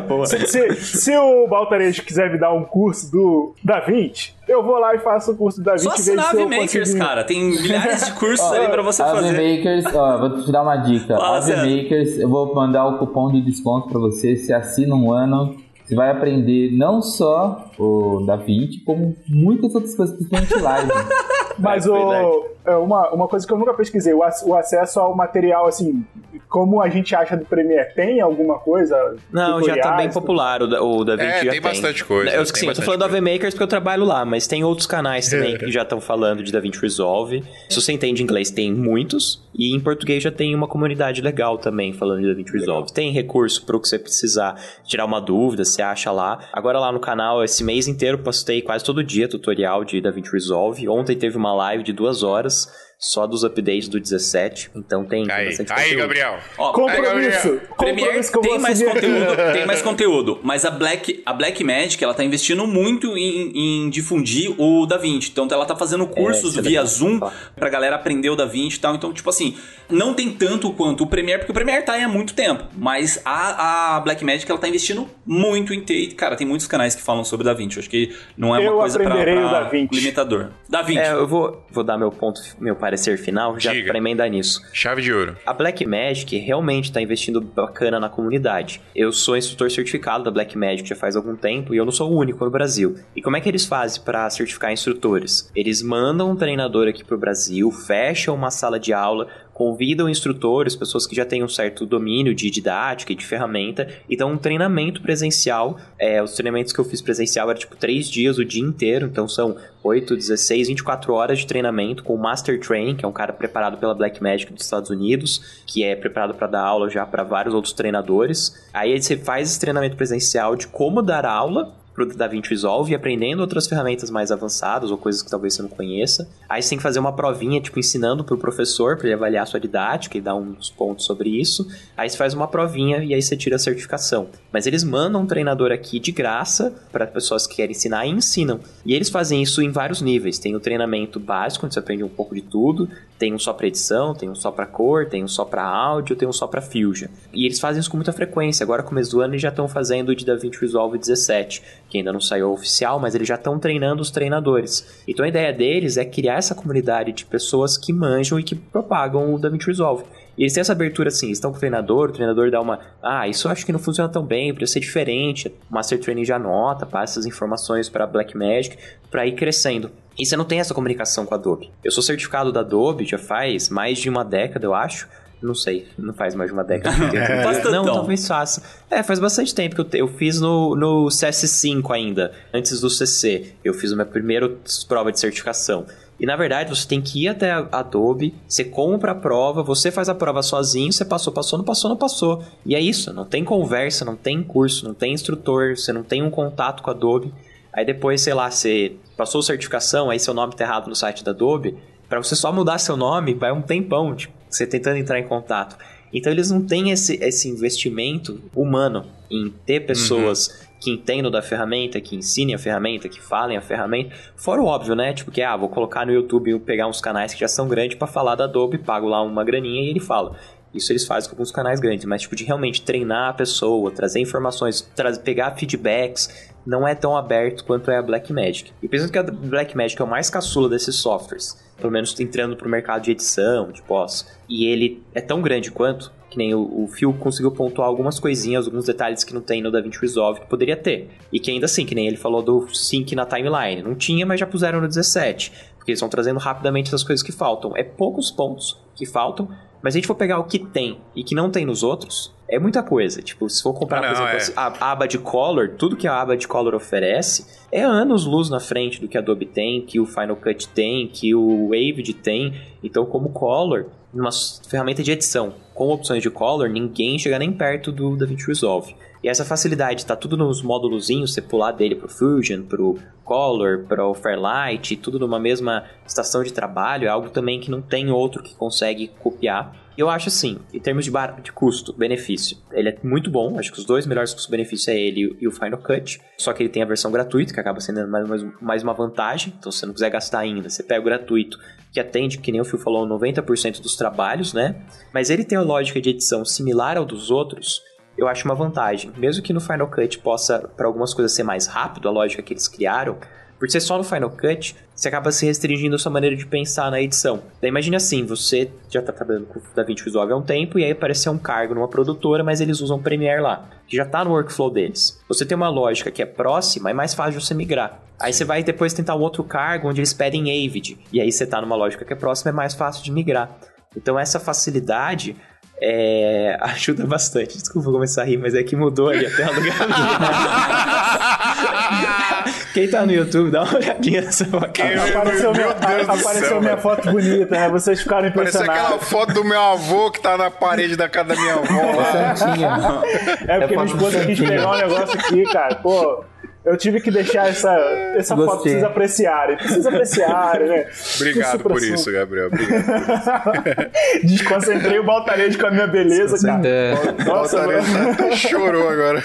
[0.07, 0.27] Boa.
[0.27, 4.77] Se, se, se o Baltarejo quiser me dar um curso do Da Vinci, eu vou
[4.77, 7.23] lá e faço o curso do Da Vinci Só vejo assinar se AV Makers, cara.
[7.23, 9.31] Tem milhares de cursos aí pra você AV fazer.
[9.57, 11.17] Makers, ó, vou te dar uma dica.
[11.17, 11.47] Fala, AV.
[11.49, 14.35] Makers, eu vou mandar o cupom de desconto pra você.
[14.35, 15.55] Você assina um ano,
[15.91, 20.89] você vai aprender não só o DaVinci, como muitas outras coisas, principalmente live.
[21.57, 25.15] Mas o, é uma, uma coisa que eu nunca pesquisei, o, ac- o acesso ao
[25.15, 26.05] material, assim,
[26.47, 29.15] como a gente acha do Premiere, tem alguma coisa?
[29.31, 32.45] Não, já tá bem popular o, da- o DaVinci É, já tem bastante coisa, Eu,
[32.45, 33.17] sim, eu tô falando do coisa.
[33.17, 36.43] AV Makers porque eu trabalho lá, mas tem outros canais também que já estão falando
[36.43, 37.43] de DaVinci Resolve.
[37.69, 39.41] Se você entende inglês, tem muitos.
[39.53, 42.93] E em português já tem uma comunidade legal também falando de DaVinci Resolve.
[42.93, 44.55] Tem recurso para o que você precisar
[44.85, 46.39] tirar uma dúvida, você acha lá.
[46.53, 50.87] Agora lá no canal, esse mês inteiro, postei quase todo dia tutorial de DaVinci Resolve.
[50.87, 52.71] Ontem teve uma live de duas horas.
[53.03, 56.01] Só dos updates do 17, então tem, tem Aí, bastante aí, conteúdo.
[56.01, 56.37] Gabriel.
[56.55, 57.59] Ó, Compromisso!
[57.75, 58.93] Premiere Compromisso que eu tem vou mais assumir.
[59.01, 63.85] conteúdo, tem mais conteúdo, mas a Black, a Black Magic, ela tá investindo muito em,
[63.85, 65.31] em difundir o DaVinci.
[65.31, 66.85] Então ela tá fazendo cursos isso é via.
[66.85, 67.33] Zoom Tá.
[67.55, 68.93] pra galera aprender o DaVinci e tal.
[68.93, 69.57] Então, tipo assim,
[69.89, 73.19] não tem tanto quanto o Premiere, porque o Premiere tá aí há muito tempo, mas
[73.25, 77.01] a, a Black Magic ela tá investindo muito em ter, cara, tem muitos canais que
[77.01, 77.77] falam sobre o DaVinci.
[77.77, 79.95] Eu acho que não é uma Eu coisa pra, aprenderei o pra DaVinci.
[79.95, 80.49] limitador.
[80.69, 80.99] DaVinci.
[80.99, 84.61] É, eu vou, vou dar meu ponto, meu parecer final, já pra emendar nisso.
[84.73, 85.37] Chave de ouro.
[85.45, 88.81] A Blackmagic realmente está investindo bacana na comunidade.
[88.93, 92.17] Eu sou instrutor certificado da Blackmagic já faz algum tempo e eu não sou o
[92.17, 92.95] único no Brasil.
[93.15, 95.49] E como é que eles fazem para certificar instrutores?
[95.55, 99.27] Eles mandam um treinador aqui pro Brasil, fecham uma sala de aula,
[99.61, 104.17] convidam instrutores, pessoas que já têm um certo domínio de didática e de ferramenta, e
[104.17, 105.77] dão um treinamento presencial.
[105.99, 109.29] É, os treinamentos que eu fiz presencial eram tipo três dias o dia inteiro, então
[109.29, 113.31] são 8, 16, 24 horas de treinamento com o Master Training, que é um cara
[113.31, 117.53] preparado pela Blackmagic dos Estados Unidos, que é preparado para dar aula já para vários
[117.53, 118.67] outros treinadores.
[118.73, 123.41] Aí você faz esse treinamento presencial de como dar aula pro DaVinci Resolve e aprendendo
[123.41, 126.29] outras ferramentas mais avançadas ou coisas que talvez você não conheça.
[126.47, 129.45] Aí você tem que fazer uma provinha, tipo, ensinando pro professor para ele avaliar a
[129.45, 131.67] sua didática e dar uns pontos sobre isso.
[131.95, 134.27] Aí você faz uma provinha e aí você tira a certificação.
[134.51, 138.59] Mas eles mandam um treinador aqui de graça para pessoas que querem ensinar e ensinam.
[138.85, 140.39] E eles fazem isso em vários níveis.
[140.39, 142.89] Tem o treinamento básico, onde você aprende um pouco de tudo.
[143.21, 146.15] Tem um só para edição, tem um só para cor, tem um só para áudio,
[146.15, 147.07] tem um só para Fusion.
[147.31, 148.63] E eles fazem isso com muita frequência.
[148.63, 152.11] Agora, começo do ano, eles já estão fazendo o de DaVinci Resolve 17, que ainda
[152.11, 155.03] não saiu oficial, mas eles já estão treinando os treinadores.
[155.07, 159.31] Então a ideia deles é criar essa comunidade de pessoas que manjam e que propagam
[159.31, 160.03] o DaVinci Resolve.
[160.35, 162.79] E eles têm essa abertura assim, estão com o treinador, o treinador dá uma.
[163.03, 165.47] Ah, isso eu acho que não funciona tão bem, precisa ser diferente.
[165.69, 168.77] O Master Training já anota, passa essas informações para Blackmagic
[169.11, 169.91] para ir crescendo.
[170.21, 171.71] E você não tem essa comunicação com a Adobe.
[171.83, 175.07] Eu sou certificado da Adobe já faz mais de uma década, eu acho.
[175.41, 176.95] Não sei, não faz mais de uma década.
[177.09, 177.41] que eu tenho.
[177.43, 178.61] Faz não, talvez faça.
[178.91, 182.87] É, faz bastante tempo que eu, te- eu fiz no, no CS5 ainda, antes do
[182.91, 183.53] CC.
[183.63, 184.47] Eu fiz a minha primeira
[184.87, 185.87] prova de certificação.
[186.19, 189.89] E na verdade você tem que ir até a Adobe, você compra a prova, você
[189.89, 192.43] faz a prova sozinho, você passou, passou, não passou, não passou.
[192.63, 196.21] E é isso, não tem conversa, não tem curso, não tem instrutor, você não tem
[196.21, 197.33] um contato com a Adobe.
[197.73, 201.31] Aí depois, sei lá, você passou certificação, aí seu nome tá errado no site da
[201.31, 201.77] Adobe,
[202.11, 205.77] Pra você só mudar seu nome, vai um tempão, tipo, você tentando entrar em contato.
[206.11, 212.01] Então eles não têm esse, esse investimento humano em ter pessoas que entendam da ferramenta,
[212.01, 214.13] que ensinem a ferramenta, que falem a ferramenta.
[214.35, 215.13] Fora o óbvio, né?
[215.13, 218.07] Tipo que, ah, vou colocar no YouTube, pegar uns canais que já são grandes pra
[218.07, 220.35] falar da Adobe, pago lá uma graninha e ele fala.
[220.73, 224.19] Isso eles fazem com alguns canais grandes, mas tipo de realmente treinar a pessoa, trazer
[224.19, 228.71] informações, tra pegar feedbacks, não é tão aberto quanto é a Blackmagic.
[228.81, 232.69] E pensando que a Blackmagic é o mais caçula desses softwares, pelo menos entrando pro
[232.69, 236.87] mercado de edição, de pós, e ele é tão grande quanto, que nem o, o
[236.87, 240.77] Phil conseguiu pontuar algumas coisinhas, alguns detalhes que não tem no DaVinci Resolve que poderia
[240.77, 241.09] ter.
[241.31, 243.83] E que ainda assim, que nem ele falou do sync na timeline.
[243.83, 245.51] Não tinha, mas já puseram no 17.
[245.75, 247.75] Porque eles estão trazendo rapidamente as coisas que faltam.
[247.75, 249.49] É poucos pontos que faltam,
[249.81, 252.33] mas se a gente for pegar o que tem e que não tem nos outros,
[252.51, 253.21] é muita coisa.
[253.21, 254.59] Tipo, se for comprar, Ah, por não, exemplo, é.
[254.59, 258.59] a, aba de Color, tudo que a aba de Color oferece, é anos luz na
[258.59, 262.53] frente do que a Adobe tem, que o Final Cut tem, que o Avid tem.
[262.83, 264.29] Então, como Color, numa
[264.67, 268.95] ferramenta de edição com opções de color, ninguém chega nem perto do DaVinci Resolve.
[269.23, 274.13] E essa facilidade, tá tudo nos módulozinhos, você pular dele pro Fusion, pro Color, pro
[274.13, 278.55] Fairlight, tudo numa mesma estação de trabalho, é algo também que não tem outro que
[278.55, 279.75] consegue copiar.
[279.97, 281.11] Eu acho assim, em termos de,
[281.43, 283.59] de custo-benefício, ele é muito bom.
[283.59, 286.21] Acho que os dois melhores custo-benefício é ele e o Final Cut.
[286.37, 289.53] Só que ele tem a versão gratuita, que acaba sendo mais, mais, mais uma vantagem.
[289.57, 291.59] Então, se você não quiser gastar ainda, você pega o gratuito,
[291.91, 294.75] que atende, que nem o Phil falou, 90% dos trabalhos, né?
[295.13, 297.81] Mas ele tem a lógica de edição similar ao dos outros,
[298.17, 299.11] eu acho uma vantagem.
[299.17, 302.53] Mesmo que no Final Cut possa, para algumas coisas, ser mais rápido, a lógica que
[302.53, 303.17] eles criaram,
[303.61, 306.89] por ser só no Final Cut, você acaba se restringindo a sua maneira de pensar
[306.89, 307.43] na edição.
[307.61, 310.83] Daí imagine assim, você já está trabalhando com o DaVinci Resolve há um tempo e
[310.83, 314.31] aí apareceu um cargo numa produtora, mas eles usam Premiere lá, que já está no
[314.31, 315.21] workflow deles.
[315.27, 318.01] Você tem uma lógica que é próxima, é mais fácil de você migrar.
[318.19, 321.43] Aí você vai depois tentar um outro cargo onde eles pedem Avid, e aí você
[321.43, 323.59] está numa lógica que é próxima, é mais fácil de migrar.
[323.95, 325.35] Então essa facilidade
[325.79, 327.59] é, ajuda bastante.
[327.59, 329.61] Desculpa começar a rir, mas é que mudou ali a tela do
[332.73, 335.03] Quem tá no YouTube, dá uma olhadinha nessa cara.
[335.03, 337.69] Apareceu, minha, apareceu céu, minha foto bonita, né?
[337.69, 338.67] Vocês ficaram impressionados.
[338.67, 343.03] Parece aquela foto do meu avô que tá na parede da casa da minha avó.
[343.47, 345.75] É, é porque é minha esposa quis pegar um negócio aqui, cara.
[345.75, 346.23] Pô,
[346.63, 347.71] eu tive que deixar essa,
[348.15, 349.57] essa foto pra vocês apreciarem.
[349.57, 350.87] Precisa apreciarem, né?
[351.15, 352.47] Obrigado por isso, Gabriel.
[352.47, 354.27] Obrigado por isso.
[354.27, 356.67] Desconcentrei o Baltarejo com a minha beleza, cara.
[356.67, 357.23] É.
[357.25, 359.23] Nossa, o chorou agora.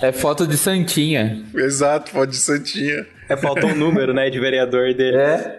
[0.00, 1.44] É foto de Santinha.
[1.54, 3.06] Exato, foto de Santinha.
[3.28, 5.16] É, falta um número, né, de vereador dele.
[5.16, 5.56] É.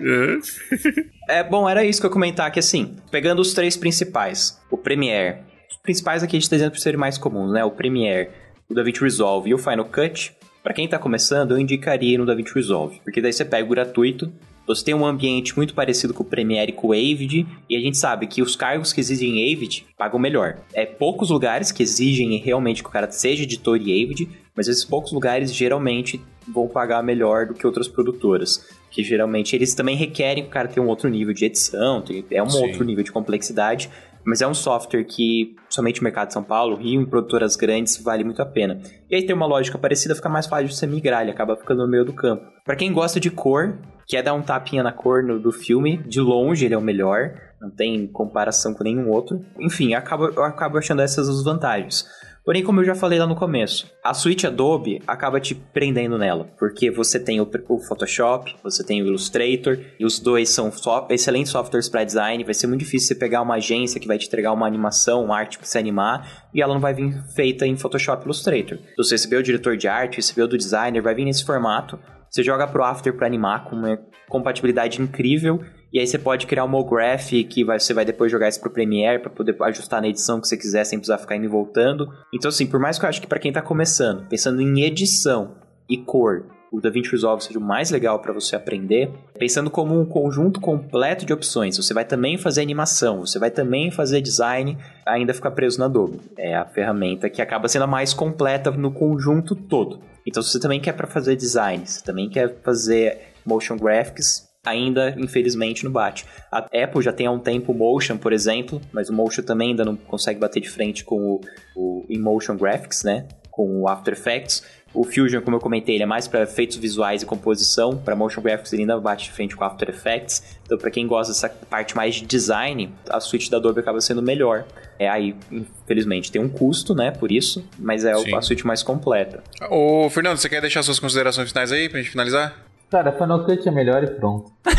[1.27, 1.39] é.
[1.39, 4.77] É, bom, era isso que eu ia comentar, que assim, pegando os três principais, o
[4.77, 5.38] Premiere,
[5.69, 8.29] os principais aqui a gente tá dizendo por serem mais comuns, né, o Premiere,
[8.69, 12.53] o DaVinci Resolve e o Final Cut, para quem está começando, eu indicaria no DaVinci
[12.53, 14.31] Resolve, porque daí você pega o gratuito,
[14.67, 17.79] você tem um ambiente muito parecido com o Premiere e com o Avid, e a
[17.79, 20.59] gente sabe que os cargos que exigem Avid pagam melhor.
[20.73, 24.85] É poucos lugares que exigem realmente que o cara seja editor e Avid, mas esses
[24.85, 28.65] poucos lugares geralmente vão pagar melhor do que outras produtoras.
[28.89, 32.43] Que geralmente eles também requerem que o cara tenha um outro nível de edição, é
[32.43, 32.61] um Sim.
[32.63, 33.89] outro nível de complexidade,
[34.26, 38.02] mas é um software que somente o mercado de São Paulo, Rio, em produtoras grandes,
[38.02, 38.80] vale muito a pena.
[39.10, 41.84] E aí tem uma lógica parecida, fica mais fácil de você migrar, ele acaba ficando
[41.84, 42.45] no meio do campo.
[42.65, 43.77] Para quem gosta de cor,
[44.07, 47.34] quer dar um tapinha na cor no, do filme, de longe ele é o melhor,
[47.60, 49.43] não tem comparação com nenhum outro.
[49.60, 52.06] Enfim, eu acabo, eu acabo achando essas as vantagens.
[52.43, 56.49] Porém, como eu já falei lá no começo, a suíte Adobe acaba te prendendo nela,
[56.57, 57.47] porque você tem o,
[57.88, 62.43] Photoshop, você tem o Illustrator, e os dois são so excelentes softwares para design.
[62.43, 65.38] Vai ser muito difícil você pegar uma agência que vai te entregar uma animação, uma
[65.38, 68.80] arte para você animar, e ela não vai vir feita em Photoshop Illustrator.
[68.80, 71.99] Se você receber o diretor de arte, receber o do designer, vai vir nesse formato.
[72.31, 73.99] Você joga pro After para animar com uma
[74.29, 75.59] compatibilidade incrível
[75.91, 78.71] e aí você pode criar um MoGraph que vai, você vai depois jogar isso pro
[78.71, 82.07] Premiere para poder ajustar na edição que você quiser sem precisar ficar indo e voltando.
[82.33, 85.57] Então assim, por mais que eu acho que para quem tá começando, pensando em edição
[85.89, 90.05] e cor, o DaVinci Resolve seja o mais legal para você aprender, pensando como um
[90.05, 91.75] conjunto completo de opções.
[91.75, 96.21] Você vai também fazer animação, você vai também fazer design, ainda ficar preso na Adobe.
[96.37, 99.99] É a ferramenta que acaba sendo a mais completa no conjunto todo.
[100.26, 105.15] Então, se você também quer para fazer design, se também quer fazer motion graphics, ainda,
[105.18, 106.26] infelizmente, não bate.
[106.52, 109.69] A Apple já tem há um tempo o Motion, por exemplo, mas o Motion também
[109.69, 111.41] ainda não consegue bater de frente com o,
[111.76, 113.27] o Emotion Graphics, né?
[113.51, 114.63] Com o After Effects.
[114.93, 117.95] O Fusion, como eu comentei, ele é mais para efeitos visuais e composição.
[117.95, 120.57] Para motion graphics, ele ainda bate de frente com o After Effects.
[120.65, 124.21] Então, para quem gosta dessa parte mais de design, a suite da Adobe acaba sendo
[124.21, 124.65] melhor.
[124.99, 128.35] É aí, infelizmente, tem um custo, né, por isso, mas é Sim.
[128.35, 129.41] a suite mais completa.
[129.69, 132.70] Ô, Fernando, você quer deixar suas considerações finais aí pra gente finalizar?
[132.91, 134.51] Cara, Final Cut é melhor e pronto.
[134.68, 134.76] o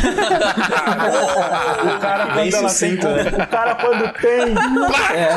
[1.98, 3.00] cara quando ela tem, né?
[3.32, 4.52] o cara quando tem,
[5.16, 5.32] é.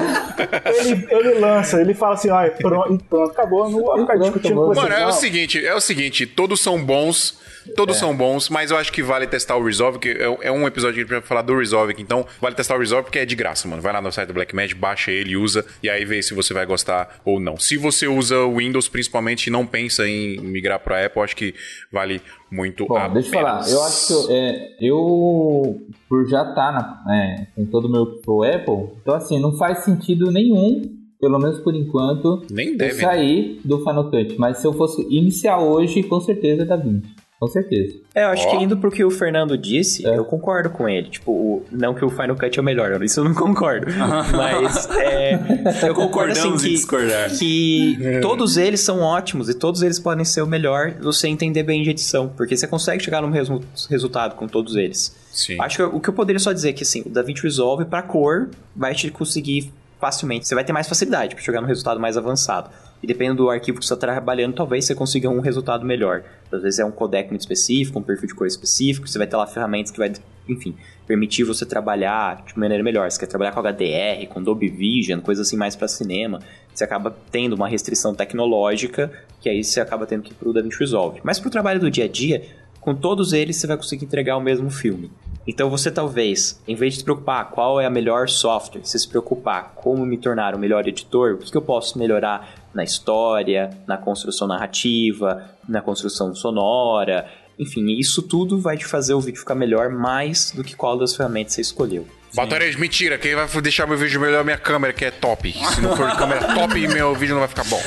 [0.77, 4.68] ele, ele lança, ele fala assim, ah, pronto, pronto acabou, não vou ficar discutindo com
[4.68, 4.81] você.
[4.81, 7.39] Mano, é o seguinte, é o seguinte, todos são bons
[7.73, 7.99] Todos é.
[7.99, 10.95] são bons, mas eu acho que vale testar o Resolve, que é, é um episódio
[10.95, 13.35] que a gente vai falar do Resolve, então vale testar o Resolve porque é de
[13.35, 13.81] graça, mano.
[13.81, 16.65] Vai lá no site do Blackmagic, baixa ele, usa e aí vê se você vai
[16.65, 17.57] gostar ou não.
[17.57, 21.56] Se você usa o Windows principalmente e não pensa em migrar para Apple, acho que
[21.91, 27.03] vale muito Bom, deixa eu falar, eu acho que é, eu, por já estar tá
[27.13, 31.59] é, com todo o meu pro Apple, então assim, não faz sentido nenhum pelo menos
[31.59, 33.61] por enquanto, Nem deve, sair né?
[33.65, 34.35] do Final Cut.
[34.38, 37.07] Mas se eu fosse iniciar hoje, com certeza é da 20.
[37.39, 37.99] Com certeza.
[38.13, 38.51] É, eu acho oh.
[38.51, 40.17] que indo pro que o Fernando disse, é.
[40.17, 41.09] eu concordo com ele.
[41.09, 43.87] Tipo, o, não que o Final Cut é o melhor, isso eu não concordo.
[44.35, 45.39] Mas é,
[45.87, 48.19] eu concordo assim que, que é.
[48.19, 51.89] todos eles são ótimos e todos eles podem ser o melhor você entender bem de
[51.89, 52.29] edição.
[52.29, 55.13] Porque você consegue chegar no mesmo resultado com todos eles.
[55.31, 55.59] Sim.
[55.59, 58.01] Acho que o que eu poderia só dizer é que assim, o DaVinci Resolve pra
[58.01, 60.47] cor vai te conseguir facilmente.
[60.47, 62.69] Você vai ter mais facilidade para chegar no resultado mais avançado.
[63.01, 66.23] E dependendo do arquivo que você está trabalhando, talvez você consiga um resultado melhor.
[66.51, 69.35] Às vezes é um codec muito específico, um perfil de cor específico, você vai ter
[69.35, 70.11] lá ferramentas que vai,
[70.47, 73.09] enfim, permitir você trabalhar de maneira melhor.
[73.09, 76.39] Você quer trabalhar com HDR, com Dolby Vision, coisas assim mais para cinema.
[76.73, 80.53] Você acaba tendo uma restrição tecnológica, que aí você acaba tendo que ir para o
[80.53, 81.22] DaVinci Resolve.
[81.23, 82.43] Mas para o trabalho do dia a dia,
[82.80, 85.11] com todos eles você vai conseguir entregar o mesmo filme.
[85.47, 89.07] Então você talvez, em vez de se preocupar qual é a melhor software, você se
[89.07, 93.97] preocupar como me tornar o melhor editor, o que eu posso melhorar na história, na
[93.97, 97.26] construção narrativa, na construção sonora,
[97.57, 101.15] enfim, isso tudo vai te fazer o vídeo ficar melhor mais do que qual das
[101.15, 102.06] ferramentas você escolheu.
[102.35, 103.18] Batorês, mentira.
[103.18, 105.53] Quem vai deixar meu vídeo melhor é minha câmera, que é top.
[105.53, 107.80] Se não for câmera top, meu vídeo não vai ficar bom.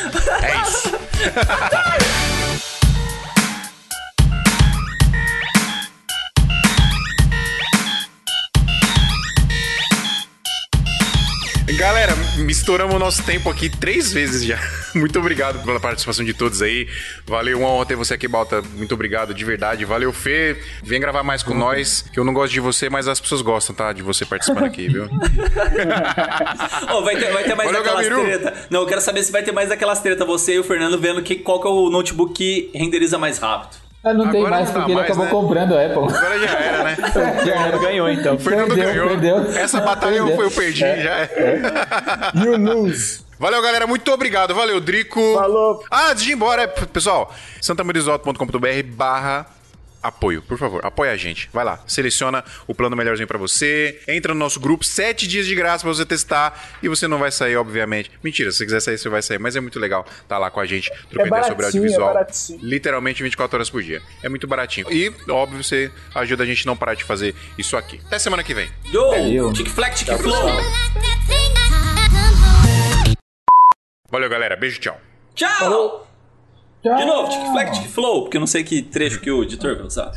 [0.42, 0.90] É isso.
[11.78, 14.58] Galera, misturamos o nosso tempo aqui três vezes já.
[14.94, 16.88] Muito obrigado pela participação de todos aí.
[17.26, 18.62] Valeu, uma honra ter você aqui, Balta.
[18.62, 19.84] Muito obrigado, de verdade.
[19.84, 20.56] Valeu, Fê.
[20.82, 23.74] Vem gravar mais com nós, que eu não gosto de você, mas as pessoas gostam,
[23.74, 23.92] tá?
[23.92, 25.08] De você participando aqui, viu?
[26.94, 28.24] oh, vai, ter, vai ter mais Valeu, daquelas Gabiru.
[28.24, 28.54] treta.
[28.70, 30.24] Não, eu quero saber se vai ter mais daquelas treta.
[30.24, 33.87] Você e o Fernando vendo que, qual que é o notebook que renderiza mais rápido.
[34.10, 35.30] Ah, não tem mais não porque ele mais, acabou né?
[35.30, 36.16] comprando a Apple.
[36.16, 36.96] Agora já era, né?
[37.44, 38.34] Fernando ganhou então.
[38.34, 39.08] O Fernando Perdeu, ganhou.
[39.08, 39.36] perdeu.
[39.52, 40.44] Essa batalha eu, Perdeu.
[40.44, 41.30] eu perdi, já é.
[42.34, 43.20] You lose.
[43.38, 43.86] Valeu, galera.
[43.86, 44.54] Muito obrigado.
[44.54, 45.20] Valeu, Drico.
[45.34, 45.84] Falou.
[45.90, 49.46] Ah, antes de ir embora, é, pessoal, santamarisoto.com.br barra
[50.02, 51.48] apoio, por favor, apoia a gente.
[51.52, 55.54] Vai lá, seleciona o plano melhorzinho pra você, entra no nosso grupo, sete dias de
[55.54, 58.10] graça pra você testar e você não vai sair, obviamente.
[58.22, 60.60] Mentira, se você quiser sair, você vai sair, mas é muito legal tá lá com
[60.60, 62.10] a gente, trocando ideia sobre audiovisual.
[62.10, 62.58] é baratinho.
[62.62, 64.02] Literalmente 24 horas por dia.
[64.22, 64.86] É muito baratinho.
[64.92, 68.00] E, óbvio, você ajuda a gente a não parar de fazer isso aqui.
[68.06, 68.68] Até semana que vem.
[68.92, 69.52] Yo!
[69.52, 70.50] Tic Flex, Tic Flow!
[74.10, 74.56] Valeu, galera.
[74.56, 75.00] Beijo, tchau.
[75.34, 76.07] Tchau!
[76.82, 76.96] Tchau.
[76.96, 79.76] De novo, Tic Flex, Tic Flow, porque eu não sei que trecho que o editor
[79.76, 80.12] vai usar.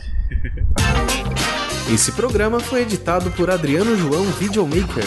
[1.91, 5.03] Esse programa foi editado por Adriano João Videomaker.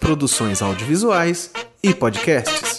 [0.00, 2.71] Produções audiovisuais e podcasts.